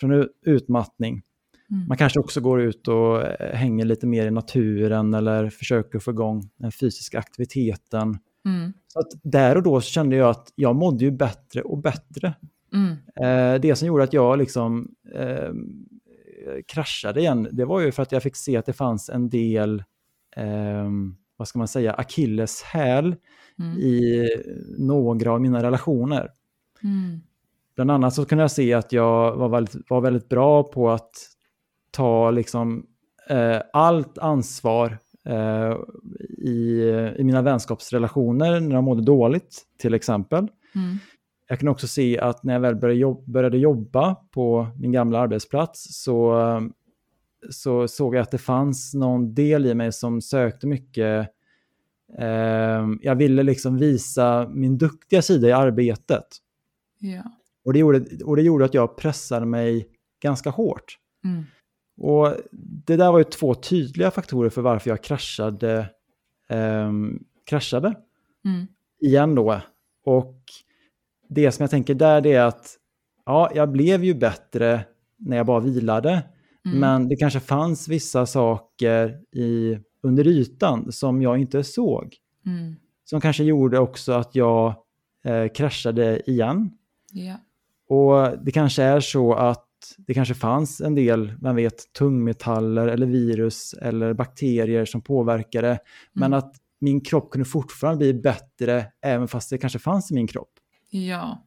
från 0.00 0.28
utmattning. 0.46 1.22
Mm. 1.70 1.88
Man 1.88 1.96
kanske 1.96 2.20
också 2.20 2.40
går 2.40 2.60
ut 2.60 2.88
och 2.88 3.22
hänger 3.54 3.84
lite 3.84 4.06
mer 4.06 4.26
i 4.26 4.30
naturen 4.30 5.14
eller 5.14 5.50
försöker 5.50 5.98
få 5.98 6.10
igång 6.10 6.42
den 6.56 6.72
fysiska 6.72 7.18
aktiviteten. 7.18 8.18
Mm. 8.44 8.72
Så 8.86 8.98
att 8.98 9.08
där 9.22 9.56
och 9.56 9.62
då 9.62 9.80
kände 9.80 10.16
jag 10.16 10.30
att 10.30 10.52
jag 10.54 10.76
mådde 10.76 11.04
ju 11.04 11.10
bättre 11.10 11.62
och 11.62 11.78
bättre. 11.78 12.34
Mm. 12.72 12.96
Eh, 13.16 13.60
det 13.60 13.76
som 13.76 13.88
gjorde 13.88 14.04
att 14.04 14.12
jag 14.12 14.38
liksom 14.38 14.94
eh, 15.14 15.50
kraschade 16.66 17.20
igen, 17.20 17.48
det 17.52 17.64
var 17.64 17.80
ju 17.80 17.92
för 17.92 18.02
att 18.02 18.12
jag 18.12 18.22
fick 18.22 18.36
se 18.36 18.56
att 18.56 18.66
det 18.66 18.72
fanns 18.72 19.08
en 19.08 19.28
del, 19.28 19.84
eh, 20.36 20.90
vad 21.36 21.48
ska 21.48 21.58
man 21.58 21.68
säga, 21.68 21.92
akilleshäl 21.92 23.16
mm. 23.58 23.78
i 23.78 24.28
några 24.78 25.32
av 25.32 25.40
mina 25.40 25.62
relationer. 25.62 26.30
Mm. 26.82 27.20
Bland 27.74 27.90
annat 27.90 28.14
så 28.14 28.24
kunde 28.24 28.44
jag 28.44 28.50
se 28.50 28.74
att 28.74 28.92
jag 28.92 29.36
var 29.36 29.48
väldigt, 29.48 29.90
var 29.90 30.00
väldigt 30.00 30.28
bra 30.28 30.62
på 30.62 30.90
att 30.90 31.10
ta 31.90 32.30
liksom 32.30 32.86
eh, 33.28 33.60
allt 33.72 34.18
ansvar 34.18 34.98
eh, 35.24 35.76
i, 36.38 36.82
i 37.18 37.24
mina 37.24 37.42
vänskapsrelationer 37.42 38.60
när 38.60 38.74
de 38.74 38.84
mådde 38.84 39.02
dåligt, 39.02 39.62
till 39.78 39.94
exempel. 39.94 40.48
Mm. 40.74 40.98
Jag 41.48 41.58
kan 41.58 41.68
också 41.68 41.88
se 41.88 42.18
att 42.18 42.42
när 42.42 42.52
jag 42.52 42.60
väl 42.60 42.76
började 42.76 43.00
jobba, 43.00 43.22
började 43.26 43.58
jobba 43.58 44.14
på 44.14 44.68
min 44.78 44.92
gamla 44.92 45.18
arbetsplats 45.18 46.02
så, 46.02 46.40
så 47.50 47.88
såg 47.88 48.14
jag 48.14 48.22
att 48.22 48.30
det 48.30 48.38
fanns 48.38 48.94
någon 48.94 49.34
del 49.34 49.66
i 49.66 49.74
mig 49.74 49.92
som 49.92 50.20
sökte 50.20 50.66
mycket 50.66 51.30
eh, 52.18 52.86
jag 53.00 53.14
ville 53.16 53.42
liksom 53.42 53.78
visa 53.78 54.48
min 54.48 54.78
duktiga 54.78 55.22
sida 55.22 55.48
i 55.48 55.52
arbetet. 55.52 56.26
Ja. 56.98 57.22
Och, 57.64 57.72
det 57.72 57.78
gjorde, 57.78 58.24
och 58.24 58.36
det 58.36 58.42
gjorde 58.42 58.64
att 58.64 58.74
jag 58.74 58.96
pressade 58.96 59.46
mig 59.46 59.88
ganska 60.22 60.50
hårt. 60.50 60.98
Mm. 61.24 61.44
Och 61.96 62.36
det 62.86 62.96
där 62.96 63.12
var 63.12 63.18
ju 63.18 63.24
två 63.24 63.54
tydliga 63.54 64.10
faktorer 64.10 64.50
för 64.50 64.62
varför 64.62 64.90
jag 64.90 65.02
kraschade. 65.02 65.90
Eh, 66.48 66.92
kraschade. 67.44 67.94
Mm. 68.44 68.66
Igen 69.00 69.34
då. 69.34 69.60
Och 70.04 70.42
det 71.28 71.52
som 71.52 71.62
jag 71.62 71.70
tänker 71.70 71.94
där 71.94 72.20
det 72.20 72.32
är 72.32 72.44
att 72.44 72.76
ja, 73.26 73.50
jag 73.54 73.72
blev 73.72 74.04
ju 74.04 74.14
bättre 74.14 74.84
när 75.18 75.36
jag 75.36 75.46
bara 75.46 75.60
vilade. 75.60 76.22
Mm. 76.66 76.78
Men 76.78 77.08
det 77.08 77.16
kanske 77.16 77.40
fanns 77.40 77.88
vissa 77.88 78.26
saker 78.26 79.20
i, 79.32 79.78
under 80.02 80.26
ytan 80.26 80.92
som 80.92 81.22
jag 81.22 81.38
inte 81.38 81.64
såg. 81.64 82.16
Mm. 82.46 82.74
Som 83.04 83.20
kanske 83.20 83.44
gjorde 83.44 83.78
också 83.78 84.12
att 84.12 84.34
jag 84.34 84.74
eh, 85.24 85.48
kraschade 85.48 86.30
igen. 86.30 86.70
Yeah. 87.14 87.38
Och 87.88 88.44
det 88.44 88.52
kanske 88.52 88.82
är 88.82 89.00
så 89.00 89.34
att 89.34 89.66
det 89.98 90.14
kanske 90.14 90.34
fanns 90.34 90.80
en 90.80 90.94
del, 90.94 91.32
vem 91.42 91.56
vet, 91.56 91.92
tungmetaller 91.92 92.86
eller 92.86 93.06
virus 93.06 93.74
eller 93.82 94.14
bakterier 94.14 94.84
som 94.84 95.02
påverkade. 95.02 95.68
Mm. 95.68 95.80
Men 96.12 96.34
att 96.34 96.54
min 96.78 97.00
kropp 97.00 97.30
kunde 97.30 97.44
fortfarande 97.44 97.98
bli 97.98 98.14
bättre 98.14 98.86
även 99.02 99.28
fast 99.28 99.50
det 99.50 99.58
kanske 99.58 99.78
fanns 99.78 100.10
i 100.10 100.14
min 100.14 100.26
kropp. 100.26 100.52
Ja. 100.90 101.42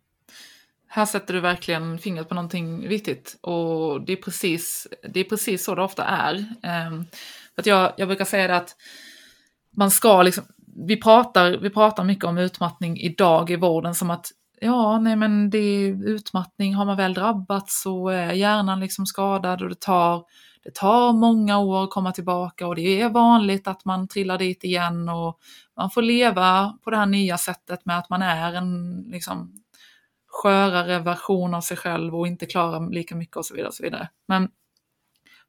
här 0.87 1.05
sätter 1.05 1.33
du 1.33 1.39
verkligen 1.39 1.99
fingret 1.99 2.29
på 2.29 2.35
någonting 2.35 2.87
viktigt. 2.87 3.39
Och 3.41 4.01
det 4.05 4.13
är 4.13 4.17
precis, 4.17 4.87
det 5.13 5.19
är 5.19 5.23
precis 5.23 5.65
så 5.65 5.75
det 5.75 5.81
ofta 5.81 6.03
är. 6.03 6.45
Ehm, 6.63 7.05
för 7.55 7.61
att 7.61 7.65
jag, 7.65 7.93
jag 7.97 8.07
brukar 8.07 8.25
säga 8.25 8.47
det 8.47 8.55
att 8.55 8.75
man 9.77 9.91
ska 9.91 10.23
liksom, 10.23 10.43
vi 10.87 11.01
pratar, 11.01 11.57
vi 11.57 11.69
pratar 11.69 12.03
mycket 12.03 12.25
om 12.25 12.37
utmattning 12.37 12.97
idag 12.99 13.49
i 13.49 13.55
vården 13.55 13.95
som 13.95 14.09
att 14.09 14.25
ja, 14.61 14.99
nej 14.99 15.15
men 15.15 15.49
det 15.49 15.57
är 15.57 16.07
utmattning, 16.07 16.75
har 16.75 16.85
man 16.85 16.97
väl 16.97 17.13
drabbats 17.13 17.81
så 17.81 18.09
är 18.09 18.31
hjärnan 18.33 18.79
liksom 18.79 19.05
skadad 19.05 19.61
och 19.61 19.69
det 19.69 19.79
tar, 19.79 20.23
det 20.69 20.75
tar 20.75 21.13
många 21.13 21.59
år 21.59 21.83
att 21.83 21.89
komma 21.89 22.11
tillbaka 22.11 22.67
och 22.67 22.75
det 22.75 23.01
är 23.01 23.09
vanligt 23.09 23.67
att 23.67 23.85
man 23.85 24.07
trillar 24.07 24.37
dit 24.37 24.63
igen 24.63 25.09
och 25.09 25.39
man 25.77 25.91
får 25.91 26.01
leva 26.01 26.77
på 26.83 26.89
det 26.89 26.97
här 26.97 27.05
nya 27.05 27.37
sättet 27.37 27.85
med 27.85 27.97
att 27.97 28.09
man 28.09 28.21
är 28.21 28.53
en 28.53 29.01
liksom, 29.07 29.53
skörare 30.27 30.99
version 30.99 31.53
av 31.53 31.61
sig 31.61 31.77
själv 31.77 32.15
och 32.15 32.27
inte 32.27 32.45
klarar 32.45 32.89
lika 32.89 33.15
mycket 33.15 33.37
och 33.37 33.45
så 33.45 33.53
vidare. 33.53 33.67
Och 33.67 33.73
så 33.73 33.83
vidare. 33.83 34.09
Men 34.27 34.49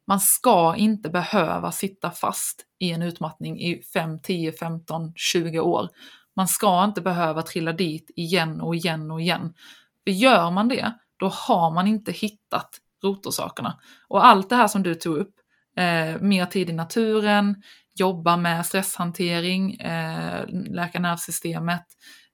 man 0.07 0.19
ska 0.19 0.75
inte 0.75 1.09
behöva 1.09 1.71
sitta 1.71 2.11
fast 2.11 2.65
i 2.79 2.91
en 2.91 3.01
utmattning 3.01 3.59
i 3.59 3.81
5, 3.93 4.19
10, 4.19 4.51
15, 4.51 5.13
20 5.15 5.59
år. 5.59 5.89
Man 6.35 6.47
ska 6.47 6.83
inte 6.83 7.01
behöva 7.01 7.41
trilla 7.41 7.73
dit 7.73 8.11
igen 8.15 8.61
och 8.61 8.75
igen 8.75 9.11
och 9.11 9.21
igen. 9.21 9.53
För 10.03 10.11
gör 10.11 10.51
man 10.51 10.67
det, 10.67 10.91
då 11.17 11.27
har 11.27 11.71
man 11.71 11.87
inte 11.87 12.11
hittat 12.11 12.79
rotorsakerna. 13.03 13.79
Och 14.07 14.25
allt 14.25 14.49
det 14.49 14.55
här 14.55 14.67
som 14.67 14.83
du 14.83 14.95
tog 14.95 15.17
upp, 15.17 15.35
eh, 15.77 16.21
mer 16.21 16.45
tid 16.45 16.69
i 16.69 16.73
naturen, 16.73 17.55
jobba 17.95 18.37
med 18.37 18.65
stresshantering, 18.65 19.73
eh, 19.73 20.45
läka 20.49 20.99
nervsystemet, 20.99 21.85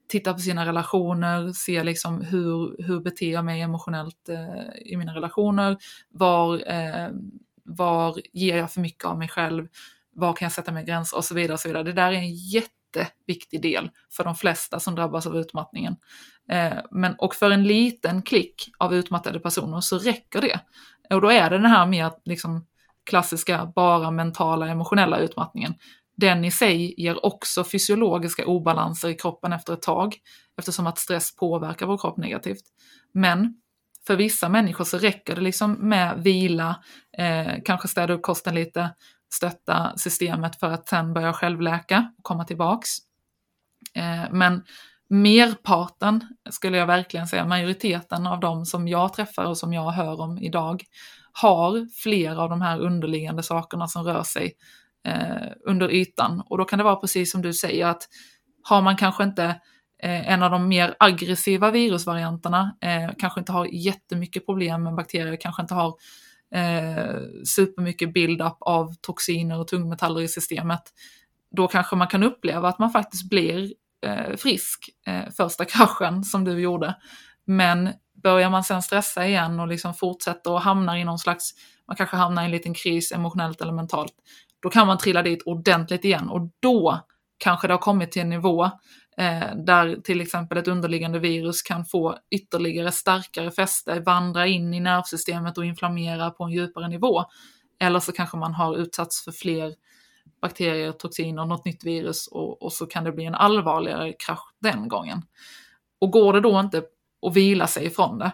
titta 0.08 0.34
på 0.34 0.40
sina 0.40 0.66
relationer, 0.66 1.52
se 1.54 1.84
liksom 1.84 2.22
hur, 2.22 2.84
hur 2.84 3.00
beter 3.00 3.32
jag 3.32 3.46
mig 3.46 3.62
emotionellt 3.62 4.30
eh, 4.30 4.92
i 4.92 4.98
mina 4.98 5.16
relationer, 5.16 5.78
var, 6.10 6.72
eh, 6.72 7.10
var 7.64 8.20
ger 8.34 8.58
jag 8.58 8.72
för 8.72 8.82
mycket 8.82 9.06
av 9.06 9.18
mig 9.18 9.28
själv, 9.28 9.68
var 10.16 10.34
kan 10.34 10.46
jag 10.46 10.52
sätta 10.52 10.72
mig 10.72 10.86
gränser 10.86 11.18
och 11.18 11.26
så 11.26 11.36
vidare. 11.36 11.54
Och 11.54 11.60
så 11.60 11.68
vidare. 11.68 11.84
Det 11.84 11.94
där 11.94 12.12
är 12.12 12.16
en 12.16 12.36
jätteviktig 12.96 13.62
del 13.62 13.90
för 14.12 14.24
de 14.24 14.36
flesta 14.36 14.80
som 14.80 14.96
drabbas 14.96 15.28
av 15.28 15.38
utmattningen. 15.38 15.96
Eh, 16.52 16.78
men, 16.92 17.16
och 17.18 17.36
för 17.36 17.52
en 17.52 17.64
liten 17.64 18.22
klick 18.22 18.70
av 18.78 18.96
utmattade 18.96 19.40
personer 19.40 19.82
så 19.82 19.98
räcker 19.98 20.42
det. 20.42 20.60
Och 21.10 21.22
då 21.22 21.32
är 21.32 21.50
det 21.50 21.58
den 21.58 21.72
här 21.72 21.86
mer 21.86 22.12
liksom, 22.26 22.66
klassiska, 23.04 23.72
bara 23.76 24.12
mentala, 24.12 24.68
emotionella 24.68 25.20
utmattningen 25.20 25.74
den 26.18 26.46
i 26.46 26.52
sig 26.52 26.94
ger 26.98 27.26
också 27.26 27.64
fysiologiska 27.64 28.46
obalanser 28.46 29.10
i 29.10 29.14
kroppen 29.14 29.54
efter 29.54 29.74
ett 29.74 29.82
tag, 29.82 30.16
eftersom 30.58 30.88
att 30.88 30.98
stress 30.98 31.36
påverkar 31.36 31.86
vår 31.86 31.98
kropp 31.98 32.18
negativt. 32.18 32.64
Men 33.14 33.56
för 34.08 34.16
vissa 34.16 34.50
människor 34.50 34.84
så 34.84 34.98
räcker 34.98 35.36
det 35.36 35.42
liksom 35.42 35.74
med 35.74 36.24
vila, 36.24 36.84
eh, 37.18 37.54
kanske 37.66 37.88
städa 37.88 38.14
upp 38.14 38.22
kosten 38.22 38.56
lite, 38.56 38.90
stötta 39.34 39.98
systemet 39.98 40.60
för 40.60 40.72
att 40.72 40.90
sen 40.90 41.14
börja 41.14 41.34
självläka 41.34 42.12
och 42.18 42.24
komma 42.24 42.46
tillbaks. 42.46 42.90
Eh, 43.96 44.32
men 44.32 44.64
merparten, 45.10 46.28
skulle 46.50 46.78
jag 46.78 46.88
verkligen 46.88 47.28
säga, 47.28 47.46
majoriteten 47.46 48.28
av 48.28 48.40
de 48.40 48.66
som 48.66 48.88
jag 48.88 49.14
träffar 49.14 49.46
och 49.46 49.58
som 49.58 49.74
jag 49.74 49.92
hör 49.92 50.22
om 50.22 50.38
idag, 50.38 50.84
har 51.32 51.88
flera 52.04 52.42
av 52.42 52.50
de 52.50 52.62
här 52.62 52.80
underliggande 52.80 53.44
sakerna 53.44 53.88
som 53.88 54.04
rör 54.04 54.24
sig 54.24 54.54
eh, 55.04 55.48
under 55.66 55.92
ytan. 55.92 56.44
Och 56.46 56.58
då 56.58 56.66
kan 56.66 56.80
det 56.80 56.84
vara 56.86 56.96
precis 56.96 57.32
som 57.32 57.42
du 57.42 57.54
säger 57.54 57.86
att 57.86 58.08
har 58.64 58.82
man 58.82 58.98
kanske 58.98 59.24
inte 59.24 59.44
eh, 60.04 60.32
en 60.32 60.44
av 60.44 60.52
de 60.52 60.68
mer 60.68 60.96
aggressiva 61.00 61.72
virusvarianterna, 61.72 62.78
eh, 62.82 63.12
kanske 63.18 63.40
inte 63.40 63.52
har 63.52 63.66
jättemycket 63.66 64.46
problem 64.46 64.84
med 64.84 64.96
bakterier, 64.96 65.38
kanske 65.42 65.62
inte 65.62 65.74
har 65.74 65.96
eh, 66.56 67.16
supermycket 67.46 68.14
build-up 68.14 68.58
av 68.60 68.96
toxiner 69.02 69.60
och 69.60 69.68
tungmetaller 69.68 70.22
i 70.22 70.28
systemet, 70.28 70.82
då 71.52 71.68
kanske 71.68 71.96
man 71.96 72.08
kan 72.08 72.24
uppleva 72.24 72.70
att 72.70 72.80
man 72.80 72.92
faktiskt 72.92 73.30
blir 73.30 73.74
eh, 74.06 74.36
frisk 74.38 74.90
eh, 75.08 75.30
första 75.38 75.66
kraschen 75.66 76.24
som 76.24 76.44
du 76.44 76.60
gjorde. 76.60 76.96
Men 77.46 77.90
börjar 78.24 78.50
man 78.50 78.64
sen 78.64 78.82
stressa 78.82 79.28
igen 79.28 79.60
och 79.60 79.68
liksom 79.68 79.94
fortsätter 79.94 80.52
och 80.52 80.62
hamnar 80.62 80.96
i 80.96 81.04
någon 81.04 81.20
slags, 81.20 81.52
man 81.88 81.96
kanske 81.96 82.16
hamnar 82.16 82.42
i 82.42 82.46
en 82.46 82.52
liten 82.52 82.74
kris 82.74 83.12
emotionellt 83.12 83.62
eller 83.62 83.74
mentalt, 83.74 84.14
då 84.60 84.70
kan 84.70 84.88
man 84.88 84.98
trilla 84.98 85.22
dit 85.22 85.44
ordentligt 85.46 86.06
igen 86.06 86.30
och 86.30 86.50
då 86.60 87.00
kanske 87.38 87.68
det 87.68 87.74
har 87.74 87.80
kommit 87.80 88.12
till 88.12 88.22
en 88.22 88.30
nivå 88.30 88.72
Eh, 89.20 89.56
där 89.56 89.96
till 89.96 90.22
exempel 90.22 90.58
ett 90.58 90.68
underliggande 90.68 91.20
virus 91.20 91.62
kan 91.62 91.86
få 91.86 92.18
ytterligare 92.32 92.92
starkare 92.92 93.52
fäste, 93.52 94.00
vandra 94.00 94.48
in 94.48 94.74
i 94.74 94.80
nervsystemet 94.80 95.58
och 95.58 95.66
inflammera 95.66 96.32
på 96.32 96.44
en 96.44 96.52
djupare 96.52 96.88
nivå. 96.88 97.24
Eller 97.80 98.00
så 98.00 98.12
kanske 98.12 98.38
man 98.38 98.54
har 98.54 98.78
utsatts 98.78 99.24
för 99.24 99.32
fler 99.32 99.74
bakterier, 100.42 100.92
toxiner, 100.92 101.46
något 101.46 101.66
nytt 101.66 101.84
virus 101.84 102.28
och, 102.28 102.62
och 102.62 102.74
så 102.74 102.86
kan 102.86 103.04
det 103.04 103.12
bli 103.12 103.26
en 103.26 103.36
allvarligare 103.36 104.14
krasch 104.14 104.54
den 104.62 104.88
gången. 104.88 105.22
Och 106.02 106.12
går 106.12 106.34
det 106.34 106.42
då 106.42 106.60
inte 106.60 106.84
att 107.28 107.36
vila 107.36 107.68
sig 107.68 107.86
ifrån 107.86 108.20
det, 108.20 108.32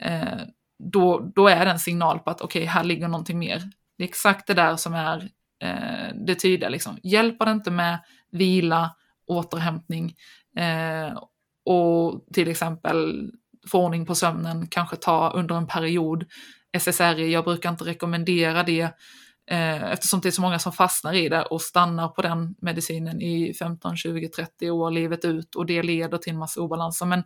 eh, 0.00 0.38
då, 0.78 1.30
då 1.34 1.48
är 1.48 1.64
det 1.64 1.70
en 1.70 1.78
signal 1.78 2.18
på 2.18 2.30
att 2.30 2.40
okej, 2.40 2.62
okay, 2.62 2.68
här 2.68 2.84
ligger 2.84 3.08
någonting 3.08 3.38
mer. 3.38 3.62
Det 3.98 4.04
är 4.04 4.08
exakt 4.08 4.46
det 4.46 4.54
där 4.54 4.76
som 4.76 4.94
är 4.94 5.30
eh, 5.62 6.14
det 6.26 6.34
tydliga. 6.34 6.68
Liksom. 6.68 6.98
Hjälper 7.02 7.46
det 7.46 7.52
inte 7.52 7.70
med 7.70 7.98
vila, 8.30 8.90
återhämtning 9.30 10.14
eh, 10.56 11.18
och 11.64 12.24
till 12.32 12.48
exempel 12.48 13.30
få 13.68 13.84
ordning 13.84 14.06
på 14.06 14.14
sömnen, 14.14 14.66
kanske 14.66 14.96
ta 14.96 15.30
under 15.30 15.54
en 15.54 15.66
period 15.66 16.24
SSRI, 16.78 17.32
jag 17.32 17.44
brukar 17.44 17.70
inte 17.70 17.84
rekommendera 17.84 18.62
det 18.62 18.82
eh, 19.50 19.82
eftersom 19.82 20.20
det 20.20 20.28
är 20.28 20.30
så 20.30 20.42
många 20.42 20.58
som 20.58 20.72
fastnar 20.72 21.12
i 21.12 21.28
det 21.28 21.42
och 21.42 21.62
stannar 21.62 22.08
på 22.08 22.22
den 22.22 22.54
medicinen 22.60 23.22
i 23.22 23.54
15, 23.54 23.96
20, 23.96 24.28
30 24.28 24.70
år 24.70 24.90
livet 24.90 25.24
ut 25.24 25.54
och 25.54 25.66
det 25.66 25.82
leder 25.82 26.18
till 26.18 26.32
en 26.32 26.38
massa 26.38 26.60
obalanser. 26.60 27.06
Men 27.06 27.24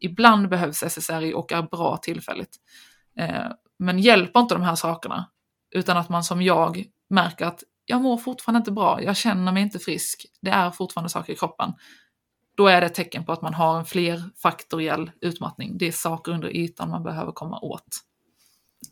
ibland 0.00 0.48
behövs 0.48 0.82
SSRI 0.82 1.34
och 1.34 1.52
är 1.52 1.62
bra 1.62 1.96
tillfälligt. 1.96 2.56
Eh, 3.18 3.46
men 3.78 3.98
hjälper 3.98 4.40
inte 4.40 4.54
de 4.54 4.62
här 4.62 4.74
sakerna, 4.74 5.30
utan 5.74 5.96
att 5.96 6.08
man 6.08 6.24
som 6.24 6.42
jag 6.42 6.84
märker 7.10 7.46
att 7.46 7.62
jag 7.92 8.02
mår 8.02 8.16
fortfarande 8.16 8.58
inte 8.58 8.72
bra, 8.72 9.02
jag 9.02 9.16
känner 9.16 9.52
mig 9.52 9.62
inte 9.62 9.78
frisk, 9.78 10.26
det 10.42 10.50
är 10.50 10.70
fortfarande 10.70 11.10
saker 11.10 11.32
i 11.32 11.36
kroppen. 11.36 11.72
Då 12.56 12.66
är 12.66 12.80
det 12.80 12.86
ett 12.86 12.94
tecken 12.94 13.24
på 13.24 13.32
att 13.32 13.42
man 13.42 13.54
har 13.54 13.78
en 13.78 13.84
flerfaktoriell 13.84 15.10
utmattning. 15.20 15.78
Det 15.78 15.88
är 15.88 15.92
saker 15.92 16.32
under 16.32 16.56
ytan 16.56 16.90
man 16.90 17.02
behöver 17.02 17.32
komma 17.32 17.58
åt. 17.60 17.88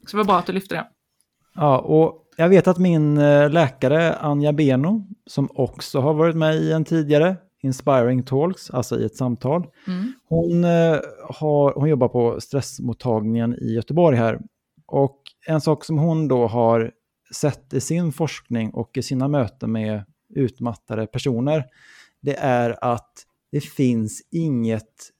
Så 0.06 0.10
det 0.10 0.16
var 0.16 0.24
bra 0.24 0.38
att 0.38 0.46
du 0.46 0.52
lyfte 0.52 0.74
det. 0.74 0.86
Ja, 1.54 1.78
och 1.78 2.26
jag 2.36 2.48
vet 2.48 2.68
att 2.68 2.78
min 2.78 3.18
eh, 3.18 3.50
läkare 3.50 4.14
Anja 4.14 4.52
Beno, 4.52 5.06
som 5.26 5.48
också 5.54 6.00
har 6.00 6.14
varit 6.14 6.36
med 6.36 6.56
i 6.56 6.72
en 6.72 6.84
tidigare 6.84 7.36
Inspiring 7.62 8.22
Talks, 8.22 8.70
alltså 8.70 9.00
i 9.00 9.04
ett 9.04 9.16
samtal, 9.16 9.66
mm. 9.86 10.12
hon, 10.28 10.64
eh, 10.64 10.98
har, 11.28 11.74
hon 11.74 11.88
jobbar 11.88 12.08
på 12.08 12.40
stressmottagningen 12.40 13.54
i 13.54 13.74
Göteborg 13.74 14.16
här. 14.16 14.40
Och 14.86 15.22
en 15.46 15.60
sak 15.60 15.84
som 15.84 15.98
hon 15.98 16.28
då 16.28 16.46
har 16.46 16.92
sett 17.30 17.74
i 17.74 17.80
sin 17.80 18.12
forskning 18.12 18.70
och 18.70 18.96
i 18.98 19.02
sina 19.02 19.28
möten 19.28 19.72
med 19.72 20.04
utmattade 20.34 21.06
personer, 21.06 21.64
det 22.20 22.36
är 22.36 22.84
att 22.84 23.26
det 23.52 23.60
finns 23.60 24.22
inget 24.30 25.10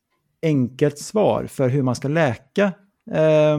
enkelt 0.43 0.99
svar 0.99 1.47
för 1.47 1.69
hur 1.69 1.83
man 1.83 1.95
ska 1.95 2.09
läka 2.09 2.73
eh, 3.11 3.59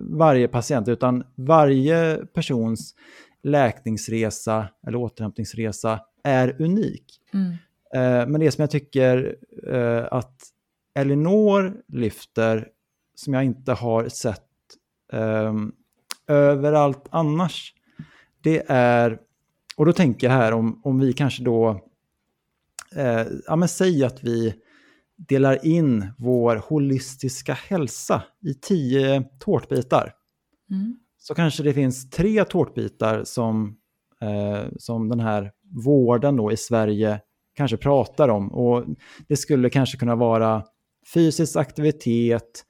varje 0.00 0.48
patient, 0.48 0.88
utan 0.88 1.24
varje 1.34 2.16
persons 2.16 2.94
läkningsresa 3.42 4.68
eller 4.86 4.98
återhämtningsresa 4.98 6.00
är 6.24 6.62
unik. 6.62 7.20
Mm. 7.34 7.50
Eh, 7.94 8.28
men 8.28 8.40
det 8.40 8.50
som 8.50 8.62
jag 8.62 8.70
tycker 8.70 9.36
eh, 9.72 10.04
att 10.10 10.42
Elinor 10.94 11.82
lyfter, 11.88 12.68
som 13.14 13.34
jag 13.34 13.44
inte 13.44 13.72
har 13.72 14.08
sett 14.08 14.40
ehm, 15.12 15.72
överallt 16.28 17.08
annars, 17.10 17.74
det 18.42 18.62
är, 18.68 19.18
och 19.76 19.86
då 19.86 19.92
tänker 19.92 20.26
jag 20.26 20.34
här 20.34 20.52
om, 20.52 20.80
om 20.84 21.00
vi 21.00 21.12
kanske 21.12 21.42
då, 21.42 21.80
eh, 22.96 23.26
ja 23.46 23.56
men 23.56 23.68
säg 23.68 24.04
att 24.04 24.24
vi 24.24 24.54
delar 25.16 25.66
in 25.66 26.12
vår 26.18 26.56
holistiska 26.56 27.52
hälsa 27.52 28.22
i 28.40 28.54
tio 28.54 29.24
tårtbitar. 29.38 30.12
Mm. 30.70 30.96
Så 31.18 31.34
kanske 31.34 31.62
det 31.62 31.72
finns 31.72 32.10
tre 32.10 32.44
tårtbitar 32.44 33.24
som, 33.24 33.76
eh, 34.20 34.68
som 34.78 35.08
den 35.08 35.20
här 35.20 35.52
vården 35.84 36.36
då 36.36 36.52
i 36.52 36.56
Sverige 36.56 37.20
kanske 37.54 37.76
pratar 37.76 38.28
om. 38.28 38.52
Och 38.52 38.84
det 39.28 39.36
skulle 39.36 39.70
kanske 39.70 39.98
kunna 39.98 40.16
vara 40.16 40.64
fysisk 41.14 41.56
aktivitet, 41.56 42.64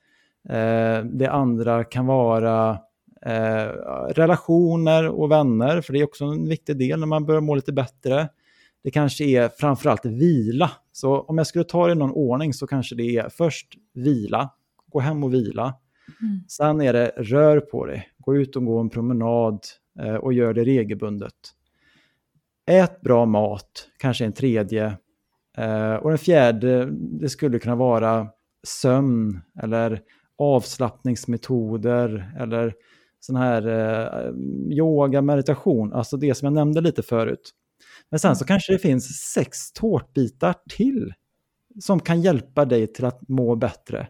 eh, 0.49 1.05
det 1.05 1.29
andra 1.31 1.85
kan 1.85 2.07
vara 2.07 2.79
Eh, 3.27 3.69
relationer 4.09 5.09
och 5.09 5.31
vänner, 5.31 5.81
för 5.81 5.93
det 5.93 6.01
är 6.01 6.05
också 6.05 6.25
en 6.25 6.49
viktig 6.49 6.79
del 6.79 7.01
när 7.01 7.07
man 7.07 7.25
börjar 7.25 7.41
må 7.41 7.55
lite 7.55 7.73
bättre. 7.73 8.29
Det 8.83 8.91
kanske 8.91 9.25
är 9.25 9.49
framförallt 9.49 10.07
vila. 10.07 10.71
Så 10.93 11.21
om 11.21 11.39
jag 11.39 11.47
skulle 11.47 11.65
ta 11.65 11.87
det 11.87 11.93
i 11.93 11.97
någon 11.97 12.13
ordning 12.13 12.55
så 12.55 12.67
kanske 12.67 12.95
det 12.95 13.17
är 13.17 13.29
först 13.29 13.75
vila, 13.95 14.51
gå 14.87 15.01
hem 15.01 15.25
och 15.25 15.35
vila. 15.35 15.75
Mm. 16.21 16.41
Sen 16.49 16.81
är 16.81 16.93
det 16.93 17.13
rör 17.17 17.61
på 17.61 17.87
dig, 17.87 18.09
gå 18.19 18.37
ut 18.37 18.57
och 18.57 18.65
gå 18.65 18.79
en 18.79 18.91
promenad 18.91 19.61
eh, 20.01 20.15
och 20.15 20.33
gör 20.33 20.55
det 20.55 20.65
regelbundet. 20.65 21.35
Ät 22.67 23.01
bra 23.01 23.27
mat, 23.27 23.89
kanske 23.99 24.25
en 24.25 24.33
tredje. 24.33 24.97
Eh, 25.59 25.95
och 25.95 26.11
den 26.11 26.19
fjärde, 26.19 26.89
det 26.93 27.29
skulle 27.29 27.59
kunna 27.59 27.77
vara 27.77 28.29
sömn 28.67 29.41
eller 29.63 30.01
avslappningsmetoder 30.39 32.35
eller 32.39 32.75
sån 33.25 33.37
här 33.37 33.67
eh, 33.67 34.31
yoga, 34.77 35.23
meditation, 35.23 35.93
alltså 35.93 36.17
det 36.17 36.35
som 36.35 36.47
jag 36.47 36.53
nämnde 36.53 36.81
lite 36.81 37.03
förut. 37.03 37.51
Men 38.11 38.21
sen 38.21 38.37
så 38.37 38.45
kanske 38.45 38.73
det 38.73 38.79
finns 38.79 39.33
sex 39.33 39.73
tårtbitar 39.73 40.55
till 40.69 41.13
som 41.81 42.01
kan 42.01 42.21
hjälpa 42.21 42.65
dig 42.65 42.87
till 42.87 43.05
att 43.05 43.29
må 43.29 43.57
bättre. 43.57 44.09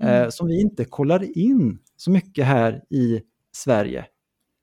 Mm. 0.00 0.22
Eh, 0.22 0.28
som 0.28 0.46
vi 0.46 0.60
inte 0.60 0.84
kollar 0.84 1.38
in 1.38 1.78
så 1.96 2.10
mycket 2.10 2.46
här 2.46 2.82
i 2.90 3.20
Sverige. 3.52 4.06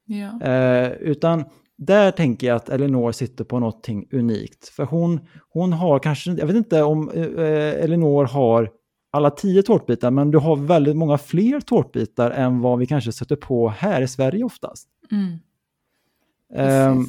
Ja. 0.05 0.41
Eh, 0.41 0.91
utan 0.91 1.43
där 1.77 2.11
tänker 2.11 2.47
jag 2.47 2.55
att 2.55 2.69
Elinor 2.69 3.11
sitter 3.11 3.43
på 3.43 3.59
någonting 3.59 4.07
unikt. 4.11 4.67
För 4.67 4.83
hon, 4.85 5.19
hon 5.49 5.73
har 5.73 5.99
kanske, 5.99 6.31
jag 6.31 6.47
vet 6.47 6.55
inte 6.55 6.83
om 6.83 7.09
eh, 7.09 7.83
Elinor 7.83 8.25
har 8.25 8.71
alla 9.11 9.29
tio 9.29 9.63
tårtbitar, 9.63 10.11
men 10.11 10.31
du 10.31 10.37
har 10.37 10.55
väldigt 10.55 10.95
många 10.95 11.17
fler 11.17 11.59
tårtbitar 11.59 12.31
än 12.31 12.59
vad 12.61 12.79
vi 12.79 12.87
kanske 12.87 13.11
sätter 13.11 13.35
på 13.35 13.69
här 13.69 14.01
i 14.01 14.07
Sverige 14.07 14.43
oftast. 14.43 14.87
Mm. 15.11 15.39
Ehm, 16.53 17.05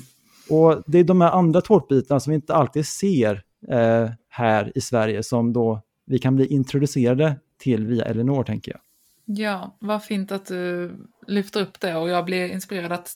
och 0.50 0.82
det 0.86 0.98
är 0.98 1.04
de 1.04 1.20
här 1.20 1.30
andra 1.30 1.60
tårtbitarna 1.60 2.20
som 2.20 2.30
vi 2.30 2.34
inte 2.34 2.54
alltid 2.54 2.86
ser 2.86 3.42
eh, 3.68 4.10
här 4.28 4.72
i 4.74 4.80
Sverige 4.80 5.22
som 5.22 5.52
då 5.52 5.82
vi 6.06 6.18
kan 6.18 6.36
bli 6.36 6.46
introducerade 6.46 7.36
till 7.58 7.86
via 7.86 8.04
Elinor, 8.04 8.44
tänker 8.44 8.72
jag. 8.72 8.80
Ja, 9.24 9.76
vad 9.78 10.04
fint 10.04 10.32
att 10.32 10.46
du 10.46 10.92
lyfter 11.26 11.62
upp 11.62 11.80
det 11.80 11.94
och 11.94 12.08
jag 12.08 12.24
blir 12.24 12.48
inspirerad 12.48 12.92
att 12.92 13.14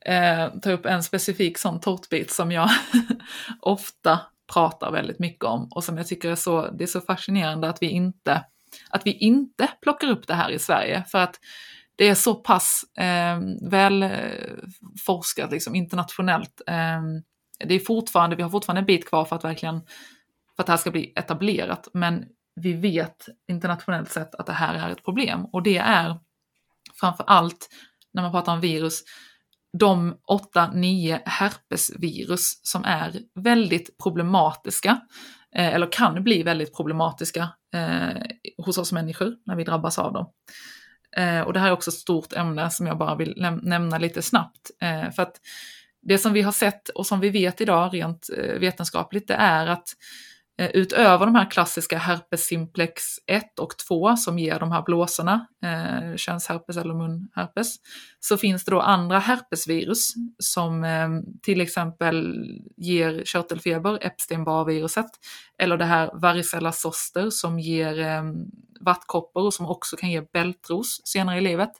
eh, 0.00 0.60
ta 0.60 0.70
upp 0.70 0.86
en 0.86 1.02
specifik 1.02 1.58
sån 1.58 1.80
tårtbit 1.80 2.30
som 2.30 2.52
jag 2.52 2.70
ofta 3.60 4.20
pratar 4.52 4.92
väldigt 4.92 5.18
mycket 5.18 5.44
om 5.44 5.68
och 5.70 5.84
som 5.84 5.96
jag 5.96 6.06
tycker 6.06 6.30
är 6.30 6.34
så, 6.34 6.70
det 6.70 6.84
är 6.84 6.88
så 6.88 7.00
fascinerande 7.00 7.68
att 7.68 7.82
vi 7.82 7.86
inte, 7.86 8.44
att 8.90 9.06
vi 9.06 9.12
inte 9.12 9.68
plockar 9.82 10.10
upp 10.10 10.26
det 10.26 10.34
här 10.34 10.50
i 10.50 10.58
Sverige 10.58 11.04
för 11.08 11.18
att 11.18 11.40
det 11.96 12.08
är 12.08 12.14
så 12.14 12.34
pass 12.34 12.84
ehm, 12.98 13.48
eh, 13.48 13.70
väl 13.70 14.10
forskat 15.06 15.50
liksom, 15.50 15.74
internationellt. 15.74 16.62
Eh, 16.66 17.02
det 17.64 17.74
är 17.74 17.78
fortfarande, 17.78 18.36
vi 18.36 18.42
har 18.42 18.50
fortfarande 18.50 18.80
en 18.80 18.86
bit 18.86 19.08
kvar 19.08 19.24
för 19.24 19.36
att 19.36 19.44
verkligen, 19.44 19.80
för 20.56 20.62
att 20.62 20.66
det 20.66 20.72
här 20.72 20.76
ska 20.78 20.90
bli 20.90 21.12
etablerat, 21.16 21.88
men 21.92 22.24
vi 22.54 22.72
vet 22.72 23.26
internationellt 23.48 24.10
sett 24.10 24.34
att 24.34 24.46
det 24.46 24.52
här 24.52 24.74
är 24.74 24.90
ett 24.90 25.04
problem 25.04 25.46
och 25.52 25.62
det 25.62 25.78
är 25.78 26.20
framför 27.00 27.24
allt 27.26 27.68
när 28.12 28.22
man 28.22 28.32
pratar 28.32 28.52
om 28.52 28.60
virus, 28.60 29.02
de 29.78 30.14
8-9 30.54 31.18
herpesvirus 31.24 32.60
som 32.62 32.84
är 32.84 33.20
väldigt 33.34 33.98
problematiska, 34.02 35.00
eh, 35.56 35.74
eller 35.74 35.92
kan 35.92 36.24
bli 36.24 36.42
väldigt 36.42 36.76
problematiska 36.76 37.48
eh, 37.74 38.22
hos 38.64 38.78
oss 38.78 38.92
människor 38.92 39.34
när 39.46 39.56
vi 39.56 39.64
drabbas 39.64 39.98
av 39.98 40.12
dem. 40.12 40.26
Eh, 41.16 41.40
och 41.40 41.52
det 41.52 41.60
här 41.60 41.68
är 41.68 41.72
också 41.72 41.90
ett 41.90 41.94
stort 41.96 42.32
ämne 42.32 42.70
som 42.70 42.86
jag 42.86 42.98
bara 42.98 43.14
vill 43.14 43.34
näm- 43.34 43.60
nämna 43.62 43.98
lite 43.98 44.22
snabbt. 44.22 44.70
Eh, 44.82 45.10
för 45.10 45.22
att 45.22 45.36
det 46.02 46.18
som 46.18 46.32
vi 46.32 46.42
har 46.42 46.52
sett 46.52 46.88
och 46.88 47.06
som 47.06 47.20
vi 47.20 47.30
vet 47.30 47.60
idag 47.60 47.94
rent 47.94 48.30
eh, 48.38 48.58
vetenskapligt, 48.58 49.28
det 49.28 49.34
är 49.34 49.66
att 49.66 49.78
eh, 49.78 49.94
Eh, 50.60 50.70
utöver 50.74 51.26
de 51.26 51.34
här 51.34 51.50
klassiska 51.50 51.98
herpes 51.98 52.44
simplex 52.44 53.02
1 53.26 53.58
och 53.58 53.76
2 53.88 54.16
som 54.16 54.38
ger 54.38 54.58
de 54.58 54.72
här 54.72 54.82
blåsorna, 54.82 55.46
eh, 55.64 56.16
könsherpes 56.16 56.76
eller 56.76 56.94
munherpes, 56.94 57.76
så 58.20 58.36
finns 58.36 58.64
det 58.64 58.70
då 58.70 58.80
andra 58.80 59.18
herpesvirus 59.18 60.14
som 60.38 60.84
eh, 60.84 61.08
till 61.42 61.60
exempel 61.60 62.44
ger 62.76 63.22
körtelfeber, 63.24 63.98
Epstein-Barr-viruset, 64.06 65.10
eller 65.58 65.76
det 65.76 65.84
här 65.84 66.10
varicella 66.14 66.72
zoster 66.72 67.30
som 67.30 67.58
ger 67.58 68.00
eh, 68.00 68.22
vattkoppor 68.80 69.42
och 69.42 69.54
som 69.54 69.66
också 69.66 69.96
kan 69.96 70.10
ge 70.10 70.22
bältros 70.32 71.00
senare 71.04 71.38
i 71.38 71.40
livet, 71.40 71.72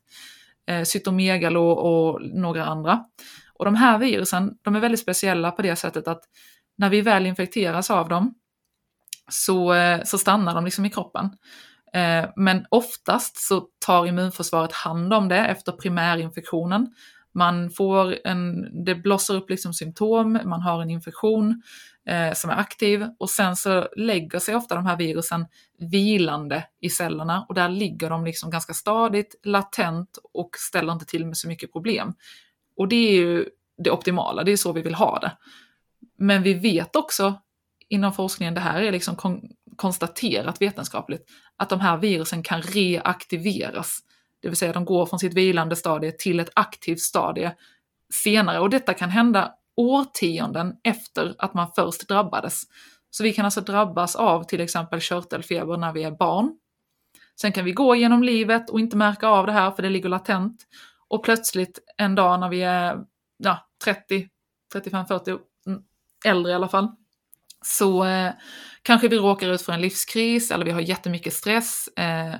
eh, 0.66 0.82
cytomegalo 0.82 1.70
och 1.70 2.22
några 2.22 2.64
andra. 2.64 3.04
Och 3.54 3.64
de 3.64 3.74
här 3.74 3.98
virusen, 3.98 4.54
de 4.62 4.76
är 4.76 4.80
väldigt 4.80 5.00
speciella 5.00 5.50
på 5.50 5.62
det 5.62 5.76
sättet 5.76 6.08
att 6.08 6.22
när 6.78 6.90
vi 6.90 7.00
väl 7.00 7.26
infekteras 7.26 7.90
av 7.90 8.08
dem 8.08 8.34
så, 9.28 9.72
eh, 9.74 10.04
så 10.04 10.18
stannar 10.18 10.54
de 10.54 10.64
liksom 10.64 10.84
i 10.84 10.90
kroppen. 10.90 11.30
Eh, 11.92 12.30
men 12.36 12.66
oftast 12.68 13.36
så 13.48 13.66
tar 13.86 14.06
immunförsvaret 14.06 14.72
hand 14.72 15.14
om 15.14 15.28
det 15.28 15.38
efter 15.38 15.72
primärinfektionen. 15.72 16.94
Man 17.32 17.70
får 17.70 18.16
en, 18.24 18.68
det 18.84 18.94
blossar 18.94 19.34
upp 19.34 19.50
liksom 19.50 19.74
symptom, 19.74 20.38
man 20.44 20.62
har 20.62 20.82
en 20.82 20.90
infektion 20.90 21.62
eh, 22.06 22.32
som 22.32 22.50
är 22.50 22.54
aktiv 22.54 23.06
och 23.18 23.30
sen 23.30 23.56
så 23.56 23.88
lägger 23.96 24.38
sig 24.38 24.54
ofta 24.54 24.74
de 24.74 24.86
här 24.86 24.96
virusen 24.96 25.46
vilande 25.78 26.64
i 26.80 26.90
cellerna 26.90 27.46
och 27.48 27.54
där 27.54 27.68
ligger 27.68 28.10
de 28.10 28.24
liksom 28.24 28.50
ganska 28.50 28.74
stadigt, 28.74 29.34
latent 29.44 30.18
och 30.32 30.50
ställer 30.56 30.92
inte 30.92 31.06
till 31.06 31.26
med 31.26 31.36
så 31.36 31.48
mycket 31.48 31.72
problem. 31.72 32.14
Och 32.76 32.88
det 32.88 33.08
är 33.08 33.12
ju 33.12 33.46
det 33.78 33.90
optimala, 33.90 34.44
det 34.44 34.52
är 34.52 34.56
så 34.56 34.72
vi 34.72 34.82
vill 34.82 34.94
ha 34.94 35.18
det. 35.18 35.32
Men 36.18 36.42
vi 36.42 36.54
vet 36.54 36.96
också 36.96 37.34
inom 37.90 38.12
forskningen, 38.12 38.54
det 38.54 38.60
här 38.60 38.82
är 38.82 38.92
liksom 38.92 39.16
kon 39.16 39.40
konstaterat 39.76 40.62
vetenskapligt, 40.62 41.30
att 41.56 41.68
de 41.68 41.80
här 41.80 41.96
virusen 41.96 42.42
kan 42.42 42.62
reaktiveras. 42.62 43.98
Det 44.42 44.48
vill 44.48 44.56
säga 44.56 44.72
de 44.72 44.84
går 44.84 45.06
från 45.06 45.18
sitt 45.18 45.34
vilande 45.34 45.76
stadie 45.76 46.12
till 46.12 46.40
ett 46.40 46.50
aktivt 46.54 47.00
stadie 47.00 47.52
senare. 48.14 48.60
Och 48.60 48.70
detta 48.70 48.94
kan 48.94 49.10
hända 49.10 49.54
årtionden 49.76 50.76
efter 50.84 51.34
att 51.38 51.54
man 51.54 51.72
först 51.76 52.08
drabbades. 52.08 52.62
Så 53.10 53.22
vi 53.22 53.32
kan 53.32 53.44
alltså 53.44 53.60
drabbas 53.60 54.16
av 54.16 54.44
till 54.44 54.60
exempel 54.60 55.00
körtelfeber 55.00 55.76
när 55.76 55.92
vi 55.92 56.02
är 56.02 56.10
barn. 56.10 56.58
Sen 57.40 57.52
kan 57.52 57.64
vi 57.64 57.72
gå 57.72 57.94
genom 57.94 58.22
livet 58.22 58.70
och 58.70 58.80
inte 58.80 58.96
märka 58.96 59.28
av 59.28 59.46
det 59.46 59.52
här 59.52 59.70
för 59.70 59.82
det 59.82 59.88
ligger 59.88 60.08
latent. 60.08 60.66
Och 61.08 61.24
plötsligt 61.24 61.78
en 61.96 62.14
dag 62.14 62.40
när 62.40 62.48
vi 62.48 62.62
är 62.62 62.98
ja, 63.36 63.68
30, 63.84 64.28
35, 64.72 65.06
40, 65.06 65.38
äldre 66.24 66.52
i 66.52 66.54
alla 66.54 66.68
fall, 66.68 66.88
så 67.64 68.04
eh, 68.04 68.32
kanske 68.82 69.08
vi 69.08 69.16
råkar 69.16 69.48
ut 69.48 69.62
för 69.62 69.72
en 69.72 69.80
livskris 69.80 70.50
eller 70.50 70.64
vi 70.64 70.70
har 70.70 70.80
jättemycket 70.80 71.32
stress 71.32 71.88
eh, 71.96 72.34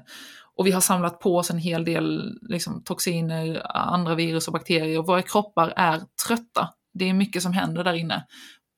och 0.57 0.67
vi 0.67 0.71
har 0.71 0.81
samlat 0.81 1.21
på 1.21 1.37
oss 1.37 1.51
en 1.51 1.59
hel 1.59 1.85
del 1.85 2.39
liksom, 2.43 2.83
toxiner, 2.85 3.63
andra 3.77 4.15
virus 4.15 4.47
och 4.47 4.53
bakterier. 4.53 5.03
Våra 5.03 5.23
kroppar 5.23 5.73
är 5.77 6.01
trötta. 6.27 6.69
Det 6.95 7.09
är 7.09 7.15
mycket 7.15 7.43
som 7.43 7.53
händer 7.53 7.85
där 7.85 7.95
inne. 7.95 8.27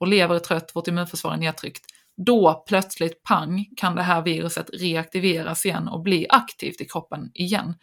Vår 0.01 0.07
lever 0.07 0.35
är 0.35 0.39
trött, 0.39 0.71
vårt 0.75 0.89
immunförsvar 0.89 1.33
är 1.33 1.37
nedtryckt. 1.37 1.85
Då 2.27 2.65
plötsligt, 2.69 3.23
pang, 3.23 3.67
kan 3.77 3.95
det 3.95 4.03
här 4.03 4.23
viruset 4.23 4.71
reaktiveras 4.73 5.67
igen 5.67 5.89
och 5.89 6.03
bli 6.03 6.27
aktivt 6.29 6.81
i 6.81 6.85
kroppen 6.85 7.31
igen. 7.35 7.75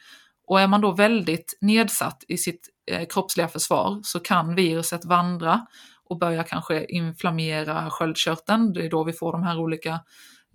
Och 0.48 0.62
är 0.62 0.68
man 0.68 0.82
då 0.82 0.92
väldigt 0.92 1.58
nedsatt 1.62 2.24
i 2.28 2.38
sitt 2.38 2.70
eh, 2.92 3.08
kroppsliga 3.08 3.48
försvar 3.48 4.00
så 4.04 4.20
kan 4.20 4.56
viruset 4.56 5.06
vandra 5.06 5.66
och 6.10 6.20
börjar 6.20 6.44
kanske 6.44 6.86
inflammera 6.86 7.90
sköldkörteln. 7.90 8.74
Det 8.74 8.86
är 8.86 8.90
då 8.90 9.04
vi 9.04 9.14
får 9.14 9.32
de 9.32 9.44
här 9.44 9.60
olika 9.60 10.00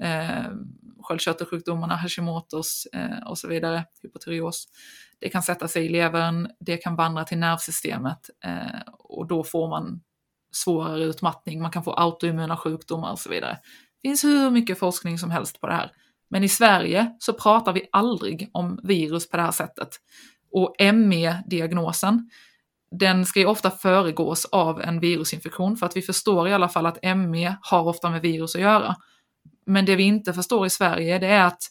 eh, 0.00 0.44
sköldkörtelsjukdomarna, 1.02 1.96
Hashimotos 1.96 2.86
eh, 2.92 3.28
och 3.28 3.38
så 3.38 3.48
vidare, 3.48 3.84
hypotyreos. 4.02 4.68
Det 5.20 5.28
kan 5.28 5.42
sätta 5.42 5.68
sig 5.68 5.86
i 5.86 5.88
levern, 5.88 6.48
det 6.60 6.76
kan 6.76 6.96
vandra 6.96 7.24
till 7.24 7.38
nervsystemet 7.38 8.30
eh, 8.44 8.80
och 8.98 9.26
då 9.26 9.44
får 9.44 9.68
man 9.68 10.00
svårare 10.52 11.04
utmattning, 11.04 11.62
man 11.62 11.70
kan 11.70 11.84
få 11.84 11.92
autoimmuna 11.92 12.56
sjukdomar 12.56 13.12
och 13.12 13.18
så 13.18 13.30
vidare. 13.30 13.58
Det 14.02 14.08
finns 14.08 14.24
hur 14.24 14.50
mycket 14.50 14.78
forskning 14.78 15.18
som 15.18 15.30
helst 15.30 15.60
på 15.60 15.66
det 15.66 15.74
här. 15.74 15.92
Men 16.28 16.44
i 16.44 16.48
Sverige 16.48 17.16
så 17.18 17.32
pratar 17.32 17.72
vi 17.72 17.88
aldrig 17.92 18.50
om 18.52 18.80
virus 18.82 19.30
på 19.30 19.36
det 19.36 19.42
här 19.42 19.50
sättet. 19.50 19.88
Och 20.52 20.74
ME-diagnosen, 20.94 22.30
den 22.98 23.26
ska 23.26 23.40
ju 23.40 23.46
ofta 23.46 23.70
föregås 23.70 24.44
av 24.44 24.80
en 24.80 25.00
virusinfektion 25.00 25.76
för 25.76 25.86
att 25.86 25.96
vi 25.96 26.02
förstår 26.02 26.48
i 26.48 26.52
alla 26.52 26.68
fall 26.68 26.86
att 26.86 27.16
ME 27.16 27.56
har 27.60 27.82
ofta 27.82 28.10
med 28.10 28.22
virus 28.22 28.54
att 28.54 28.60
göra. 28.60 28.96
Men 29.66 29.86
det 29.86 29.96
vi 29.96 30.02
inte 30.02 30.32
förstår 30.32 30.66
i 30.66 30.70
Sverige 30.70 31.18
det 31.18 31.26
är 31.26 31.44
att 31.44 31.62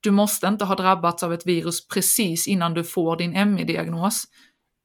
du 0.00 0.10
måste 0.10 0.46
inte 0.46 0.64
ha 0.64 0.74
drabbats 0.74 1.22
av 1.22 1.34
ett 1.34 1.46
virus 1.46 1.88
precis 1.88 2.48
innan 2.48 2.74
du 2.74 2.84
får 2.84 3.16
din 3.16 3.52
ME-diagnos. 3.54 4.24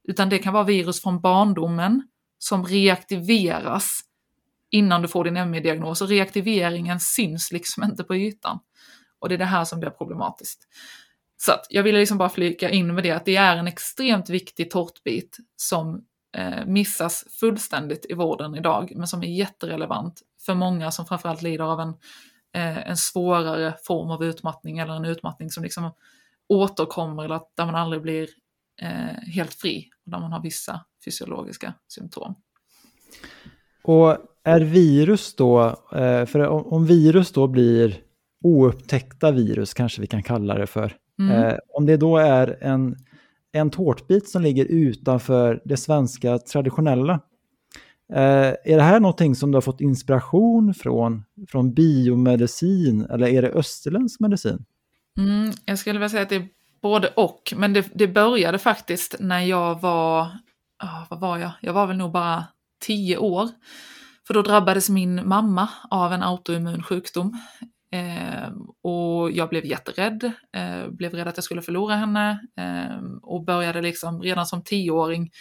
Utan 0.07 0.29
det 0.29 0.37
kan 0.37 0.53
vara 0.53 0.63
virus 0.63 1.01
från 1.01 1.21
barndomen 1.21 2.07
som 2.37 2.65
reaktiveras 2.65 3.99
innan 4.71 5.01
du 5.01 5.07
får 5.07 5.23
din 5.23 5.49
ME-diagnos 5.51 6.01
och 6.01 6.09
reaktiveringen 6.09 6.99
syns 6.99 7.51
liksom 7.51 7.83
inte 7.83 8.03
på 8.03 8.15
ytan. 8.15 8.59
Och 9.19 9.29
det 9.29 9.35
är 9.35 9.39
det 9.39 9.45
här 9.45 9.65
som 9.65 9.79
blir 9.79 9.89
problematiskt. 9.89 10.67
Så 11.37 11.51
att 11.51 11.67
jag 11.69 11.83
ville 11.83 11.99
liksom 11.99 12.17
bara 12.17 12.29
flika 12.29 12.69
in 12.69 12.95
med 12.95 13.03
det 13.03 13.11
att 13.11 13.25
det 13.25 13.35
är 13.35 13.55
en 13.55 13.67
extremt 13.67 14.29
viktig 14.29 14.71
tårtbit 14.71 15.37
som 15.55 16.05
eh, 16.37 16.65
missas 16.65 17.25
fullständigt 17.39 18.05
i 18.09 18.13
vården 18.13 18.55
idag, 18.55 18.93
men 18.95 19.07
som 19.07 19.23
är 19.23 19.27
jätterelevant 19.27 20.21
för 20.45 20.53
många 20.53 20.91
som 20.91 21.05
framförallt 21.05 21.41
lider 21.41 21.63
av 21.63 21.79
en 21.79 21.93
eh, 22.55 22.89
en 22.89 22.97
svårare 22.97 23.77
form 23.83 24.11
av 24.11 24.23
utmattning 24.23 24.79
eller 24.79 24.93
en 24.93 25.05
utmattning 25.05 25.49
som 25.49 25.63
liksom 25.63 25.91
återkommer 26.49 27.25
eller 27.25 27.35
att, 27.35 27.51
där 27.55 27.65
man 27.65 27.75
aldrig 27.75 28.01
blir 28.01 28.29
eh, 28.81 29.31
helt 29.35 29.53
fri, 29.53 29.89
där 30.05 30.19
man 30.19 30.31
har 30.31 30.41
vissa 30.41 30.85
fysiologiska 31.05 31.73
symptom. 31.87 32.35
Och 33.83 34.17
är 34.43 34.59
virus 34.59 35.35
då, 35.35 35.63
eh, 35.91 36.25
för 36.25 36.47
om 36.47 36.85
virus 36.85 37.31
då 37.31 37.47
blir 37.47 37.97
oupptäckta 38.43 39.31
virus 39.31 39.73
kanske 39.73 40.01
vi 40.01 40.07
kan 40.07 40.23
kalla 40.23 40.57
det 40.57 40.67
för, 40.67 40.95
mm. 41.19 41.31
Eh, 41.31 41.55
om 41.73 41.85
det 41.85 41.97
då 41.97 42.17
är 42.17 42.63
en, 42.63 42.95
en 43.51 43.69
tårtbit 43.69 44.29
som 44.29 44.41
ligger 44.41 44.65
utanför 44.65 45.61
det 45.65 45.77
svenska 45.77 46.37
traditionella, 46.37 47.13
eh, 48.13 48.53
är 48.63 48.75
det 48.75 48.81
här 48.81 48.99
någonting 48.99 49.35
som 49.35 49.51
du 49.51 49.55
har 49.55 49.61
fått 49.61 49.81
inspiration 49.81 50.73
från, 50.73 51.23
från 51.47 51.73
biomedicin 51.73 53.05
eller 53.05 53.27
är 53.27 53.41
det 53.41 53.49
österländsk 53.49 54.19
medicin? 54.19 54.65
Mm, 55.17 55.53
jag 55.65 55.79
skulle 55.79 55.99
vilja 55.99 56.09
säga 56.09 56.23
att 56.23 56.29
det 56.29 56.35
är 56.35 56.47
både 56.81 57.07
och, 57.07 57.53
men 57.55 57.73
det, 57.73 57.87
det 57.93 58.07
började 58.07 58.57
faktiskt 58.57 59.15
när 59.19 59.39
jag 59.39 59.81
var, 59.81 60.21
oh, 60.83 61.03
vad 61.09 61.19
var 61.19 61.37
jag? 61.37 61.51
Jag 61.61 61.73
var 61.73 61.87
väl 61.87 61.97
nog 61.97 62.11
bara 62.11 62.45
tio 62.85 63.17
år. 63.17 63.49
För 64.27 64.33
då 64.33 64.41
drabbades 64.41 64.89
min 64.89 65.27
mamma 65.27 65.69
av 65.89 66.13
en 66.13 66.23
autoimmun 66.23 66.83
sjukdom. 66.83 67.39
Eh, 67.91 68.49
och 68.81 69.31
jag 69.31 69.49
blev 69.49 69.65
jätterädd, 69.65 70.31
eh, 70.53 70.87
blev 70.87 71.13
rädd 71.13 71.27
att 71.27 71.37
jag 71.37 71.43
skulle 71.43 71.61
förlora 71.61 71.95
henne 71.95 72.47
eh, 72.57 73.05
och 73.21 73.45
började 73.45 73.81
liksom 73.81 74.21
redan 74.21 74.45
som 74.45 74.63
tioåring 74.63 75.31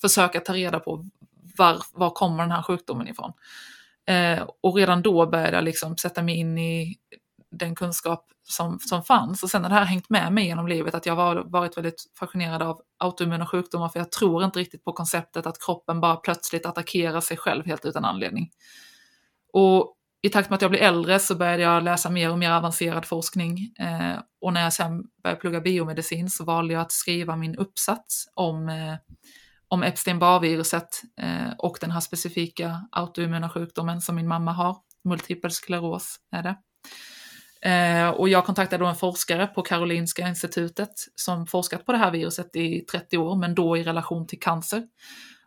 försöka 0.00 0.40
ta 0.40 0.54
reda 0.54 0.80
på 0.80 1.08
var, 1.56 1.82
var 1.92 2.10
kommer 2.10 2.42
den 2.42 2.50
här 2.50 2.62
sjukdomen 2.62 3.08
ifrån. 3.08 3.32
Eh, 4.06 4.48
och 4.60 4.76
redan 4.76 5.02
då 5.02 5.26
började 5.26 5.56
jag 5.56 5.64
liksom 5.64 5.96
sätta 5.96 6.22
mig 6.22 6.36
in 6.36 6.58
i 6.58 6.96
den 7.50 7.74
kunskap 7.74 8.26
som, 8.42 8.78
som 8.78 9.02
fanns. 9.02 9.42
Och 9.42 9.50
sen 9.50 9.62
har 9.62 9.70
det 9.70 9.76
här 9.76 9.84
hängt 9.84 10.10
med 10.10 10.32
mig 10.32 10.46
genom 10.46 10.68
livet, 10.68 10.94
att 10.94 11.06
jag 11.06 11.16
har 11.16 11.36
varit 11.36 11.76
väldigt 11.76 12.04
fascinerad 12.18 12.62
av 12.62 12.82
autoimmuna 12.98 13.46
sjukdomar, 13.46 13.88
för 13.88 13.98
jag 13.98 14.12
tror 14.12 14.44
inte 14.44 14.58
riktigt 14.58 14.84
på 14.84 14.92
konceptet 14.92 15.46
att 15.46 15.64
kroppen 15.64 16.00
bara 16.00 16.16
plötsligt 16.16 16.66
attackerar 16.66 17.20
sig 17.20 17.36
själv 17.36 17.66
helt 17.66 17.84
utan 17.84 18.04
anledning. 18.04 18.50
Och 19.52 19.96
i 20.22 20.28
takt 20.28 20.50
med 20.50 20.56
att 20.56 20.62
jag 20.62 20.70
blev 20.70 20.82
äldre 20.82 21.18
så 21.18 21.34
började 21.34 21.62
jag 21.62 21.82
läsa 21.82 22.10
mer 22.10 22.30
och 22.30 22.38
mer 22.38 22.50
avancerad 22.50 23.06
forskning. 23.06 23.58
Eh, 23.78 24.18
och 24.40 24.52
när 24.52 24.62
jag 24.62 24.72
sen 24.72 25.04
började 25.22 25.40
plugga 25.40 25.60
biomedicin 25.60 26.30
så 26.30 26.44
valde 26.44 26.74
jag 26.74 26.82
att 26.82 26.92
skriva 26.92 27.36
min 27.36 27.56
uppsats 27.56 28.24
om, 28.34 28.68
eh, 28.68 28.94
om 29.68 29.82
Epstein-Barr-viruset 29.82 31.02
eh, 31.20 31.52
och 31.58 31.78
den 31.80 31.90
här 31.90 32.00
specifika 32.00 32.88
autoimmuna 32.92 33.50
sjukdomen 33.50 34.00
som 34.00 34.16
min 34.16 34.28
mamma 34.28 34.52
har. 34.52 34.76
Multipel 35.04 35.50
skleros 35.50 36.16
är 36.30 36.42
det. 36.42 36.56
Eh, 37.68 38.08
och 38.08 38.28
jag 38.28 38.44
kontaktade 38.46 38.84
då 38.84 38.88
en 38.88 38.96
forskare 38.96 39.46
på 39.46 39.62
Karolinska 39.62 40.28
institutet 40.28 40.92
som 41.14 41.46
forskat 41.46 41.86
på 41.86 41.92
det 41.92 41.98
här 41.98 42.10
viruset 42.10 42.56
i 42.56 42.80
30 42.80 43.18
år, 43.18 43.36
men 43.36 43.54
då 43.54 43.76
i 43.76 43.84
relation 43.84 44.26
till 44.26 44.40
cancer. 44.40 44.82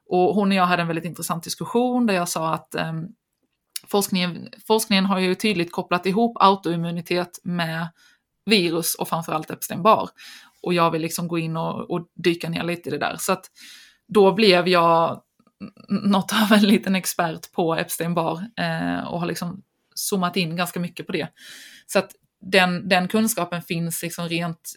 Och 0.10 0.36
hon 0.36 0.48
och 0.48 0.56
jag 0.56 0.66
hade 0.66 0.82
en 0.82 0.88
väldigt 0.88 1.06
intressant 1.06 1.44
diskussion 1.44 2.06
där 2.06 2.14
jag 2.14 2.30
sa 2.30 2.54
att 2.54 2.76
eh, 2.76 2.94
forskningen, 3.88 4.50
forskningen 4.68 5.06
har 5.06 5.20
ju 5.20 5.36
tydligt 5.36 5.72
kopplat 5.72 6.06
ihop 6.06 6.38
autoimmunitet 6.40 7.40
med 7.44 7.88
virus 8.46 8.96
och 8.96 9.10
framförallt 9.10 9.52
Epstein-Barr. 9.52 10.10
Och 10.62 10.74
jag 10.74 10.92
vill 10.92 11.02
liksom 11.02 11.28
gå 11.28 11.40
in 11.40 11.58
och, 11.58 11.92
och 11.92 12.08
dyka 12.16 12.50
ner 12.50 12.64
lite 12.64 12.90
i 12.90 12.92
det 12.92 12.98
där. 12.98 13.16
Så 13.20 13.34
att 13.34 13.46
då 14.08 14.32
blev 14.32 14.68
jag 14.68 15.22
något 15.90 16.34
av 16.34 16.52
en 16.52 16.64
liten 16.68 16.96
expert 16.96 17.52
på 17.52 17.76
Epstein-Barr 17.76 18.50
eh, 18.58 19.08
och 19.08 19.20
har 19.20 19.28
liksom 19.28 19.64
zoomat 19.96 20.38
in 20.38 20.56
ganska 20.56 20.80
mycket 20.80 21.06
på 21.06 21.12
det. 21.12 21.28
Så 21.86 22.00
att 22.00 22.12
den, 22.42 22.90
den 22.90 23.08
kunskapen 23.08 23.62
finns 23.62 24.02
liksom 24.02 24.30
rent 24.30 24.76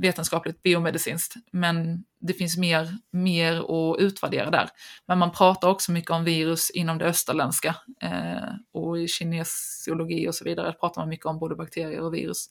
vetenskapligt 0.00 0.62
biomedicinskt, 0.62 1.34
men 1.50 2.04
det 2.20 2.32
finns 2.32 2.56
mer, 2.56 2.98
mer 3.10 3.56
att 3.56 4.00
utvärdera 4.00 4.50
där. 4.50 4.68
Men 5.06 5.18
man 5.18 5.32
pratar 5.32 5.68
också 5.68 5.92
mycket 5.92 6.10
om 6.10 6.24
virus 6.24 6.70
inom 6.70 6.98
det 6.98 7.04
österländska 7.04 7.76
eh, 8.02 8.48
och 8.72 8.98
i 8.98 9.08
kinesiologi 9.08 10.28
och 10.28 10.34
så 10.34 10.44
vidare 10.44 10.72
pratar 10.72 11.02
man 11.02 11.08
mycket 11.08 11.26
om 11.26 11.38
både 11.38 11.54
bakterier 11.54 12.00
och 12.00 12.14
virus. 12.14 12.50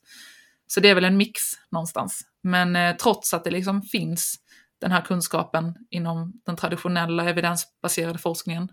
Så 0.68 0.80
det 0.80 0.89
är 0.89 0.95
väl 0.95 1.05
en 1.05 1.18
mix 1.18 1.41
någonstans. 1.70 2.22
Men 2.41 2.76
eh, 2.76 2.95
trots 2.95 3.34
att 3.34 3.43
det 3.43 3.51
liksom 3.51 3.82
finns 3.82 4.39
den 4.82 4.91
här 4.91 5.01
kunskapen 5.01 5.76
inom 5.89 6.41
den 6.45 6.55
traditionella 6.55 7.30
evidensbaserade 7.30 8.20
forskningen 8.20 8.70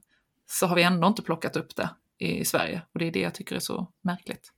så 0.47 0.67
har 0.67 0.77
vi 0.77 0.83
ändå 0.83 1.09
inte 1.09 1.23
plockat 1.23 1.57
upp 1.57 1.77
det 1.77 1.89
i 2.19 2.45
Sverige 2.45 2.83
och 2.93 2.99
det 2.99 3.07
är 3.07 3.13
det 3.13 3.21
jag 3.21 3.35
tycker 3.35 3.57
är 3.57 3.61
så 3.61 3.93
märkligt. 4.03 4.53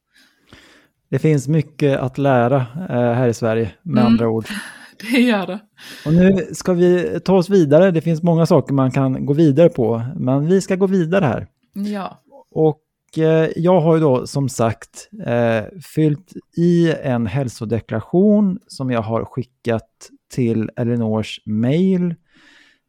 Det 1.15 1.19
finns 1.19 1.49
mycket 1.49 1.99
att 1.99 2.19
lära 2.19 2.57
eh, 2.91 3.13
här 3.13 3.29
i 3.29 3.35
Sverige 3.35 3.71
med 3.83 4.01
mm, 4.01 4.13
andra 4.13 4.29
ord. 4.29 4.47
Det 5.01 5.21
gör 5.21 5.47
det. 5.47 5.61
Och 6.07 6.15
nu 6.15 6.47
ska 6.53 6.73
vi 6.73 7.21
ta 7.25 7.37
oss 7.37 7.51
vidare. 7.51 7.91
Det 7.91 8.01
finns 8.01 8.23
många 8.23 8.47
saker 8.47 8.75
man 8.75 8.91
kan 8.91 9.27
gå 9.27 9.33
vidare 9.33 9.69
på, 9.69 10.03
men 10.17 10.47
vi 10.47 10.61
ska 10.61 10.77
gå 10.77 10.87
vidare 10.87 11.25
här. 11.25 11.47
Ja. 11.73 12.23
Och 12.51 13.19
eh, 13.19 13.49
jag 13.57 13.81
har 13.81 13.95
ju 13.95 14.01
då 14.01 14.27
som 14.27 14.49
sagt 14.49 15.09
eh, 15.27 15.81
fyllt 15.95 16.33
i 16.57 16.95
en 17.03 17.27
hälsodeklaration 17.27 18.59
som 18.67 18.91
jag 18.91 19.03
har 19.03 19.25
skickat 19.25 20.11
till 20.35 20.71
Elinors 20.77 21.41
mail. 21.47 22.15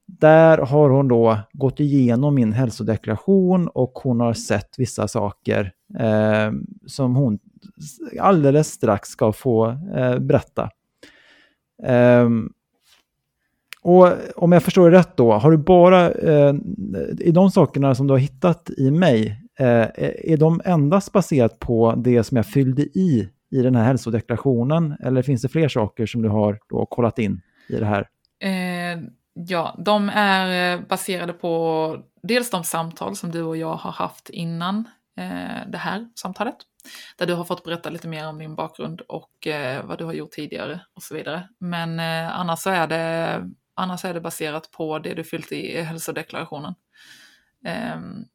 Där 0.07 0.57
har 0.57 0.89
hon 0.89 1.07
då 1.07 1.39
gått 1.53 1.79
igenom 1.79 2.35
min 2.35 2.53
hälsodeklaration 2.53 3.67
och 3.67 3.91
hon 4.03 4.19
har 4.19 4.33
sett 4.33 4.69
vissa 4.77 5.07
saker 5.07 5.71
eh, 5.99 6.51
som 6.87 7.15
hon 7.15 7.39
alldeles 8.19 8.67
strax 8.67 9.09
ska 9.09 9.31
få 9.31 9.69
eh, 9.95 10.19
berätta. 10.19 10.69
Um, 11.83 12.53
och 13.81 14.07
om 14.35 14.51
jag 14.51 14.63
förstår 14.63 14.91
det 14.91 14.97
rätt 14.97 15.17
då, 15.17 15.33
har 15.33 15.51
du 15.51 15.57
bara, 15.57 16.11
eh, 16.11 16.53
i 17.19 17.31
de 17.31 17.51
sakerna 17.51 17.95
som 17.95 18.07
du 18.07 18.13
har 18.13 18.19
hittat 18.19 18.69
i 18.77 18.91
mig, 18.91 19.41
eh, 19.59 19.87
är 20.31 20.37
de 20.37 20.61
endast 20.65 21.11
baserat 21.11 21.59
på 21.59 21.93
det 21.97 22.23
som 22.23 22.37
jag 22.37 22.45
fyllde 22.45 22.81
i 22.81 23.29
i 23.51 23.61
den 23.61 23.75
här 23.75 23.83
hälsodeklarationen? 23.83 24.97
Eller 24.99 25.21
finns 25.21 25.41
det 25.41 25.49
fler 25.49 25.67
saker 25.67 26.05
som 26.05 26.21
du 26.21 26.29
har 26.29 26.59
då 26.69 26.85
kollat 26.85 27.19
in 27.19 27.41
i 27.69 27.75
det 27.75 27.85
här? 27.85 28.07
Eh, 28.39 29.03
ja, 29.33 29.75
de 29.85 30.09
är 30.13 30.73
eh, 30.73 30.81
baserade 30.87 31.33
på 31.33 31.97
dels 32.23 32.49
de 32.49 32.63
samtal 32.63 33.15
som 33.15 33.31
du 33.31 33.41
och 33.41 33.57
jag 33.57 33.75
har 33.75 33.91
haft 33.91 34.29
innan 34.29 34.77
eh, 35.17 35.69
det 35.71 35.77
här 35.77 36.07
samtalet. 36.15 36.55
Där 37.17 37.25
du 37.25 37.33
har 37.33 37.43
fått 37.43 37.63
berätta 37.63 37.89
lite 37.89 38.07
mer 38.07 38.27
om 38.27 38.37
din 38.37 38.55
bakgrund 38.55 39.01
och 39.01 39.47
eh, 39.47 39.85
vad 39.85 39.97
du 39.97 40.05
har 40.05 40.13
gjort 40.13 40.31
tidigare 40.31 40.79
och 40.93 41.03
så 41.03 41.15
vidare. 41.15 41.49
Men 41.59 41.99
eh, 41.99 42.39
annars, 42.39 42.59
så 42.59 42.69
är 42.69 42.87
det, 42.87 43.49
annars 43.73 44.05
är 44.05 44.13
det 44.13 44.21
baserat 44.21 44.71
på 44.71 44.99
det 44.99 45.13
du 45.13 45.23
fyllt 45.23 45.51
i 45.51 45.81
hälsodeklarationen. 45.81 46.73
Ehm, 47.65 48.25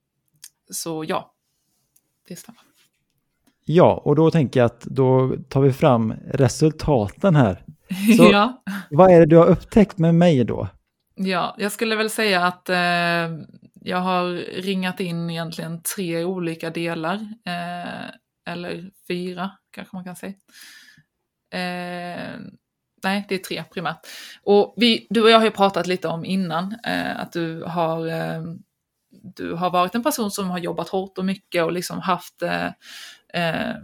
så 0.71 1.05
ja, 1.09 1.35
det 2.29 2.37
stämmer. 2.37 2.61
Ja, 3.65 4.03
och 4.05 4.17
då 4.17 4.31
tänker 4.31 4.61
jag 4.61 4.67
att 4.67 4.81
då 4.81 5.37
tar 5.49 5.61
vi 5.61 5.73
fram 5.73 6.15
resultaten 6.27 7.37
här. 7.37 7.65
Så 8.17 8.25
ja. 8.33 8.63
vad 8.91 9.11
är 9.11 9.21
det 9.21 9.27
du 9.27 9.37
har 9.37 9.47
upptäckt 9.47 9.99
med 9.99 10.15
mig 10.15 10.45
då? 10.45 10.69
Ja, 11.15 11.55
jag 11.59 11.73
skulle 11.73 11.97
väl 11.97 12.11
säga 12.11 12.47
att 12.47 12.69
eh, 12.69 13.39
jag 13.83 13.99
har 13.99 14.25
ringat 14.63 15.01
in 15.01 15.31
egentligen 15.31 15.83
tre 15.97 16.25
olika 16.25 16.71
delar. 16.71 17.15
Eh, 17.47 18.05
eller 18.53 18.91
fyra 19.09 19.51
kanske 19.71 19.97
man 19.97 20.05
kan 20.05 20.17
säga. 20.17 20.35
Eh, 21.53 22.41
nej, 23.03 23.27
det 23.29 23.35
är 23.35 23.39
tre 23.39 23.65
primärt. 23.65 24.07
Och 24.43 24.75
vi, 24.77 25.07
du 25.11 25.23
och 25.23 25.31
jag 25.31 25.39
har 25.39 25.45
ju 25.45 25.51
pratat 25.51 25.87
lite 25.87 26.09
om 26.09 26.25
innan 26.25 26.77
eh, 26.87 27.21
att 27.21 27.33
du 27.33 27.63
har, 27.63 28.07
eh, 28.07 28.43
du 29.37 29.55
har 29.55 29.71
varit 29.71 29.95
en 29.95 30.03
person 30.03 30.31
som 30.31 30.51
har 30.51 30.59
jobbat 30.59 30.89
hårt 30.89 31.19
och 31.19 31.25
mycket 31.25 31.65
och 31.65 31.73
liksom 31.73 31.99
haft 31.99 32.43
eh, 32.43 32.67
eh, 33.35 33.77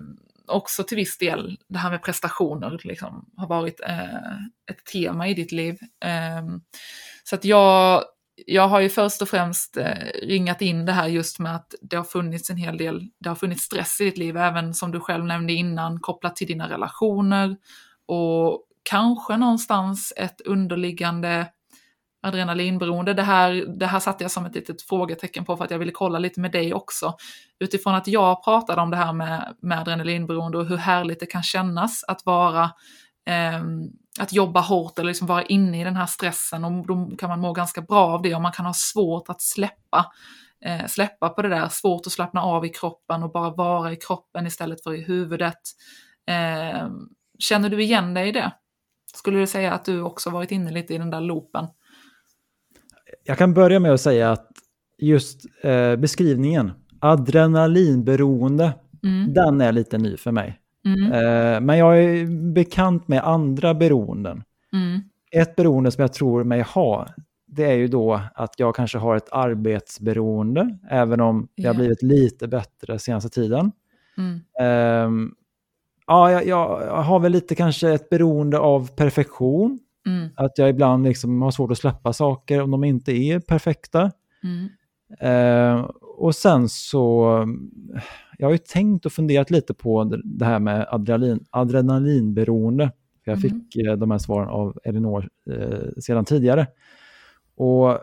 också 0.46 0.82
till 0.82 0.96
viss 0.96 1.18
del 1.18 1.58
det 1.68 1.78
här 1.78 1.90
med 1.90 2.02
prestationer 2.02 2.80
liksom, 2.84 3.30
har 3.36 3.46
varit 3.46 3.80
eh, 3.80 4.36
ett 4.70 4.84
tema 4.92 5.28
i 5.28 5.34
ditt 5.34 5.52
liv. 5.52 5.78
Eh, 6.04 6.46
så 7.24 7.34
att 7.34 7.44
jag 7.44 8.04
jag 8.46 8.68
har 8.68 8.80
ju 8.80 8.88
först 8.88 9.22
och 9.22 9.28
främst 9.28 9.76
eh, 9.76 9.94
ringat 10.22 10.62
in 10.62 10.86
det 10.86 10.92
här 10.92 11.06
just 11.08 11.38
med 11.38 11.56
att 11.56 11.74
det 11.80 11.96
har 11.96 12.04
funnits 12.04 12.50
en 12.50 12.56
hel 12.56 12.78
del, 12.78 13.08
det 13.20 13.28
har 13.28 13.36
funnits 13.36 13.62
stress 13.62 14.00
i 14.00 14.04
ditt 14.04 14.18
liv, 14.18 14.36
även 14.36 14.74
som 14.74 14.92
du 14.92 15.00
själv 15.00 15.24
nämnde 15.24 15.52
innan, 15.52 16.00
kopplat 16.00 16.36
till 16.36 16.46
dina 16.46 16.68
relationer 16.68 17.56
och 18.06 18.62
kanske 18.82 19.36
någonstans 19.36 20.12
ett 20.16 20.40
underliggande 20.40 21.46
adrenalinberoende. 22.22 23.14
Det 23.14 23.22
här, 23.22 23.52
det 23.78 23.86
här 23.86 24.00
satte 24.00 24.24
jag 24.24 24.30
som 24.30 24.46
ett 24.46 24.54
litet 24.54 24.82
frågetecken 24.82 25.44
på 25.44 25.56
för 25.56 25.64
att 25.64 25.70
jag 25.70 25.78
ville 25.78 25.92
kolla 25.92 26.18
lite 26.18 26.40
med 26.40 26.52
dig 26.52 26.74
också. 26.74 27.14
Utifrån 27.58 27.94
att 27.94 28.06
jag 28.06 28.44
pratade 28.44 28.80
om 28.80 28.90
det 28.90 28.96
här 28.96 29.12
med, 29.12 29.56
med 29.62 29.78
adrenalinberoende 29.78 30.58
och 30.58 30.66
hur 30.66 30.76
härligt 30.76 31.20
det 31.20 31.26
kan 31.26 31.42
kännas 31.42 32.04
att 32.04 32.26
vara 32.26 32.64
eh, 33.26 33.62
att 34.18 34.32
jobba 34.32 34.60
hårt 34.60 34.98
eller 34.98 35.08
liksom 35.08 35.26
vara 35.26 35.42
inne 35.42 35.80
i 35.80 35.84
den 35.84 35.96
här 35.96 36.06
stressen 36.06 36.64
och 36.64 36.86
då 36.86 37.16
kan 37.18 37.28
man 37.28 37.40
må 37.40 37.52
ganska 37.52 37.80
bra 37.80 38.06
av 38.06 38.22
det 38.22 38.34
och 38.34 38.42
man 38.42 38.52
kan 38.52 38.66
ha 38.66 38.74
svårt 38.74 39.28
att 39.28 39.42
släppa 39.42 40.06
eh, 40.64 40.86
släppa 40.86 41.28
på 41.28 41.42
det 41.42 41.48
där, 41.48 41.68
svårt 41.68 42.06
att 42.06 42.12
slappna 42.12 42.42
av 42.42 42.64
i 42.64 42.68
kroppen 42.68 43.22
och 43.22 43.32
bara 43.32 43.50
vara 43.50 43.92
i 43.92 43.96
kroppen 43.96 44.46
istället 44.46 44.82
för 44.82 44.94
i 44.94 45.02
huvudet. 45.02 45.60
Eh, 46.28 46.88
känner 47.38 47.68
du 47.68 47.82
igen 47.82 48.14
dig 48.14 48.28
i 48.28 48.32
det? 48.32 48.52
Skulle 49.14 49.38
du 49.38 49.46
säga 49.46 49.72
att 49.72 49.84
du 49.84 50.02
också 50.02 50.30
varit 50.30 50.50
inne 50.50 50.70
lite 50.70 50.94
i 50.94 50.98
den 50.98 51.10
där 51.10 51.20
loopen? 51.20 51.66
Jag 53.24 53.38
kan 53.38 53.54
börja 53.54 53.80
med 53.80 53.92
att 53.92 54.00
säga 54.00 54.32
att 54.32 54.48
just 54.98 55.40
eh, 55.62 55.96
beskrivningen, 55.96 56.72
adrenalinberoende, 57.00 58.72
mm. 59.02 59.34
den 59.34 59.60
är 59.60 59.72
lite 59.72 59.98
ny 59.98 60.16
för 60.16 60.32
mig. 60.32 60.60
Mm. 60.86 61.12
Eh, 61.12 61.60
men 61.60 61.78
jag 61.78 62.02
är 62.04 62.26
bekant 62.52 63.08
med 63.08 63.24
andra 63.24 63.74
beroenden. 63.74 64.42
Mm. 64.72 65.00
Ett 65.30 65.56
beroende 65.56 65.90
som 65.90 66.02
jag 66.02 66.12
tror 66.12 66.44
mig 66.44 66.62
ha, 66.62 67.08
det 67.46 67.64
är 67.64 67.74
ju 67.74 67.88
då 67.88 68.20
att 68.34 68.54
jag 68.56 68.74
kanske 68.74 68.98
har 68.98 69.16
ett 69.16 69.28
arbetsberoende, 69.32 70.78
även 70.90 71.20
om 71.20 71.48
det 71.56 71.62
yeah. 71.62 71.74
har 71.74 71.80
blivit 71.80 72.02
lite 72.02 72.48
bättre 72.48 72.98
senaste 72.98 73.28
tiden. 73.28 73.72
Mm. 74.18 75.06
Um, 75.06 75.34
ja, 76.06 76.32
jag, 76.32 76.46
jag, 76.46 77.02
har 77.02 77.20
väl 77.20 77.32
lite 77.32 77.54
kanske 77.54 77.92
ett 77.92 78.10
beroende 78.10 78.58
av 78.58 78.90
perfektion. 78.96 79.78
Mm. 80.06 80.28
Att 80.36 80.58
jag 80.58 80.68
ibland 80.68 81.04
liksom 81.04 81.42
har 81.42 81.50
svårt 81.50 81.70
att 81.70 81.78
släppa 81.78 82.12
saker 82.12 82.60
om 82.62 82.70
de 82.70 82.84
inte 82.84 83.12
är 83.12 83.40
perfekta. 83.40 84.12
Mm. 84.42 84.68
Och 86.16 86.34
sen 86.34 86.68
så, 86.68 87.44
jag 88.38 88.46
har 88.46 88.52
ju 88.52 88.58
tänkt 88.58 89.06
och 89.06 89.12
funderat 89.12 89.50
lite 89.50 89.74
på 89.74 90.04
det 90.24 90.44
här 90.44 90.58
med 90.58 90.86
adrenalin, 90.90 91.44
adrenalinberoende. 91.50 92.92
Jag 93.24 93.38
mm. 93.38 93.40
fick 93.40 93.76
eh, 93.76 93.96
de 93.96 94.10
här 94.10 94.18
svaren 94.18 94.48
av 94.48 94.78
Elinor 94.84 95.28
eh, 95.50 95.88
sedan 96.00 96.24
tidigare. 96.24 96.66
Och 97.56 97.98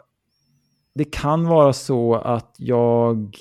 det 0.95 1.03
kan 1.03 1.47
vara 1.47 1.73
så 1.73 2.15
att 2.15 2.55
jag... 2.57 3.37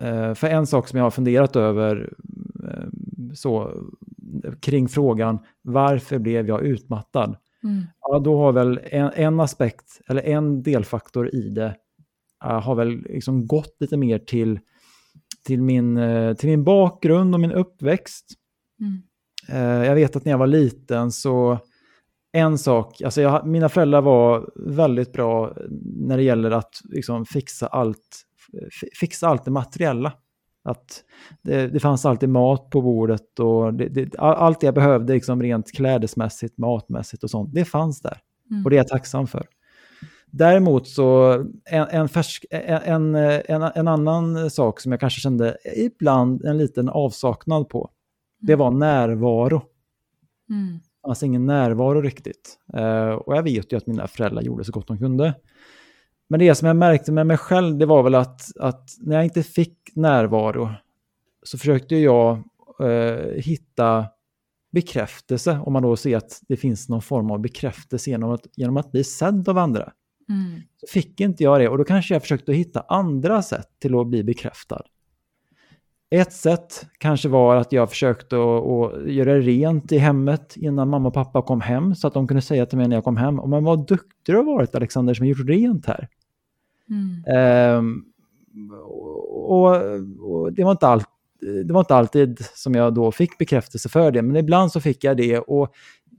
Eh, 0.00 0.34
för 0.34 0.46
en 0.46 0.66
sak 0.66 0.88
som 0.88 0.96
jag 0.96 1.04
har 1.04 1.10
funderat 1.10 1.56
över 1.56 2.12
eh, 2.64 2.88
så, 3.34 3.72
kring 4.60 4.88
frågan 4.88 5.38
varför 5.62 6.18
blev 6.18 6.48
jag 6.48 6.62
utmattad? 6.62 7.36
Mm. 7.64 7.84
Ja, 8.00 8.18
då 8.18 8.38
har 8.38 8.52
väl 8.52 8.80
en, 8.84 9.10
en, 9.14 9.40
aspekt, 9.40 10.00
eller 10.08 10.22
en 10.22 10.62
delfaktor 10.62 11.34
i 11.34 11.48
det, 11.48 11.76
har 12.40 12.74
väl 12.74 13.02
liksom 13.02 13.46
gått 13.46 13.76
lite 13.80 13.96
mer 13.96 14.18
till, 14.18 14.60
till, 15.44 15.62
min, 15.62 15.96
uh, 15.96 16.34
till 16.34 16.48
min 16.48 16.64
bakgrund 16.64 17.34
och 17.34 17.40
min 17.40 17.52
uppväxt. 17.52 18.26
Mm. 18.80 19.02
Uh, 19.52 19.86
jag 19.86 19.94
vet 19.94 20.16
att 20.16 20.24
när 20.24 20.32
jag 20.32 20.38
var 20.38 20.46
liten 20.46 21.12
så 21.12 21.58
en 22.32 22.58
sak, 22.58 23.02
alltså 23.02 23.20
jag, 23.20 23.46
mina 23.46 23.68
föräldrar 23.68 24.02
var 24.02 24.50
väldigt 24.56 25.12
bra 25.12 25.56
när 25.82 26.16
det 26.16 26.22
gäller 26.22 26.50
att 26.50 26.80
liksom 26.84 27.24
fixa, 27.24 27.66
allt, 27.66 28.22
fixa 29.00 29.28
allt 29.28 29.44
det 29.44 29.50
materiella. 29.50 30.12
Att 30.64 31.04
det, 31.42 31.66
det 31.66 31.80
fanns 31.80 32.06
alltid 32.06 32.28
mat 32.28 32.70
på 32.70 32.82
bordet 32.82 33.38
och 33.38 33.74
det, 33.74 33.88
det, 33.88 34.18
allt 34.18 34.62
jag 34.62 34.74
behövde 34.74 35.14
liksom 35.14 35.42
rent 35.42 35.72
klädesmässigt, 35.72 36.58
matmässigt 36.58 37.24
och 37.24 37.30
sånt, 37.30 37.54
det 37.54 37.64
fanns 37.64 38.00
där. 38.00 38.18
Mm. 38.50 38.64
Och 38.64 38.70
det 38.70 38.76
är 38.76 38.78
jag 38.78 38.88
tacksam 38.88 39.26
för. 39.26 39.46
Däremot 40.30 40.88
så 40.88 41.32
en, 41.64 41.86
en, 41.90 42.08
färsk, 42.08 42.44
en, 42.50 43.14
en, 43.14 43.88
annan 43.88 44.50
sak 44.50 44.80
som 44.80 44.92
jag 44.92 45.00
kanske 45.00 45.20
kände 45.20 45.56
ibland 45.76 46.44
en 46.44 46.58
liten 46.58 46.88
avsaknad 46.88 47.68
på, 47.68 47.90
det 48.40 48.52
mm. 48.52 48.64
var 48.64 48.70
närvaro. 48.70 49.62
Mm 50.50 50.80
fanns 51.08 51.22
ingen 51.22 51.46
närvaro 51.46 52.00
riktigt. 52.00 52.58
Uh, 52.76 53.10
och 53.10 53.36
jag 53.36 53.42
vet 53.42 53.72
ju 53.72 53.76
att 53.76 53.86
mina 53.86 54.06
föräldrar 54.06 54.42
gjorde 54.42 54.64
så 54.64 54.72
gott 54.72 54.86
de 54.86 54.98
kunde. 54.98 55.34
Men 56.28 56.40
det 56.40 56.54
som 56.54 56.66
jag 56.66 56.76
märkte 56.76 57.12
med 57.12 57.26
mig 57.26 57.36
själv, 57.36 57.78
det 57.78 57.86
var 57.86 58.02
väl 58.02 58.14
att, 58.14 58.56
att 58.56 58.90
när 59.00 59.16
jag 59.16 59.24
inte 59.24 59.42
fick 59.42 59.78
närvaro 59.94 60.70
så 61.42 61.58
försökte 61.58 61.96
jag 61.96 62.42
uh, 62.82 63.32
hitta 63.34 64.06
bekräftelse, 64.72 65.60
om 65.64 65.72
man 65.72 65.82
då 65.82 65.96
ser 65.96 66.16
att 66.16 66.40
det 66.48 66.56
finns 66.56 66.88
någon 66.88 67.02
form 67.02 67.30
av 67.30 67.40
bekräftelse 67.40 68.10
genom 68.10 68.30
att, 68.30 68.46
genom 68.56 68.76
att 68.76 68.92
bli 68.92 69.04
sedd 69.04 69.48
av 69.48 69.58
andra. 69.58 69.92
Mm. 70.28 70.60
Så 70.76 70.86
fick 70.86 71.20
inte 71.20 71.42
jag 71.42 71.60
det 71.60 71.68
och 71.68 71.78
då 71.78 71.84
kanske 71.84 72.14
jag 72.14 72.22
försökte 72.22 72.52
hitta 72.52 72.80
andra 72.88 73.42
sätt 73.42 73.68
till 73.78 73.94
att 73.94 74.06
bli 74.06 74.24
bekräftad. 74.24 74.82
Ett 76.10 76.32
sätt 76.32 76.86
kanske 76.98 77.28
var 77.28 77.56
att 77.56 77.72
jag 77.72 77.90
försökte 77.90 78.36
att, 78.36 79.10
göra 79.12 79.38
rent 79.38 79.92
i 79.92 79.98
hemmet 79.98 80.56
innan 80.56 80.88
mamma 80.88 81.08
och 81.08 81.14
pappa 81.14 81.42
kom 81.42 81.60
hem 81.60 81.94
så 81.94 82.06
att 82.06 82.14
de 82.14 82.28
kunde 82.28 82.42
säga 82.42 82.66
till 82.66 82.78
mig 82.78 82.88
när 82.88 82.96
jag 82.96 83.04
kom 83.04 83.16
hem, 83.16 83.34
men 83.34 83.64
vad 83.64 83.86
duktig 83.86 84.34
du 84.34 84.36
har 84.36 84.44
varit 84.44 84.74
Alexander 84.74 85.14
som 85.14 85.26
har 85.26 85.28
gjort 85.28 85.48
rent 85.48 85.86
här. 85.86 86.08
Mm. 86.90 87.76
Um, 87.78 88.04
och, 89.32 89.66
och, 90.20 90.52
det, 90.52 90.64
var 90.64 90.70
inte 90.70 90.86
all, 90.86 91.02
det 91.64 91.72
var 91.72 91.80
inte 91.80 91.94
alltid 91.94 92.38
som 92.54 92.74
jag 92.74 92.94
då 92.94 93.12
fick 93.12 93.38
bekräftelse 93.38 93.88
för 93.88 94.10
det, 94.10 94.22
men 94.22 94.36
ibland 94.36 94.72
så 94.72 94.80
fick 94.80 95.04
jag 95.04 95.16
det 95.16 95.38
och 95.38 95.74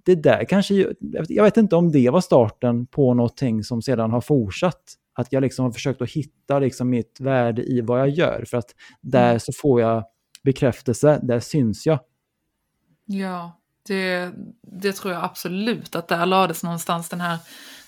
det 0.05 0.15
där 0.15 0.45
kanske, 0.45 0.93
jag 1.27 1.43
vet 1.43 1.57
inte 1.57 1.75
om 1.75 1.91
det 1.91 2.09
var 2.09 2.21
starten 2.21 2.85
på 2.85 3.13
någonting 3.13 3.63
som 3.63 3.81
sedan 3.81 4.11
har 4.11 4.21
fortsatt. 4.21 4.83
Att 5.13 5.33
jag 5.33 5.41
liksom 5.41 5.65
har 5.65 5.71
försökt 5.71 6.01
att 6.01 6.09
hitta 6.09 6.59
liksom 6.59 6.89
mitt 6.89 7.19
värde 7.19 7.63
i 7.63 7.81
vad 7.81 7.99
jag 7.99 8.09
gör. 8.09 8.43
För 8.47 8.57
att 8.57 8.75
där 9.01 9.29
mm. 9.29 9.39
så 9.39 9.53
får 9.53 9.81
jag 9.81 10.03
bekräftelse, 10.43 11.19
där 11.23 11.39
syns 11.39 11.85
jag. 11.85 11.99
Ja, 13.05 13.59
det, 13.87 14.31
det 14.61 14.93
tror 14.93 15.13
jag 15.13 15.23
absolut 15.23 15.95
att 15.95 16.07
där 16.07 16.25
lades 16.25 16.63
någonstans 16.63 17.09
den 17.09 17.21
här, 17.21 17.37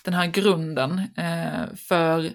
den 0.04 0.14
här 0.14 0.26
grunden 0.26 0.98
eh, 0.98 1.74
för, 1.76 2.30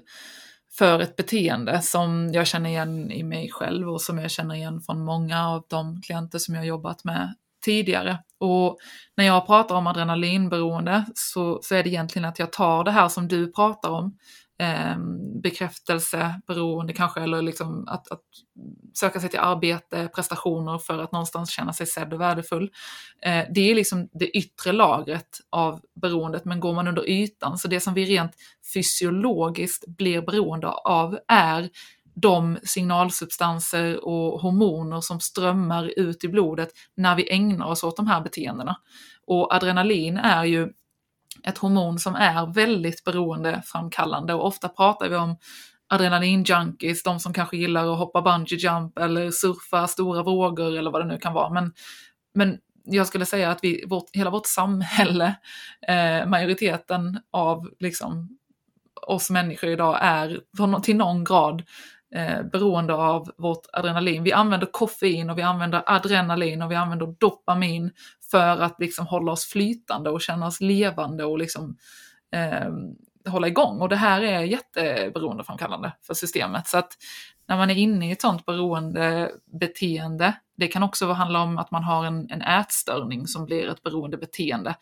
för 0.78 1.00
ett 1.00 1.16
beteende 1.16 1.82
som 1.82 2.32
jag 2.34 2.48
känner 2.48 2.70
igen 2.70 3.12
i 3.12 3.24
mig 3.24 3.50
själv 3.52 3.90
och 3.90 4.02
som 4.02 4.18
jag 4.18 4.32
känner 4.32 4.56
igen 4.56 4.82
från 4.82 5.06
många 5.06 5.48
av 5.48 5.64
de 5.70 6.02
klienter 6.02 6.40
som 6.40 6.56
jag 6.56 6.66
jobbat 6.66 7.04
med 7.04 7.34
tidigare. 7.66 8.20
Och 8.40 8.78
när 9.18 9.26
jag 9.26 9.46
pratar 9.48 9.76
om 9.76 9.88
adrenalinberoende 9.88 11.06
så, 11.16 11.60
så 11.62 11.76
är 11.76 11.84
det 11.84 11.90
egentligen 11.90 12.26
att 12.26 12.40
jag 12.40 12.52
tar 12.52 12.84
det 12.84 12.92
här 12.92 13.10
som 13.10 13.28
du 13.28 13.52
pratar 13.52 13.90
om, 13.90 14.18
eh, 14.60 14.98
bekräftelseberoende 15.44 16.94
kanske, 16.94 17.22
eller 17.22 17.42
liksom 17.42 17.88
att, 17.88 18.12
att, 18.12 18.22
söka 18.94 19.20
sig 19.20 19.30
till 19.30 19.40
arbete, 19.40 20.10
prestationer 20.16 20.78
för 20.78 21.04
att 21.04 21.12
någonstans 21.12 21.50
känna 21.50 21.74
sig 21.74 21.88
sedd 21.88 22.14
och 22.14 22.22
värdefull. 22.22 22.72
Eh, 23.22 23.46
det 23.54 23.72
är 23.72 23.76
liksom 23.76 24.10
det 24.14 24.38
yttre 24.38 24.72
lagret 24.72 25.28
av 25.50 25.82
beroendet, 26.02 26.46
men 26.46 26.60
går 26.60 26.74
man 26.74 26.88
under 26.88 27.10
ytan, 27.10 27.58
så 27.58 27.68
det 27.68 27.80
som 27.80 27.94
vi 27.94 28.06
rent 28.06 28.32
fysiologiskt 28.74 29.88
blir 29.88 30.22
beroende 30.22 30.68
av 30.68 31.20
är 31.28 31.70
de 32.22 32.58
signalsubstanser 32.64 34.06
och 34.06 34.42
hormoner 34.42 35.02
som 35.02 35.20
strömmar 35.20 36.00
ut 36.00 36.24
i 36.24 36.28
blodet 36.28 36.70
när 36.96 37.16
vi 37.16 37.34
ägnar 37.34 37.68
oss 37.68 37.84
åt 37.84 37.98
de 37.98 38.08
här 38.08 38.22
beteendena. 38.22 38.76
Och 39.26 39.54
adrenalin 39.54 40.18
är 40.18 40.46
ju 40.46 40.70
ett 41.44 41.58
hormon 41.58 42.00
som 42.00 42.16
är 42.16 42.54
väldigt 42.54 43.04
beroendeframkallande 43.04 44.34
och 44.34 44.46
ofta 44.46 44.70
pratar 44.70 45.10
vi 45.10 45.16
om 45.16 45.38
adrenalinjunkies, 45.88 47.04
de 47.04 47.20
som 47.20 47.34
kanske 47.34 47.58
gillar 47.58 47.94
att 47.94 48.00
hoppa 48.00 48.22
bungee 48.22 48.58
jump 48.58 48.98
eller 48.98 49.32
surfa 49.32 49.88
stora 49.88 50.24
vågor 50.24 50.78
eller 50.78 50.92
vad 50.92 51.02
det 51.02 51.08
nu 51.08 51.18
kan 51.18 51.34
vara. 51.34 51.50
Men, 51.50 51.74
men 52.34 52.58
jag 52.84 53.08
skulle 53.08 53.26
säga 53.26 53.52
att 53.52 53.60
vi, 53.62 53.86
vårt, 53.88 54.10
hela 54.14 54.30
vårt 54.30 54.46
samhälle, 54.48 55.36
eh, 55.88 56.26
majoriteten 56.26 57.20
av 57.32 57.70
liksom, 57.80 58.38
oss 59.08 59.30
människor 59.30 59.70
idag 59.70 59.98
är 60.02 60.42
till 60.82 60.96
någon 60.96 61.24
grad 61.24 61.64
eh, 62.16 62.44
beroende 62.44 62.94
av 62.94 63.32
vårt 63.38 63.66
adrenalin. 63.74 64.24
Vi 64.24 64.34
använder 64.34 64.68
koffein 64.72 65.30
och 65.30 65.38
vi 65.38 65.42
använder 65.42 65.84
adrenalin 65.86 66.62
och 66.62 66.72
vi 66.72 66.76
använder 66.76 67.16
dopamin 67.20 67.92
för 68.32 68.62
att 68.62 68.80
liksom 68.80 69.08
hålla 69.08 69.32
oss 69.32 69.46
flytande 69.46 70.10
och 70.10 70.22
känna 70.22 70.48
oss 70.48 70.62
levande 70.62 71.26
och 71.26 71.38
liksom 71.38 71.78
eh, 72.34 72.72
hålla 73.32 73.48
igång. 73.48 73.82
Och 73.82 73.90
det 73.90 73.96
här 73.96 74.22
är 74.22 74.42
jätteberoendeframkallande 74.42 75.92
för 76.02 76.14
systemet. 76.14 76.68
Så 76.68 76.78
att 76.78 76.98
när 77.48 77.58
man 77.58 77.70
är 77.70 77.76
inne 77.76 78.10
i 78.10 78.12
ett 78.12 78.22
sånt 78.22 78.46
beroendebeteende, 78.46 80.34
det 80.58 80.68
kan 80.68 80.84
också 80.84 81.12
handla 81.12 81.42
om 81.42 81.58
att 81.58 81.72
man 81.72 81.84
har 81.84 82.06
en, 82.06 82.30
en 82.30 82.42
ätstörning 82.42 83.28
som 83.28 83.46
blir 83.46 83.70
ett 83.70 83.84
beroendebeteende. 83.84 84.76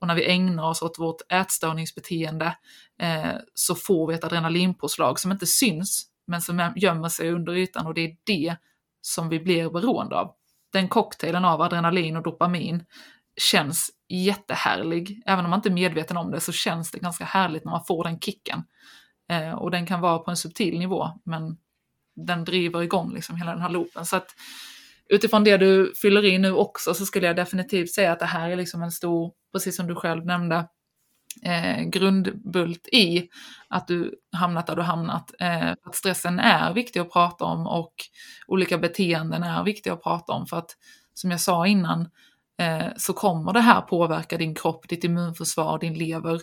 Och 0.00 0.06
när 0.06 0.14
vi 0.14 0.30
ägnar 0.30 0.68
oss 0.68 0.82
åt 0.82 0.98
vårt 0.98 1.32
ätstörningsbeteende 1.32 2.56
eh, 3.00 3.32
så 3.54 3.74
får 3.74 4.06
vi 4.06 4.14
ett 4.14 4.24
adrenalinpåslag 4.24 5.20
som 5.20 5.32
inte 5.32 5.46
syns 5.46 6.06
men 6.28 6.42
som 6.42 6.72
gömmer 6.76 7.08
sig 7.08 7.32
under 7.32 7.52
ytan 7.52 7.86
och 7.86 7.94
det 7.94 8.00
är 8.00 8.16
det 8.24 8.56
som 9.00 9.28
vi 9.28 9.40
blir 9.40 9.70
beroende 9.70 10.16
av. 10.16 10.34
Den 10.72 10.88
cocktailen 10.88 11.44
av 11.44 11.60
adrenalin 11.60 12.16
och 12.16 12.22
dopamin 12.22 12.84
känns 13.40 13.90
jättehärlig. 14.08 15.22
Även 15.26 15.44
om 15.44 15.50
man 15.50 15.58
inte 15.58 15.68
är 15.68 15.72
medveten 15.72 16.16
om 16.16 16.30
det 16.30 16.40
så 16.40 16.52
känns 16.52 16.90
det 16.90 16.98
ganska 16.98 17.24
härligt 17.24 17.64
när 17.64 17.72
man 17.72 17.84
får 17.84 18.04
den 18.04 18.20
kicken. 18.20 18.64
Eh, 19.30 19.52
och 19.52 19.70
den 19.70 19.86
kan 19.86 20.00
vara 20.00 20.18
på 20.18 20.30
en 20.30 20.36
subtil 20.36 20.78
nivå, 20.78 21.08
men 21.24 21.56
den 22.16 22.44
driver 22.44 22.82
igång 22.82 23.14
liksom 23.14 23.36
hela 23.36 23.52
den 23.52 23.62
här 23.62 23.68
loopen. 23.68 24.06
Så 24.06 24.16
att 24.16 24.34
utifrån 25.08 25.44
det 25.44 25.56
du 25.56 25.94
fyller 25.94 26.24
i 26.24 26.38
nu 26.38 26.52
också 26.52 26.94
så 26.94 27.06
skulle 27.06 27.26
jag 27.26 27.36
definitivt 27.36 27.90
säga 27.90 28.12
att 28.12 28.18
det 28.18 28.26
här 28.26 28.50
är 28.50 28.56
liksom 28.56 28.82
en 28.82 28.92
stor, 28.92 29.32
precis 29.52 29.76
som 29.76 29.86
du 29.86 29.94
själv 29.94 30.26
nämnde, 30.26 30.68
eh, 31.42 31.82
grundbult 31.82 32.88
i 32.88 33.28
att 33.68 33.86
du 33.88 34.14
hamnat 34.32 34.66
där 34.66 34.76
du 34.76 34.82
hamnat. 34.82 35.34
Eh, 35.40 35.70
att 35.70 35.94
stressen 35.94 36.38
är 36.38 36.74
viktig 36.74 37.00
att 37.00 37.12
prata 37.12 37.44
om 37.44 37.66
och 37.66 37.94
olika 38.46 38.78
beteenden 38.78 39.42
är 39.42 39.64
viktiga 39.64 39.92
att 39.92 40.02
prata 40.02 40.32
om 40.32 40.46
för 40.46 40.56
att 40.56 40.76
som 41.14 41.30
jag 41.30 41.40
sa 41.40 41.66
innan 41.66 42.08
eh, 42.58 42.86
så 42.96 43.12
kommer 43.12 43.52
det 43.52 43.60
här 43.60 43.80
påverka 43.80 44.36
din 44.36 44.54
kropp, 44.54 44.88
ditt 44.88 45.04
immunförsvar, 45.04 45.78
din 45.78 45.94
lever. 45.94 46.40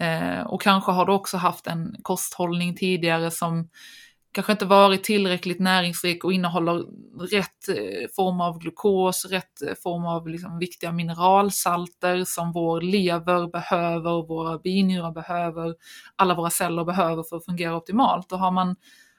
Eh, 0.00 0.40
och 0.40 0.62
kanske 0.62 0.92
har 0.92 1.06
du 1.06 1.12
också 1.12 1.36
haft 1.36 1.66
en 1.66 1.96
kosthållning 2.02 2.76
tidigare 2.76 3.30
som 3.30 3.68
kanske 4.32 4.52
inte 4.52 4.64
varit 4.64 5.04
tillräckligt 5.04 5.60
näringsrik 5.60 6.24
och 6.24 6.32
innehåller 6.32 6.84
rätt 7.26 7.68
eh, 7.68 8.08
form 8.16 8.40
av 8.40 8.58
glukos, 8.58 9.24
rätt 9.24 9.62
eh, 9.62 9.74
form 9.82 10.06
av 10.06 10.28
liksom 10.28 10.58
viktiga 10.58 10.92
mineralsalter 10.92 12.24
som 12.24 12.52
vår 12.52 12.80
lever 12.80 13.50
behöver, 13.50 14.26
våra 14.26 14.58
binjurar 14.58 15.12
behöver, 15.12 15.74
alla 16.16 16.34
våra 16.34 16.50
celler 16.50 16.84
behöver 16.84 17.22
för 17.22 17.36
att 17.36 17.44
fungera 17.44 17.76
optimalt. 17.76 18.32
Och 18.32 18.38
har 18.38 18.50
man, 18.50 18.76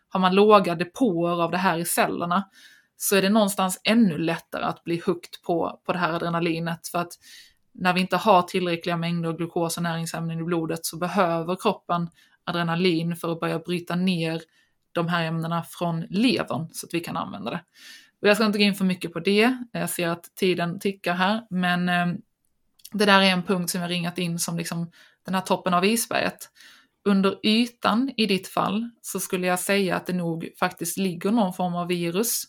har 0.10 0.20
man 0.20 0.36
låga 0.36 0.76
depåer 0.76 1.44
av 1.44 1.52
det 1.52 1.58
här 1.58 1.78
i 1.78 1.86
cellerna 1.86 2.44
så 2.98 3.16
är 3.16 3.22
det 3.22 3.30
någonstans 3.30 3.82
ännu 3.84 4.18
lättare 4.18 4.64
att 4.64 4.84
bli 4.84 5.02
hooked 5.06 5.42
på, 5.46 5.80
på 5.86 5.94
det 5.94 6.00
här 6.00 6.14
adrenalinet. 6.14 6.88
För 6.88 7.00
att 7.00 7.12
när 7.74 7.94
vi 7.94 8.02
inte 8.02 8.18
har 8.18 8.42
tillräckliga 8.42 8.98
mängder 8.98 9.34
glukos 9.34 9.78
och 9.78 9.84
näringsämnen 9.84 10.40
i 10.40 10.44
blodet 10.44 10.86
så 10.86 10.98
behöver 10.98 11.56
kroppen 11.56 12.10
adrenalin 12.44 13.16
för 13.16 13.32
att 13.32 13.40
börja 13.40 13.60
bryta 13.60 13.96
ner 13.96 14.42
de 14.92 15.08
här 15.08 15.26
ämnena 15.26 15.64
från 15.64 16.02
levern 16.02 16.70
så 16.72 16.88
att 16.88 16.94
vi 16.94 17.00
kan 17.00 17.18
använda 17.18 17.52
det. 17.52 17.64
Och 18.22 18.28
jag 18.28 18.38
ska 18.38 18.46
inte 18.46 18.58
gå 18.58 18.64
in 18.64 18.76
för 18.76 18.86
mycket 18.86 19.14
på 19.14 19.20
det, 19.20 19.58
jag 19.72 19.90
ser 19.90 20.08
att 20.08 20.36
tiden 20.36 20.80
tickar 20.80 21.14
här, 21.14 21.48
men 21.50 21.90
eh, 21.90 22.08
det 22.92 23.06
där 23.06 23.22
är 23.22 23.32
en 23.32 23.44
punkt 23.44 23.70
som 23.70 23.82
jag 23.82 23.90
ringat 23.90 24.18
in 24.18 24.40
som 24.40 24.58
liksom 24.58 24.92
den 25.26 25.36
här 25.36 25.42
toppen 25.42 25.74
av 25.74 25.86
isberget. 25.86 26.50
Under 27.06 27.40
ytan 27.44 28.12
i 28.18 28.26
ditt 28.26 28.48
fall 28.48 28.90
så 29.02 29.20
skulle 29.20 29.48
jag 29.48 29.60
säga 29.60 29.96
att 29.96 30.06
det 30.06 30.14
nog 30.14 30.50
faktiskt 30.60 30.98
ligger 30.98 31.32
någon 31.32 31.54
form 31.54 31.76
av 31.76 31.88
virus 31.88 32.44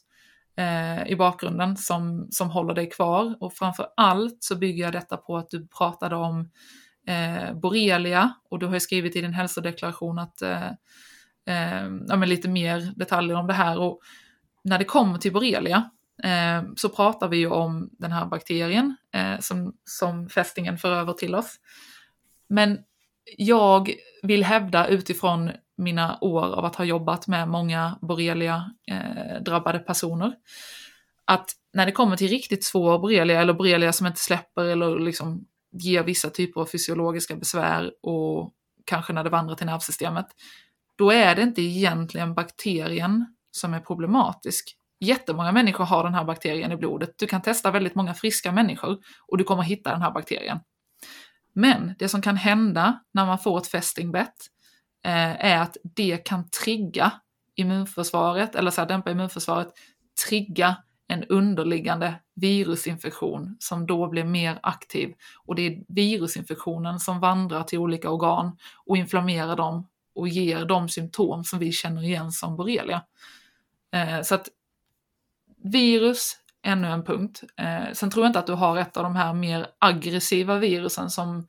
eh, 0.56 1.06
i 1.06 1.16
bakgrunden 1.16 1.76
som, 1.76 2.28
som 2.30 2.50
håller 2.50 2.74
dig 2.74 2.90
kvar. 2.90 3.36
Och 3.40 3.54
framför 3.54 3.86
allt 3.96 4.36
så 4.40 4.56
bygger 4.56 4.84
jag 4.84 4.92
detta 4.92 5.16
på 5.16 5.36
att 5.36 5.50
du 5.50 5.66
pratade 5.66 6.16
om 6.16 6.50
eh, 7.06 7.54
borrelia 7.54 8.34
och 8.50 8.58
du 8.58 8.66
har 8.66 8.74
ju 8.74 8.80
skrivit 8.80 9.16
i 9.16 9.20
din 9.20 9.34
hälsodeklaration 9.34 10.18
att 10.18 10.42
eh, 10.42 10.70
eh, 11.46 11.88
ja, 12.08 12.16
men 12.16 12.28
lite 12.28 12.48
mer 12.48 12.92
detaljer 12.96 13.36
om 13.36 13.46
det 13.46 13.52
här. 13.52 13.78
Och 13.78 14.00
när 14.64 14.78
det 14.78 14.84
kommer 14.84 15.18
till 15.18 15.32
borrelia 15.32 15.90
eh, 16.24 16.62
så 16.76 16.88
pratar 16.88 17.28
vi 17.28 17.36
ju 17.36 17.50
om 17.50 17.90
den 17.92 18.12
här 18.12 18.26
bakterien 18.26 18.96
eh, 19.14 19.38
som, 19.40 19.74
som 19.84 20.28
fästingen 20.28 20.78
för 20.78 20.92
över 20.92 21.12
till 21.12 21.34
oss. 21.34 21.56
Men 22.48 22.78
jag 23.36 23.92
vill 24.22 24.44
hävda 24.44 24.86
utifrån 24.86 25.50
mina 25.76 26.18
år 26.20 26.54
av 26.54 26.64
att 26.64 26.76
ha 26.76 26.84
jobbat 26.84 27.26
med 27.26 27.48
många 27.48 27.98
borrelia-drabbade 28.00 29.78
eh, 29.78 29.84
personer, 29.84 30.34
att 31.24 31.50
när 31.72 31.86
det 31.86 31.92
kommer 31.92 32.16
till 32.16 32.28
riktigt 32.28 32.64
svår 32.64 32.98
borrelia 32.98 33.40
eller 33.40 33.52
borrelia 33.52 33.92
som 33.92 34.06
inte 34.06 34.20
släpper 34.20 34.64
eller 34.64 34.98
liksom 34.98 35.46
ger 35.72 36.02
vissa 36.02 36.30
typer 36.30 36.60
av 36.60 36.66
fysiologiska 36.66 37.36
besvär 37.36 37.92
och 38.02 38.52
kanske 38.84 39.12
när 39.12 39.24
det 39.24 39.30
vandrar 39.30 39.54
till 39.54 39.66
nervsystemet, 39.66 40.26
då 41.02 41.12
är 41.12 41.34
det 41.34 41.42
inte 41.42 41.62
egentligen 41.62 42.34
bakterien 42.34 43.26
som 43.50 43.74
är 43.74 43.80
problematisk. 43.80 44.76
Jättemånga 45.00 45.52
människor 45.52 45.84
har 45.84 46.04
den 46.04 46.14
här 46.14 46.24
bakterien 46.24 46.72
i 46.72 46.76
blodet. 46.76 47.14
Du 47.18 47.26
kan 47.26 47.42
testa 47.42 47.70
väldigt 47.70 47.94
många 47.94 48.14
friska 48.14 48.52
människor 48.52 48.98
och 49.28 49.38
du 49.38 49.44
kommer 49.44 49.62
hitta 49.62 49.90
den 49.90 50.02
här 50.02 50.10
bakterien. 50.10 50.58
Men 51.52 51.94
det 51.98 52.08
som 52.08 52.22
kan 52.22 52.36
hända 52.36 53.00
när 53.12 53.26
man 53.26 53.38
får 53.38 53.58
ett 53.58 53.66
fästingbett 53.66 54.34
eh, 55.04 55.46
är 55.46 55.58
att 55.58 55.76
det 55.82 56.16
kan 56.16 56.48
trigga 56.48 57.12
immunförsvaret, 57.54 58.54
eller 58.54 58.70
så 58.70 58.80
här, 58.80 58.88
dämpa 58.88 59.10
immunförsvaret, 59.10 59.68
trigga 60.28 60.76
en 61.08 61.24
underliggande 61.24 62.14
virusinfektion 62.34 63.56
som 63.58 63.86
då 63.86 64.08
blir 64.08 64.24
mer 64.24 64.58
aktiv. 64.62 65.14
Och 65.46 65.54
det 65.54 65.66
är 65.66 65.82
virusinfektionen 65.88 67.00
som 67.00 67.20
vandrar 67.20 67.62
till 67.62 67.78
olika 67.78 68.10
organ 68.10 68.56
och 68.86 68.96
inflammerar 68.96 69.56
dem 69.56 69.88
och 70.14 70.28
ger 70.28 70.64
de 70.64 70.88
symptom 70.88 71.44
som 71.44 71.58
vi 71.58 71.72
känner 71.72 72.02
igen 72.02 72.32
som 72.32 72.56
borrelia. 72.56 73.02
Eh, 73.92 74.22
så 74.22 74.34
att 74.34 74.48
virus, 75.64 76.36
ännu 76.62 76.88
en 76.88 77.04
punkt. 77.04 77.42
Eh, 77.56 77.92
sen 77.92 78.10
tror 78.10 78.24
jag 78.24 78.28
inte 78.28 78.38
att 78.38 78.46
du 78.46 78.52
har 78.52 78.76
ett 78.76 78.96
av 78.96 79.02
de 79.02 79.16
här 79.16 79.34
mer 79.34 79.66
aggressiva 79.78 80.58
virusen 80.58 81.10
som 81.10 81.46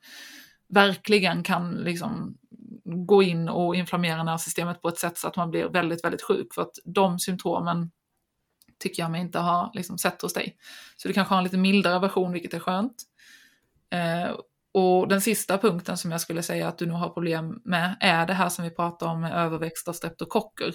verkligen 0.68 1.42
kan 1.42 1.74
liksom 1.74 2.38
gå 2.84 3.22
in 3.22 3.48
och 3.48 3.76
inflammera 3.76 4.22
nervsystemet 4.22 4.82
på 4.82 4.88
ett 4.88 4.98
sätt 4.98 5.18
så 5.18 5.28
att 5.28 5.36
man 5.36 5.50
blir 5.50 5.64
väldigt, 5.64 6.04
väldigt 6.04 6.22
sjuk. 6.22 6.54
För 6.54 6.62
att 6.62 6.78
de 6.84 7.18
symptomen 7.18 7.90
tycker 8.78 9.02
jag 9.02 9.10
mig 9.10 9.20
inte 9.20 9.38
ha 9.38 9.70
liksom, 9.74 9.98
sett 9.98 10.22
hos 10.22 10.32
dig. 10.32 10.56
Så 10.96 11.08
du 11.08 11.14
kanske 11.14 11.34
har 11.34 11.38
en 11.38 11.44
lite 11.44 11.58
mildare 11.58 11.98
version, 11.98 12.32
vilket 12.32 12.54
är 12.54 12.58
skönt. 12.58 13.02
Eh, 13.90 14.36
och 14.74 15.08
den 15.08 15.20
sista 15.20 15.58
punkten 15.58 15.96
som 15.96 16.10
jag 16.10 16.20
skulle 16.20 16.42
säga 16.42 16.68
att 16.68 16.78
du 16.78 16.86
nog 16.86 16.96
har 16.96 17.08
problem 17.08 17.60
med 17.64 17.96
är 18.00 18.26
det 18.26 18.32
här 18.32 18.48
som 18.48 18.64
vi 18.64 18.70
pratar 18.70 19.06
om 19.06 19.20
med 19.20 19.32
överväxt 19.32 19.88
av 19.88 19.92
streptokocker. 19.92 20.74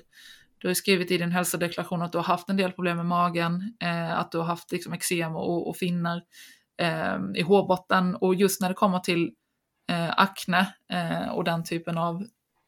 Du 0.57 0.67
har 0.67 0.73
skrivit 0.73 1.11
i 1.11 1.17
din 1.17 1.31
hälsodeklaration 1.31 2.01
att 2.01 2.11
du 2.11 2.17
har 2.17 2.25
haft 2.25 2.49
en 2.49 2.57
del 2.57 2.71
problem 2.71 2.97
med 2.97 3.05
magen, 3.05 3.73
eh, 3.81 4.19
att 4.19 4.31
du 4.31 4.37
har 4.37 4.45
haft 4.45 4.71
liksom 4.71 4.93
eksem 4.93 5.35
och, 5.35 5.69
och 5.69 5.77
finnar 5.77 6.21
eh, 6.81 7.17
i 7.35 7.41
hårbotten 7.41 8.15
och 8.15 8.35
just 8.35 8.61
när 8.61 8.69
det 8.69 8.75
kommer 8.75 8.99
till 8.99 9.31
eh, 9.91 10.13
akne 10.17 10.73
eh, 10.93 11.29
och 11.29 11.43
den 11.43 11.63
typen 11.63 11.97
av 11.97 12.23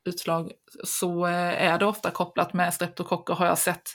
utslag 0.05 0.51
så 0.83 1.25
eh, 1.25 1.63
är 1.63 1.79
det 1.79 1.85
ofta 1.85 2.11
kopplat 2.11 2.53
med 2.53 2.73
streptokocker 2.73 3.33
har 3.33 3.45
jag 3.45 3.57
sett 3.57 3.89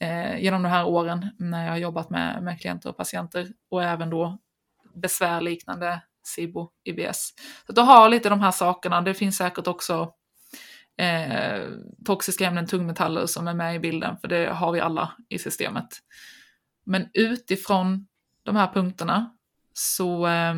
eh, 0.00 0.38
genom 0.38 0.62
de 0.62 0.68
här 0.68 0.86
åren 0.86 1.30
när 1.38 1.64
jag 1.64 1.72
har 1.72 1.78
jobbat 1.78 2.10
med, 2.10 2.42
med 2.42 2.60
klienter 2.60 2.90
och 2.90 2.96
patienter 2.96 3.48
och 3.70 3.82
även 3.84 4.10
då 4.10 4.38
besvär 4.94 5.40
liknande 5.40 6.00
SIBO, 6.26 6.70
IBS. 6.84 7.34
Så 7.66 7.72
du 7.72 7.80
har 7.80 8.08
lite 8.08 8.28
de 8.28 8.40
här 8.40 8.50
sakerna. 8.50 9.00
Det 9.00 9.14
finns 9.14 9.36
säkert 9.36 9.66
också 9.66 10.12
eh, 10.98 11.68
toxiska 12.04 12.46
ämnen, 12.46 12.66
tungmetaller 12.66 13.26
som 13.26 13.48
är 13.48 13.54
med 13.54 13.76
i 13.76 13.78
bilden, 13.78 14.16
för 14.18 14.28
det 14.28 14.50
har 14.52 14.72
vi 14.72 14.80
alla 14.80 15.12
i 15.28 15.38
systemet. 15.38 15.88
Men 16.86 17.08
utifrån 17.14 18.06
de 18.42 18.56
här 18.56 18.72
punkterna 18.72 19.30
så 19.72 20.26
eh, 20.26 20.54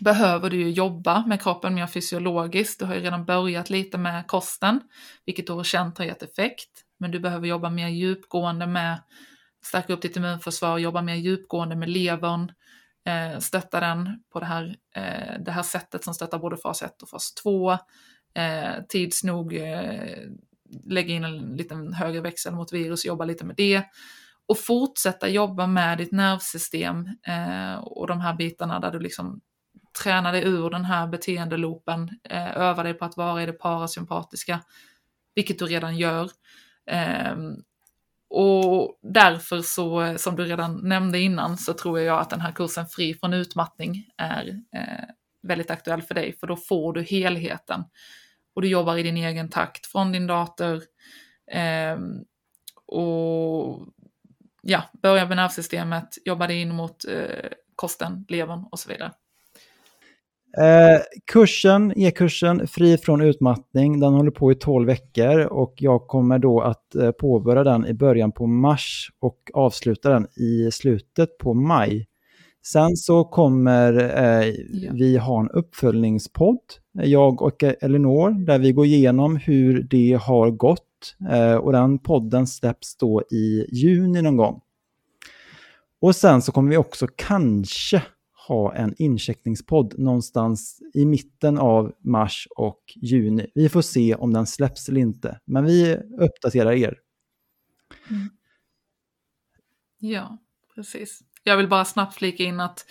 behöver 0.00 0.50
du 0.50 0.56
ju 0.56 0.70
jobba 0.70 1.26
med 1.26 1.42
kroppen 1.42 1.74
mer 1.74 1.86
fysiologiskt. 1.86 2.78
Du 2.78 2.84
har 2.84 2.94
ju 2.94 3.00
redan 3.00 3.24
börjat 3.24 3.70
lite 3.70 3.98
med 3.98 4.26
kosten, 4.26 4.80
vilket 5.26 5.46
du 5.46 5.52
har 5.52 5.64
känt 5.64 5.98
har 5.98 6.04
gett 6.04 6.22
effekt. 6.22 6.70
Men 6.98 7.10
du 7.10 7.20
behöver 7.20 7.46
jobba 7.46 7.70
mer 7.70 7.88
djupgående 7.88 8.66
med 8.66 9.02
stärka 9.64 9.92
upp 9.92 10.02
ditt 10.02 10.16
immunförsvar, 10.16 10.78
jobba 10.78 11.02
mer 11.02 11.14
djupgående 11.14 11.76
med 11.76 11.88
levern, 11.88 12.52
eh, 13.08 13.38
stötta 13.38 13.80
den 13.80 14.22
på 14.32 14.40
det 14.40 14.46
här, 14.46 14.76
eh, 14.94 15.40
det 15.40 15.50
här 15.50 15.62
sättet 15.62 16.04
som 16.04 16.14
stöttar 16.14 16.38
både 16.38 16.56
fas 16.56 16.82
1 16.82 17.02
och 17.02 17.08
fas 17.08 17.34
2. 17.34 17.72
Eh, 18.34 18.82
tids 18.88 19.24
nog 19.24 19.54
eh, 19.54 20.18
lägga 20.84 21.14
in 21.14 21.24
en 21.24 21.56
liten 21.56 21.92
högre 21.92 22.20
växel 22.20 22.54
mot 22.54 22.72
virus, 22.72 23.06
jobba 23.06 23.24
lite 23.24 23.44
med 23.44 23.56
det. 23.56 23.82
Och 24.46 24.58
fortsätta 24.58 25.28
jobba 25.28 25.66
med 25.66 25.98
ditt 25.98 26.12
nervsystem 26.12 27.08
eh, 27.26 27.74
och 27.74 28.06
de 28.06 28.20
här 28.20 28.34
bitarna 28.34 28.80
där 28.80 28.90
du 28.90 29.00
liksom 29.00 29.40
tränar 30.02 30.32
dig 30.32 30.44
ur 30.44 30.70
den 30.70 30.84
här 30.84 31.06
beteendeloopen, 31.06 32.10
eh, 32.24 32.56
övar 32.56 32.84
dig 32.84 32.94
på 32.94 33.04
att 33.04 33.16
vara 33.16 33.42
i 33.42 33.46
det 33.46 33.52
parasympatiska, 33.52 34.60
vilket 35.34 35.58
du 35.58 35.66
redan 35.66 35.96
gör. 35.96 36.30
Eh, 36.90 37.36
och 38.30 38.98
därför 39.02 39.62
så, 39.62 40.14
som 40.18 40.36
du 40.36 40.44
redan 40.44 40.88
nämnde 40.88 41.18
innan, 41.18 41.56
så 41.56 41.72
tror 41.72 42.00
jag 42.00 42.20
att 42.20 42.30
den 42.30 42.40
här 42.40 42.52
kursen 42.52 42.86
Fri 42.86 43.14
från 43.14 43.34
utmattning 43.34 44.04
är 44.16 44.48
eh, 44.74 45.04
väldigt 45.42 45.70
aktuell 45.70 46.02
för 46.02 46.14
dig, 46.14 46.36
för 46.40 46.46
då 46.46 46.56
får 46.56 46.92
du 46.92 47.02
helheten. 47.02 47.84
Och 48.54 48.62
du 48.62 48.68
jobbar 48.68 48.96
i 48.96 49.02
din 49.02 49.16
egen 49.16 49.48
takt 49.48 49.86
från 49.86 50.12
din 50.12 50.26
dator. 50.26 50.82
Eh, 51.50 51.98
och 52.86 53.86
ja, 54.62 54.82
börja 55.02 55.26
med 55.26 55.36
nervsystemet, 55.36 56.08
jobba 56.24 56.46
dig 56.46 56.60
in 56.60 56.74
mot 56.74 57.04
eh, 57.04 57.50
kosten, 57.76 58.24
levern 58.28 58.64
och 58.70 58.78
så 58.78 58.88
vidare. 58.88 59.12
Eh, 60.56 61.00
kursen, 61.32 61.92
e-kursen 61.96 62.66
Fri 62.66 62.98
från 62.98 63.20
utmattning, 63.20 64.00
den 64.00 64.12
håller 64.12 64.30
på 64.30 64.52
i 64.52 64.54
12 64.54 64.86
veckor 64.86 65.40
och 65.40 65.74
jag 65.76 66.06
kommer 66.06 66.38
då 66.38 66.60
att 66.60 66.94
eh, 66.94 67.10
påbörja 67.10 67.64
den 67.64 67.86
i 67.86 67.94
början 67.94 68.32
på 68.32 68.46
mars 68.46 69.10
och 69.20 69.50
avsluta 69.54 70.10
den 70.10 70.26
i 70.36 70.70
slutet 70.72 71.38
på 71.38 71.54
maj. 71.54 72.06
Sen 72.66 72.96
så 72.96 73.24
kommer 73.24 73.92
eh, 73.92 74.54
vi 74.92 75.18
ha 75.18 75.40
en 75.40 75.50
uppföljningspodd, 75.50 76.60
jag 76.92 77.42
och 77.42 77.62
Elinor, 77.62 78.46
där 78.46 78.58
vi 78.58 78.72
går 78.72 78.86
igenom 78.86 79.36
hur 79.36 79.82
det 79.82 80.18
har 80.22 80.50
gått 80.50 81.16
eh, 81.30 81.54
och 81.54 81.72
den 81.72 81.98
podden 81.98 82.46
släpps 82.46 82.96
då 82.96 83.22
i 83.30 83.66
juni 83.72 84.22
någon 84.22 84.36
gång. 84.36 84.60
Och 86.00 86.16
sen 86.16 86.42
så 86.42 86.52
kommer 86.52 86.70
vi 86.70 86.76
också 86.76 87.06
kanske 87.16 88.02
ha 88.48 88.74
en 88.74 88.94
incheckningspodd 88.98 89.98
någonstans 89.98 90.80
i 90.94 91.04
mitten 91.04 91.58
av 91.58 91.92
mars 92.04 92.48
och 92.56 92.82
juni. 92.96 93.46
Vi 93.54 93.68
får 93.68 93.82
se 93.82 94.14
om 94.14 94.32
den 94.32 94.46
släpps 94.46 94.88
eller 94.88 95.00
inte, 95.00 95.40
men 95.44 95.64
vi 95.64 95.96
uppdaterar 96.20 96.72
er. 96.72 96.98
Mm. 98.10 98.28
Ja, 99.98 100.38
precis. 100.74 101.20
Jag 101.42 101.56
vill 101.56 101.68
bara 101.68 101.84
snabbt 101.84 102.14
flika 102.14 102.42
in 102.42 102.60
att 102.60 102.84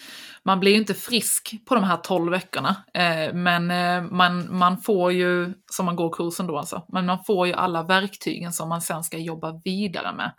man 0.44 0.60
blir 0.60 0.72
ju 0.72 0.78
inte 0.78 0.94
frisk 0.94 1.56
på 1.66 1.76
de 1.76 1.84
här 1.84 1.98
12 1.98 2.32
veckorna. 2.32 2.76
Eh, 2.94 3.34
men 3.34 3.72
eh, 3.72 4.12
man, 4.12 4.58
man 4.58 4.78
får 4.78 5.12
ju, 5.12 5.54
som 5.72 5.86
man 5.86 5.96
går 5.96 6.14
kursen 6.14 6.48
då 6.48 6.58
alltså, 6.58 6.86
men 6.88 7.06
man 7.06 7.24
får 7.24 7.48
ju 7.48 7.54
alla 7.54 7.84
verktygen 7.84 8.54
som 8.54 8.70
man 8.70 8.82
sen 8.82 9.04
ska 9.04 9.18
jobba 9.18 9.62
vidare 9.64 10.16
med. 10.16 10.34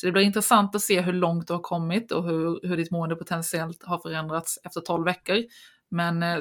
Så 0.00 0.06
det 0.06 0.12
blir 0.12 0.22
intressant 0.22 0.74
att 0.74 0.82
se 0.82 1.00
hur 1.00 1.12
långt 1.12 1.46
du 1.46 1.52
har 1.52 1.60
kommit 1.60 2.12
och 2.12 2.24
hur, 2.24 2.68
hur 2.68 2.76
ditt 2.76 2.90
mående 2.90 3.16
potentiellt 3.16 3.82
har 3.82 3.98
förändrats 3.98 4.58
efter 4.64 4.80
12 4.80 5.04
veckor. 5.04 5.36
Men 5.90 6.22
eh, 6.22 6.38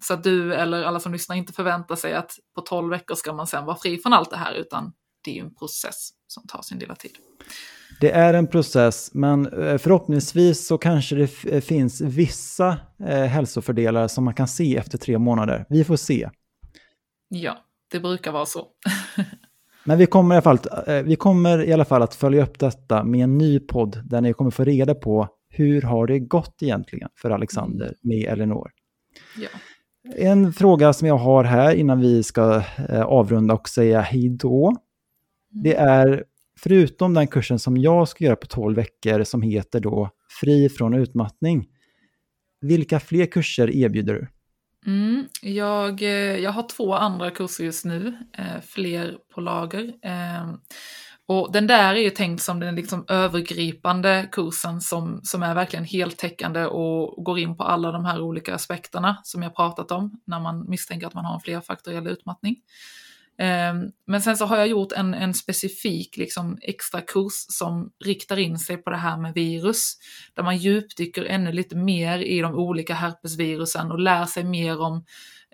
så 0.00 0.14
att 0.14 0.24
du 0.24 0.54
eller 0.54 0.82
alla 0.82 1.00
som 1.00 1.12
lyssnar 1.12 1.36
inte 1.36 1.52
förväntar 1.52 1.96
sig 1.96 2.14
att 2.14 2.32
på 2.54 2.60
12 2.60 2.90
veckor 2.90 3.14
ska 3.14 3.32
man 3.32 3.46
sen 3.46 3.64
vara 3.64 3.76
fri 3.76 3.98
från 3.98 4.12
allt 4.12 4.30
det 4.30 4.36
här, 4.36 4.54
utan 4.54 4.92
det 5.24 5.30
är 5.30 5.34
ju 5.34 5.40
en 5.40 5.54
process 5.54 6.10
som 6.26 6.46
tar 6.46 6.62
sin 6.62 6.78
lilla 6.78 6.94
tid. 6.94 7.10
Det 8.00 8.10
är 8.10 8.34
en 8.34 8.46
process, 8.46 9.10
men 9.14 9.46
eh, 9.46 9.78
förhoppningsvis 9.78 10.66
så 10.66 10.78
kanske 10.78 11.14
det 11.14 11.44
eh, 11.44 11.60
finns 11.60 12.00
vissa 12.00 12.76
hälsofördelar 13.28 14.08
som 14.08 14.24
man 14.24 14.34
kan 14.34 14.48
se 14.48 14.76
efter 14.76 14.98
tre 14.98 15.18
månader. 15.18 15.66
Vi 15.68 15.84
får 15.84 15.96
se. 15.96 16.30
Ja, 17.28 17.58
det 17.90 18.00
brukar 18.00 18.32
vara 18.32 18.46
så. 18.46 18.66
men 19.88 19.98
vi 19.98 20.06
kommer, 20.06 20.34
i 20.34 20.38
alla 20.38 20.42
fall, 20.42 20.58
eh, 20.86 21.02
vi 21.02 21.16
kommer 21.16 21.64
i 21.64 21.72
alla 21.72 21.84
fall 21.84 22.02
att 22.02 22.14
följa 22.14 22.42
upp 22.42 22.58
detta 22.58 23.04
med 23.04 23.24
en 23.24 23.38
ny 23.38 23.60
podd 23.60 24.02
där 24.04 24.20
ni 24.20 24.32
kommer 24.32 24.50
få 24.50 24.64
reda 24.64 24.94
på 24.94 25.28
hur 25.48 25.82
har 25.82 26.06
det 26.06 26.18
gått 26.18 26.62
egentligen 26.62 27.08
för 27.16 27.30
Alexander 27.30 27.84
mm. 27.84 27.96
med 28.02 28.32
Elinor. 28.32 28.70
Ja. 29.38 29.48
En 30.16 30.52
fråga 30.52 30.92
som 30.92 31.08
jag 31.08 31.16
har 31.16 31.44
här 31.44 31.74
innan 31.74 32.00
vi 32.00 32.22
ska 32.22 32.62
eh, 32.88 33.02
avrunda 33.02 33.54
och 33.54 33.68
säga 33.68 34.00
hej 34.00 34.28
då. 34.28 34.76
Det 35.50 35.74
mm. 35.74 35.88
är 35.88 36.24
förutom 36.60 37.14
den 37.14 37.26
kursen 37.26 37.58
som 37.58 37.76
jag 37.76 38.08
ska 38.08 38.24
göra 38.24 38.36
på 38.36 38.46
12 38.46 38.76
veckor 38.76 39.24
som 39.24 39.42
heter 39.42 39.80
då 39.80 40.10
Fri 40.40 40.68
från 40.68 40.94
utmattning. 40.94 41.66
Vilka 42.60 43.00
fler 43.00 43.26
kurser 43.26 43.70
erbjuder 43.76 44.14
du? 44.14 44.26
Mm, 44.88 45.28
jag, 45.42 46.02
eh, 46.02 46.38
jag 46.38 46.50
har 46.52 46.68
två 46.68 46.94
andra 46.94 47.30
kurser 47.30 47.64
just 47.64 47.84
nu, 47.84 48.18
eh, 48.32 48.60
fler 48.62 49.18
på 49.34 49.40
lager. 49.40 49.92
Eh, 50.02 50.52
och 51.26 51.52
den 51.52 51.66
där 51.66 51.94
är 51.94 51.98
ju 51.98 52.10
tänkt 52.10 52.42
som 52.42 52.60
den 52.60 52.74
liksom 52.74 53.04
övergripande 53.08 54.28
kursen 54.32 54.80
som, 54.80 55.20
som 55.22 55.42
är 55.42 55.54
verkligen 55.54 55.84
heltäckande 55.84 56.66
och 56.66 57.24
går 57.24 57.38
in 57.38 57.56
på 57.56 57.64
alla 57.64 57.92
de 57.92 58.04
här 58.04 58.20
olika 58.20 58.54
aspekterna 58.54 59.20
som 59.22 59.42
jag 59.42 59.56
pratat 59.56 59.90
om 59.90 60.20
när 60.24 60.40
man 60.40 60.70
misstänker 60.70 61.06
att 61.06 61.14
man 61.14 61.24
har 61.24 61.34
en 61.34 61.40
flerfaktoriell 61.40 62.06
utmattning. 62.06 62.56
Ehm, 63.38 63.90
men 64.06 64.22
sen 64.22 64.36
så 64.36 64.44
har 64.44 64.56
jag 64.56 64.68
gjort 64.68 64.92
en, 64.92 65.14
en 65.14 65.34
specifik 65.34 66.16
liksom, 66.16 66.58
extra 66.62 67.00
kurs 67.00 67.46
som 67.48 67.90
riktar 68.04 68.38
in 68.38 68.58
sig 68.58 68.76
på 68.76 68.90
det 68.90 68.96
här 68.96 69.16
med 69.16 69.34
virus, 69.34 69.96
där 70.34 70.42
man 70.42 70.56
djupdyker 70.56 71.24
ännu 71.24 71.52
lite 71.52 71.76
mer 71.76 72.18
i 72.18 72.40
de 72.40 72.54
olika 72.54 72.94
herpesvirusen 72.94 73.90
och 73.90 73.98
lär 73.98 74.24
sig 74.26 74.44
mer 74.44 74.80
om 74.80 75.04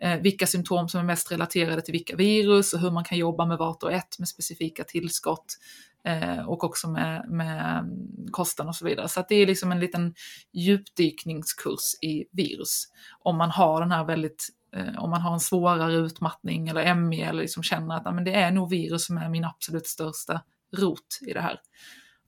eh, 0.01 0.21
vilka 0.21 0.47
symptom 0.47 0.89
som 0.89 1.01
är 1.01 1.05
mest 1.05 1.33
relaterade 1.33 1.83
till 1.83 1.93
vilka 1.93 2.17
virus 2.17 2.73
och 2.73 2.81
hur 2.81 2.91
man 2.91 3.05
kan 3.05 3.19
jobba 3.19 3.47
med 3.47 3.59
vart 3.59 3.83
och 3.83 3.93
ett 3.93 4.19
med 4.19 4.29
specifika 4.29 4.85
tillskott 4.85 5.59
eh, 6.05 6.49
och 6.49 6.65
också 6.65 6.91
med, 6.91 7.27
med 7.29 7.79
mm, 7.79 8.27
kosten 8.31 8.69
och 8.69 8.77
så 8.77 8.85
vidare. 8.85 9.09
Så 9.09 9.25
det 9.29 9.35
är 9.35 9.47
liksom 9.47 9.73
en 9.73 9.81
liten 9.81 10.15
djupdykningskurs 10.53 11.95
i 12.03 12.25
virus 12.33 12.85
om 13.21 13.37
man 13.37 13.51
har 13.51 13.81
den 13.81 13.91
här 13.91 14.05
väldigt 14.05 14.49
Eh, 14.75 14.99
om 14.99 15.11
man 15.11 15.21
har 15.21 15.33
en 15.33 15.41
svårare 15.41 15.93
utmattning 15.93 16.69
eller 16.69 16.95
ME 16.95 17.23
eller 17.23 17.43
liksom 17.43 17.63
känner 17.63 17.97
att 17.97 18.07
ah, 18.07 18.13
men 18.13 18.25
det 18.25 18.35
är 18.35 18.51
nog 18.51 18.71
virus 18.71 19.07
som 19.07 19.19
är 19.19 19.29
min 19.29 19.45
absolut 19.45 19.87
största 19.87 20.41
rot 20.77 21.19
i 21.27 21.33
det 21.33 21.41
här. 21.41 21.61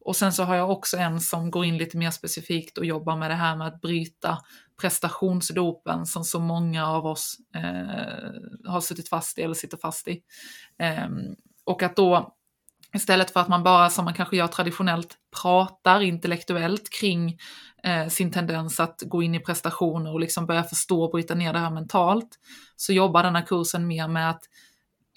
Och 0.01 0.17
sen 0.17 0.33
så 0.33 0.45
har 0.45 0.57
jag 0.57 0.71
också 0.71 0.97
en 0.97 1.21
som 1.21 1.51
går 1.51 1.65
in 1.65 1.79
lite 1.79 1.97
mer 1.97 2.11
specifikt 2.11 2.79
och 2.79 2.85
jobbar 2.85 3.17
med 3.17 3.31
det 3.31 3.35
här 3.35 3.57
med 3.57 3.67
att 3.67 3.81
bryta 3.81 4.39
prestationsdopen 4.81 6.07
som 6.07 6.25
så 6.25 6.41
många 6.41 6.87
av 6.87 7.07
oss 7.07 7.37
eh, 7.55 8.71
har 8.71 8.81
suttit 8.81 9.09
fast 9.09 9.39
i 9.39 9.43
eller 9.43 9.55
sitter 9.55 9.77
fast 9.77 10.09
i. 10.09 10.23
Eh, 10.79 11.09
och 11.65 11.83
att 11.83 11.97
då 11.97 12.36
istället 12.95 13.31
för 13.31 13.41
att 13.41 13.49
man 13.49 13.63
bara, 13.63 13.91
som 13.91 14.05
man 14.05 14.15
kanske 14.15 14.37
gör 14.37 14.47
traditionellt, 14.47 15.15
pratar 15.43 16.01
intellektuellt 16.01 16.91
kring 17.01 17.39
eh, 17.83 18.09
sin 18.09 18.33
tendens 18.33 18.81
att 18.81 19.03
gå 19.07 19.23
in 19.23 19.35
i 19.35 19.41
prestationer 19.41 20.13
och 20.13 20.21
liksom 20.21 20.47
börja 20.47 20.65
förstå 20.65 21.05
och 21.05 21.11
bryta 21.11 21.35
ner 21.35 21.53
det 21.53 21.59
här 21.59 21.71
mentalt, 21.71 22.29
så 22.77 22.93
jobbar 22.93 23.23
den 23.23 23.37
här 23.37 23.47
kursen 23.47 23.87
mer 23.87 24.09
med 24.09 24.31
att 24.31 24.43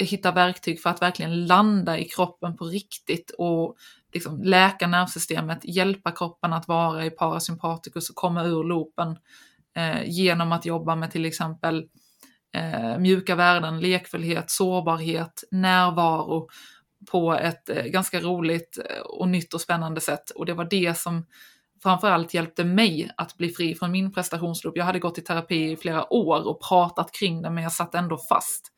hitta 0.02 0.32
verktyg 0.32 0.82
för 0.82 0.90
att 0.90 1.02
verkligen 1.02 1.46
landa 1.46 1.98
i 1.98 2.06
kroppen 2.06 2.58
på 2.58 2.66
riktigt 2.66 3.32
och 3.38 3.76
liksom 4.14 4.44
läka 4.44 4.88
nervsystemet, 4.88 5.60
hjälpa 5.64 6.12
kroppen 6.12 6.54
att 6.54 6.68
vara 6.68 7.06
i 7.06 7.10
parasympatikus 7.10 8.10
och 8.10 8.16
komma 8.16 8.44
ur 8.44 8.64
loopen 8.64 9.18
eh, 9.76 10.10
genom 10.10 10.52
att 10.52 10.66
jobba 10.66 10.96
med 10.96 11.12
till 11.12 11.26
exempel 11.26 11.86
eh, 12.54 12.98
mjuka 12.98 13.36
värden, 13.36 13.80
lekfullhet, 13.80 14.50
sårbarhet, 14.50 15.44
närvaro 15.52 16.48
på 17.12 17.34
ett 17.34 17.70
eh, 17.70 17.84
ganska 17.84 18.20
roligt 18.20 18.80
eh, 18.90 19.02
och 19.02 19.30
nytt 19.30 19.54
och 19.54 19.62
spännande 19.62 20.02
sätt. 20.02 20.30
Och 20.30 20.46
det 20.46 20.54
var 20.54 20.68
det 20.70 20.98
som 20.98 21.26
framförallt 21.84 22.34
hjälpte 22.34 22.64
mig 22.64 23.12
att 23.18 23.38
bli 23.38 23.50
fri 23.50 23.76
från 23.76 23.92
min 23.92 24.12
prestationsloop. 24.12 24.78
Jag 24.78 24.86
hade 24.86 25.00
gått 25.00 25.18
i 25.18 25.22
terapi 25.22 25.72
i 25.72 25.78
flera 25.78 26.14
år 26.14 26.48
och 26.48 26.62
pratat 26.68 27.12
kring 27.12 27.42
det, 27.42 27.50
men 27.50 27.64
jag 27.64 27.72
satt 27.72 27.96
ändå 27.96 28.18
fast. 28.18 28.72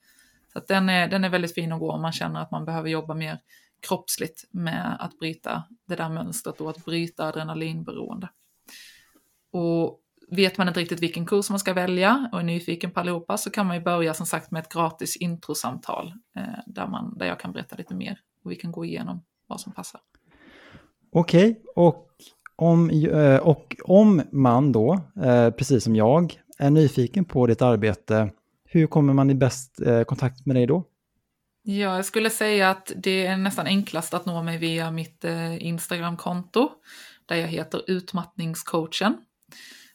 Så 0.53 0.59
den, 0.67 0.89
är, 0.89 1.07
den 1.07 1.23
är 1.23 1.29
väldigt 1.29 1.53
fin 1.53 1.71
att 1.71 1.79
gå 1.79 1.91
om 1.91 2.01
man 2.01 2.11
känner 2.11 2.41
att 2.41 2.51
man 2.51 2.65
behöver 2.65 2.89
jobba 2.89 3.13
mer 3.13 3.39
kroppsligt 3.87 4.43
med 4.51 4.97
att 4.99 5.19
bryta 5.19 5.63
det 5.87 5.95
där 5.95 6.09
mönstret 6.09 6.61
och 6.61 6.69
att 6.69 6.85
bryta 6.85 7.25
adrenalinberoende. 7.25 8.29
Och 9.51 10.00
vet 10.31 10.57
man 10.57 10.67
inte 10.67 10.79
riktigt 10.79 11.01
vilken 11.01 11.25
kurs 11.25 11.49
man 11.49 11.59
ska 11.59 11.73
välja 11.73 12.29
och 12.31 12.39
är 12.39 12.43
nyfiken 12.43 12.91
på 12.91 12.99
allihopa 12.99 13.37
så 13.37 13.49
kan 13.49 13.67
man 13.67 13.75
ju 13.75 13.83
börja 13.83 14.13
som 14.13 14.25
sagt 14.25 14.51
med 14.51 14.59
ett 14.59 14.73
gratis 14.73 15.15
introsamtal 15.15 16.13
eh, 16.35 16.43
där, 16.65 16.87
man, 16.87 17.17
där 17.17 17.25
jag 17.25 17.39
kan 17.39 17.51
berätta 17.51 17.75
lite 17.75 17.95
mer 17.95 18.19
och 18.43 18.51
vi 18.51 18.55
kan 18.55 18.71
gå 18.71 18.85
igenom 18.85 19.23
vad 19.47 19.61
som 19.61 19.73
passar. 19.73 20.01
Okej, 21.11 21.51
okay, 21.51 21.63
och, 21.75 22.07
om, 22.55 22.89
eh, 22.89 23.37
och 23.37 23.75
om 23.83 24.21
man 24.31 24.71
då, 24.71 24.93
eh, 25.23 25.49
precis 25.49 25.83
som 25.83 25.95
jag, 25.95 26.41
är 26.57 26.69
nyfiken 26.69 27.25
på 27.25 27.47
ditt 27.47 27.61
arbete, 27.61 28.31
hur 28.65 28.87
kommer 28.87 29.13
man 29.13 29.29
i 29.29 29.35
bäst 29.35 29.81
eh, 29.81 30.03
kontakt 30.03 30.45
med 30.45 30.55
dig 30.55 30.67
då? 30.67 30.83
Ja, 31.63 31.95
jag 31.95 32.05
skulle 32.05 32.29
säga 32.29 32.69
att 32.69 32.91
det 32.95 33.25
är 33.25 33.37
nästan 33.37 33.67
enklast 33.67 34.13
att 34.13 34.25
nå 34.25 34.43
mig 34.43 34.57
via 34.57 34.91
mitt 34.91 35.25
Instagramkonto 35.59 36.69
där 37.25 37.35
jag 37.35 37.47
heter 37.47 37.81
utmattningscoachen 37.87 39.17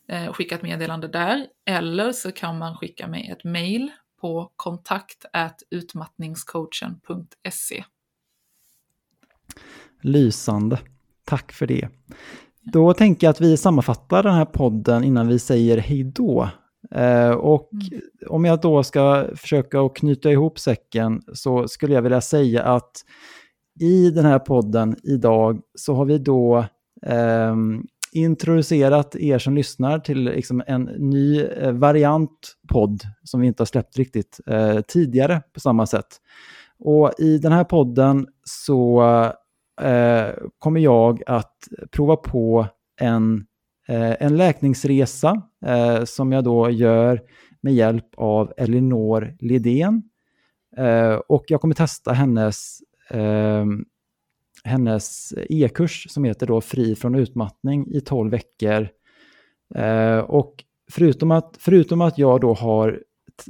eh, 0.08 0.32
skicka 0.32 0.54
ett 0.54 0.62
meddelande 0.62 1.08
där. 1.08 1.46
Eller 1.66 2.12
så 2.12 2.32
kan 2.32 2.58
man 2.58 2.76
skicka 2.76 3.06
mig 3.06 3.30
ett 3.30 3.44
mail 3.44 3.90
på 4.20 4.52
kontakt 4.56 5.24
utmattningscoachen.se. 5.70 7.84
Lysande. 10.00 10.78
Tack 11.24 11.52
för 11.52 11.66
det. 11.66 11.88
Då 12.72 12.94
tänker 12.94 13.26
jag 13.26 13.30
att 13.30 13.40
vi 13.40 13.56
sammanfattar 13.56 14.22
den 14.22 14.34
här 14.34 14.44
podden 14.44 15.04
innan 15.04 15.28
vi 15.28 15.38
säger 15.38 15.78
hej 15.78 16.04
då. 16.04 16.50
Eh, 16.90 17.30
och 17.30 17.70
mm. 17.72 18.00
om 18.28 18.44
jag 18.44 18.60
då 18.60 18.82
ska 18.82 19.26
försöka 19.36 19.80
att 19.80 19.96
knyta 19.96 20.30
ihop 20.30 20.58
säcken 20.58 21.22
så 21.32 21.68
skulle 21.68 21.94
jag 21.94 22.02
vilja 22.02 22.20
säga 22.20 22.62
att 22.62 22.92
i 23.80 24.10
den 24.10 24.24
här 24.24 24.38
podden 24.38 24.96
idag 25.02 25.60
så 25.74 25.94
har 25.94 26.04
vi 26.04 26.18
då 26.18 26.58
eh, 27.06 27.56
introducerat 28.16 29.16
er 29.16 29.38
som 29.38 29.54
lyssnar 29.54 29.98
till 29.98 30.24
liksom 30.24 30.62
en 30.66 30.82
ny 30.82 31.40
eh, 31.40 31.72
variant 31.72 32.56
podd 32.72 33.00
som 33.22 33.40
vi 33.40 33.46
inte 33.46 33.60
har 33.60 33.66
släppt 33.66 33.98
riktigt 33.98 34.40
eh, 34.46 34.80
tidigare 34.80 35.42
på 35.52 35.60
samma 35.60 35.86
sätt. 35.86 36.06
Och 36.78 37.12
i 37.18 37.38
den 37.38 37.52
här 37.52 37.64
podden 37.64 38.26
så 38.44 39.02
eh, 39.82 40.28
kommer 40.58 40.80
jag 40.80 41.22
att 41.26 41.56
prova 41.90 42.16
på 42.16 42.66
en, 43.00 43.46
eh, 43.88 44.22
en 44.22 44.36
läkningsresa 44.36 45.42
eh, 45.66 46.04
som 46.04 46.32
jag 46.32 46.44
då 46.44 46.70
gör 46.70 47.20
med 47.60 47.74
hjälp 47.74 48.08
av 48.16 48.52
Elinor 48.56 49.36
Lidén. 49.40 50.02
Eh, 50.76 51.14
och 51.14 51.44
jag 51.48 51.60
kommer 51.60 51.74
testa 51.74 52.12
hennes 52.12 52.78
eh, 53.10 53.64
hennes 54.66 55.34
e-kurs 55.36 56.06
som 56.10 56.24
heter 56.24 56.46
då 56.46 56.60
Fri 56.60 56.94
från 56.94 57.14
utmattning 57.14 57.86
i 57.90 58.00
12 58.00 58.30
veckor. 58.30 58.88
Eh, 59.74 60.18
och 60.18 60.64
förutom 60.90 61.30
att, 61.30 61.56
förutom 61.58 62.00
att 62.00 62.18
jag 62.18 62.40
då 62.40 62.54
har, 62.54 63.02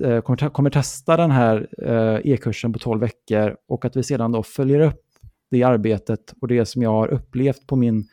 eh, 0.02 0.20
kommer, 0.20 0.50
kommer 0.50 0.70
testa 0.70 1.16
den 1.16 1.30
här 1.30 1.68
eh, 1.82 2.32
e-kursen 2.32 2.72
på 2.72 2.78
12 2.78 3.00
veckor 3.00 3.56
och 3.68 3.84
att 3.84 3.96
vi 3.96 4.02
sedan 4.02 4.32
då 4.32 4.42
följer 4.42 4.80
upp 4.80 5.02
det 5.50 5.62
arbetet 5.62 6.34
och 6.40 6.48
det 6.48 6.66
som 6.66 6.82
jag 6.82 6.90
har 6.90 7.08
upplevt 7.08 7.66
på 7.66 7.76
min, 7.76 8.08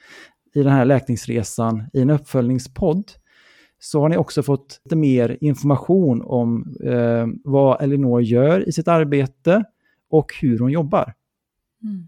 i 0.55 0.63
den 0.63 0.71
här 0.71 0.85
läkningsresan 0.85 1.83
i 1.93 2.01
en 2.01 2.09
uppföljningspodd, 2.09 3.11
så 3.79 4.01
har 4.01 4.09
ni 4.09 4.17
också 4.17 4.43
fått 4.43 4.81
lite 4.85 4.95
mer 4.95 5.37
information 5.41 6.21
om 6.21 6.75
eh, 6.83 7.27
vad 7.43 7.81
Elinor 7.81 8.21
gör 8.21 8.69
i 8.69 8.71
sitt 8.71 8.87
arbete 8.87 9.63
och 10.09 10.33
hur 10.41 10.59
hon 10.59 10.71
jobbar. 10.71 11.13
Mm. 11.83 12.07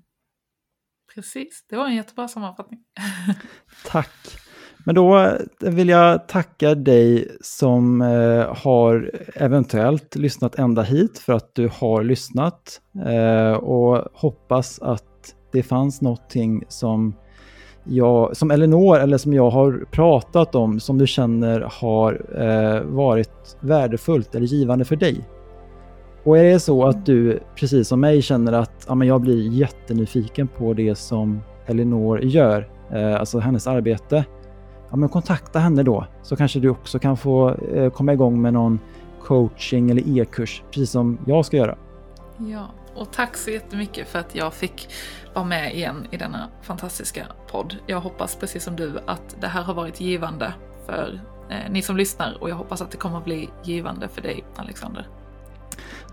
Precis, 1.16 1.66
det 1.70 1.76
var 1.76 1.88
en 1.88 1.96
jättebra 1.96 2.28
sammanfattning. 2.28 2.80
Tack. 3.86 4.10
Men 4.86 4.96
då 4.96 5.20
eh, 5.20 5.72
vill 5.72 5.90
jag 5.90 6.28
tacka 6.28 6.76
dig 6.76 7.38
som 7.42 8.02
eh, 8.02 8.56
har 8.64 9.12
eventuellt 9.36 10.16
lyssnat 10.16 10.60
ända 10.60 10.82
hit 10.82 11.20
för 11.20 11.34
att 11.34 11.56
du 11.56 11.70
har 11.74 12.04
lyssnat 12.04 12.82
eh, 13.06 13.54
och 13.54 14.06
hoppas 14.14 14.80
att 14.80 15.36
det 15.52 15.64
fanns 15.64 16.02
någonting 16.02 16.64
som 16.68 17.16
jag, 17.84 18.38
som 18.38 18.52
Elinor 18.52 19.00
eller 19.00 19.18
som 19.18 19.34
jag 19.34 19.50
har 19.50 19.86
pratat 19.92 20.56
om 20.56 20.80
som 20.80 20.98
du 20.98 21.08
känner 21.08 21.70
har 21.72 22.42
eh, 22.42 22.82
varit 22.82 23.58
värdefullt 23.60 24.36
eller 24.36 24.48
givande 24.48 24.86
för 24.86 24.96
dig. 24.96 25.26
Och 26.26 26.38
är 26.38 26.44
det 26.44 26.60
så 26.60 26.88
att 26.88 27.06
du, 27.06 27.40
precis 27.56 27.88
som 27.88 28.00
mig, 28.00 28.22
känner 28.22 28.54
att 28.54 28.86
ja, 28.88 28.96
men 28.96 29.08
jag 29.08 29.22
blir 29.22 29.48
jättenyfiken 29.52 30.48
på 30.48 30.74
det 30.74 30.96
som 30.96 31.42
Elinor 31.66 32.22
gör, 32.24 32.70
eh, 32.92 33.20
alltså 33.20 33.40
hennes 33.40 33.68
arbete, 33.68 34.26
ja, 34.90 34.96
men 34.96 35.10
kontakta 35.10 35.60
henne 35.60 35.84
då 35.84 36.08
så 36.24 36.36
kanske 36.36 36.60
du 36.60 36.70
också 36.70 37.00
kan 37.00 37.18
få 37.18 37.50
eh, 37.50 37.92
komma 37.92 38.14
igång 38.14 38.42
med 38.42 38.54
någon 38.54 38.80
coaching 39.22 39.92
eller 39.92 40.20
e-kurs, 40.20 40.64
precis 40.72 40.92
som 40.92 41.18
jag 41.26 41.46
ska 41.46 41.58
göra. 41.58 41.78
Ja, 42.38 42.68
och 42.96 43.12
tack 43.12 43.38
så 43.38 43.50
jättemycket 43.50 44.08
för 44.08 44.20
att 44.20 44.36
jag 44.36 44.54
fick 44.54 44.90
vara 45.34 45.46
med 45.46 45.76
igen 45.76 46.08
i 46.12 46.18
denna 46.18 46.50
fantastiska 46.62 47.26
podd. 47.52 47.76
Jag 47.88 48.00
hoppas 48.00 48.36
precis 48.36 48.64
som 48.64 48.76
du 48.76 49.00
att 49.06 49.36
det 49.40 49.48
här 49.48 49.62
har 49.62 49.74
varit 49.74 50.02
givande 50.02 50.54
för 50.86 51.20
eh, 51.50 51.72
ni 51.72 51.82
som 51.82 51.98
lyssnar 51.98 52.38
och 52.42 52.50
jag 52.50 52.56
hoppas 52.56 52.82
att 52.82 52.92
det 52.92 52.98
kommer 52.98 53.18
att 53.18 53.26
bli 53.26 53.50
givande 53.64 54.08
för 54.08 54.22
dig, 54.22 54.44
Alexander. 54.56 55.08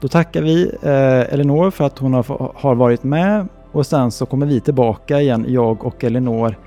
Då 0.00 0.08
tackar 0.08 0.42
vi 0.42 0.72
eh, 0.82 1.34
Elinor 1.34 1.70
för 1.70 1.84
att 1.84 1.98
hon 1.98 2.14
har, 2.14 2.52
har 2.56 2.74
varit 2.74 3.02
med 3.02 3.48
och 3.72 3.86
sen 3.86 4.10
så 4.10 4.26
kommer 4.26 4.46
vi 4.46 4.60
tillbaka 4.60 5.20
igen, 5.20 5.44
jag 5.48 5.84
och 5.84 6.04
Elinor, 6.04 6.58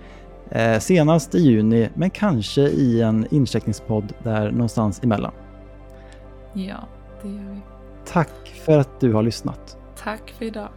eh, 0.50 0.80
senast 0.80 1.36
i 1.36 1.40
juni, 1.40 1.90
men 1.94 2.10
kanske 2.10 2.62
i 2.62 3.02
en 3.02 3.28
incheckningspodd 3.32 4.14
där 4.24 4.52
någonstans 4.52 5.04
emellan. 5.04 5.32
Ja, 6.54 6.78
det 7.22 7.28
gör 7.28 7.54
vi. 7.54 7.60
Tack 8.06 8.62
för 8.66 8.80
att 8.80 9.00
du 9.00 9.14
har 9.14 9.24
lyssnat. 9.24 9.78
Tack 10.04 10.34
för 10.38 10.46
idag. 10.46 10.70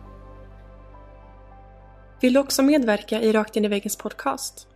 Vill 2.21 2.33
du 2.33 2.41
också 2.41 2.63
medverka 2.63 3.21
i 3.21 3.33
Rakt 3.33 3.57
in 3.57 3.65
i 3.65 3.69
väggens 3.69 3.97
podcast? 3.97 4.69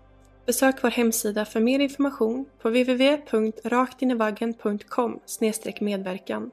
Besök 0.46 0.76
vår 0.82 0.90
hemsida 0.90 1.44
för 1.44 1.60
mer 1.60 1.80
information 1.80 2.44
på 2.62 2.68
www.raktinivaggen.com 2.68 5.20
medverkan. 5.80 6.50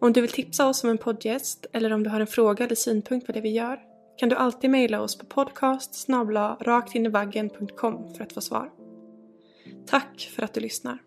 Om 0.00 0.12
du 0.12 0.20
vill 0.20 0.30
tipsa 0.30 0.68
oss 0.68 0.84
om 0.84 0.90
en 0.90 0.98
poddgäst 0.98 1.66
eller 1.72 1.92
om 1.92 2.02
du 2.02 2.10
har 2.10 2.20
en 2.20 2.26
fråga 2.26 2.64
eller 2.64 2.74
synpunkt 2.74 3.26
på 3.26 3.32
det 3.32 3.40
vi 3.40 3.50
gör 3.50 3.80
kan 4.16 4.28
du 4.28 4.36
alltid 4.36 4.70
mejla 4.70 5.00
oss 5.00 5.18
på 5.18 5.26
podcast 5.26 6.08
raktinivaggen.com 6.60 8.14
för 8.14 8.24
att 8.24 8.32
få 8.32 8.40
svar. 8.40 8.70
Tack 9.86 10.32
för 10.36 10.42
att 10.42 10.54
du 10.54 10.60
lyssnar. 10.60 10.98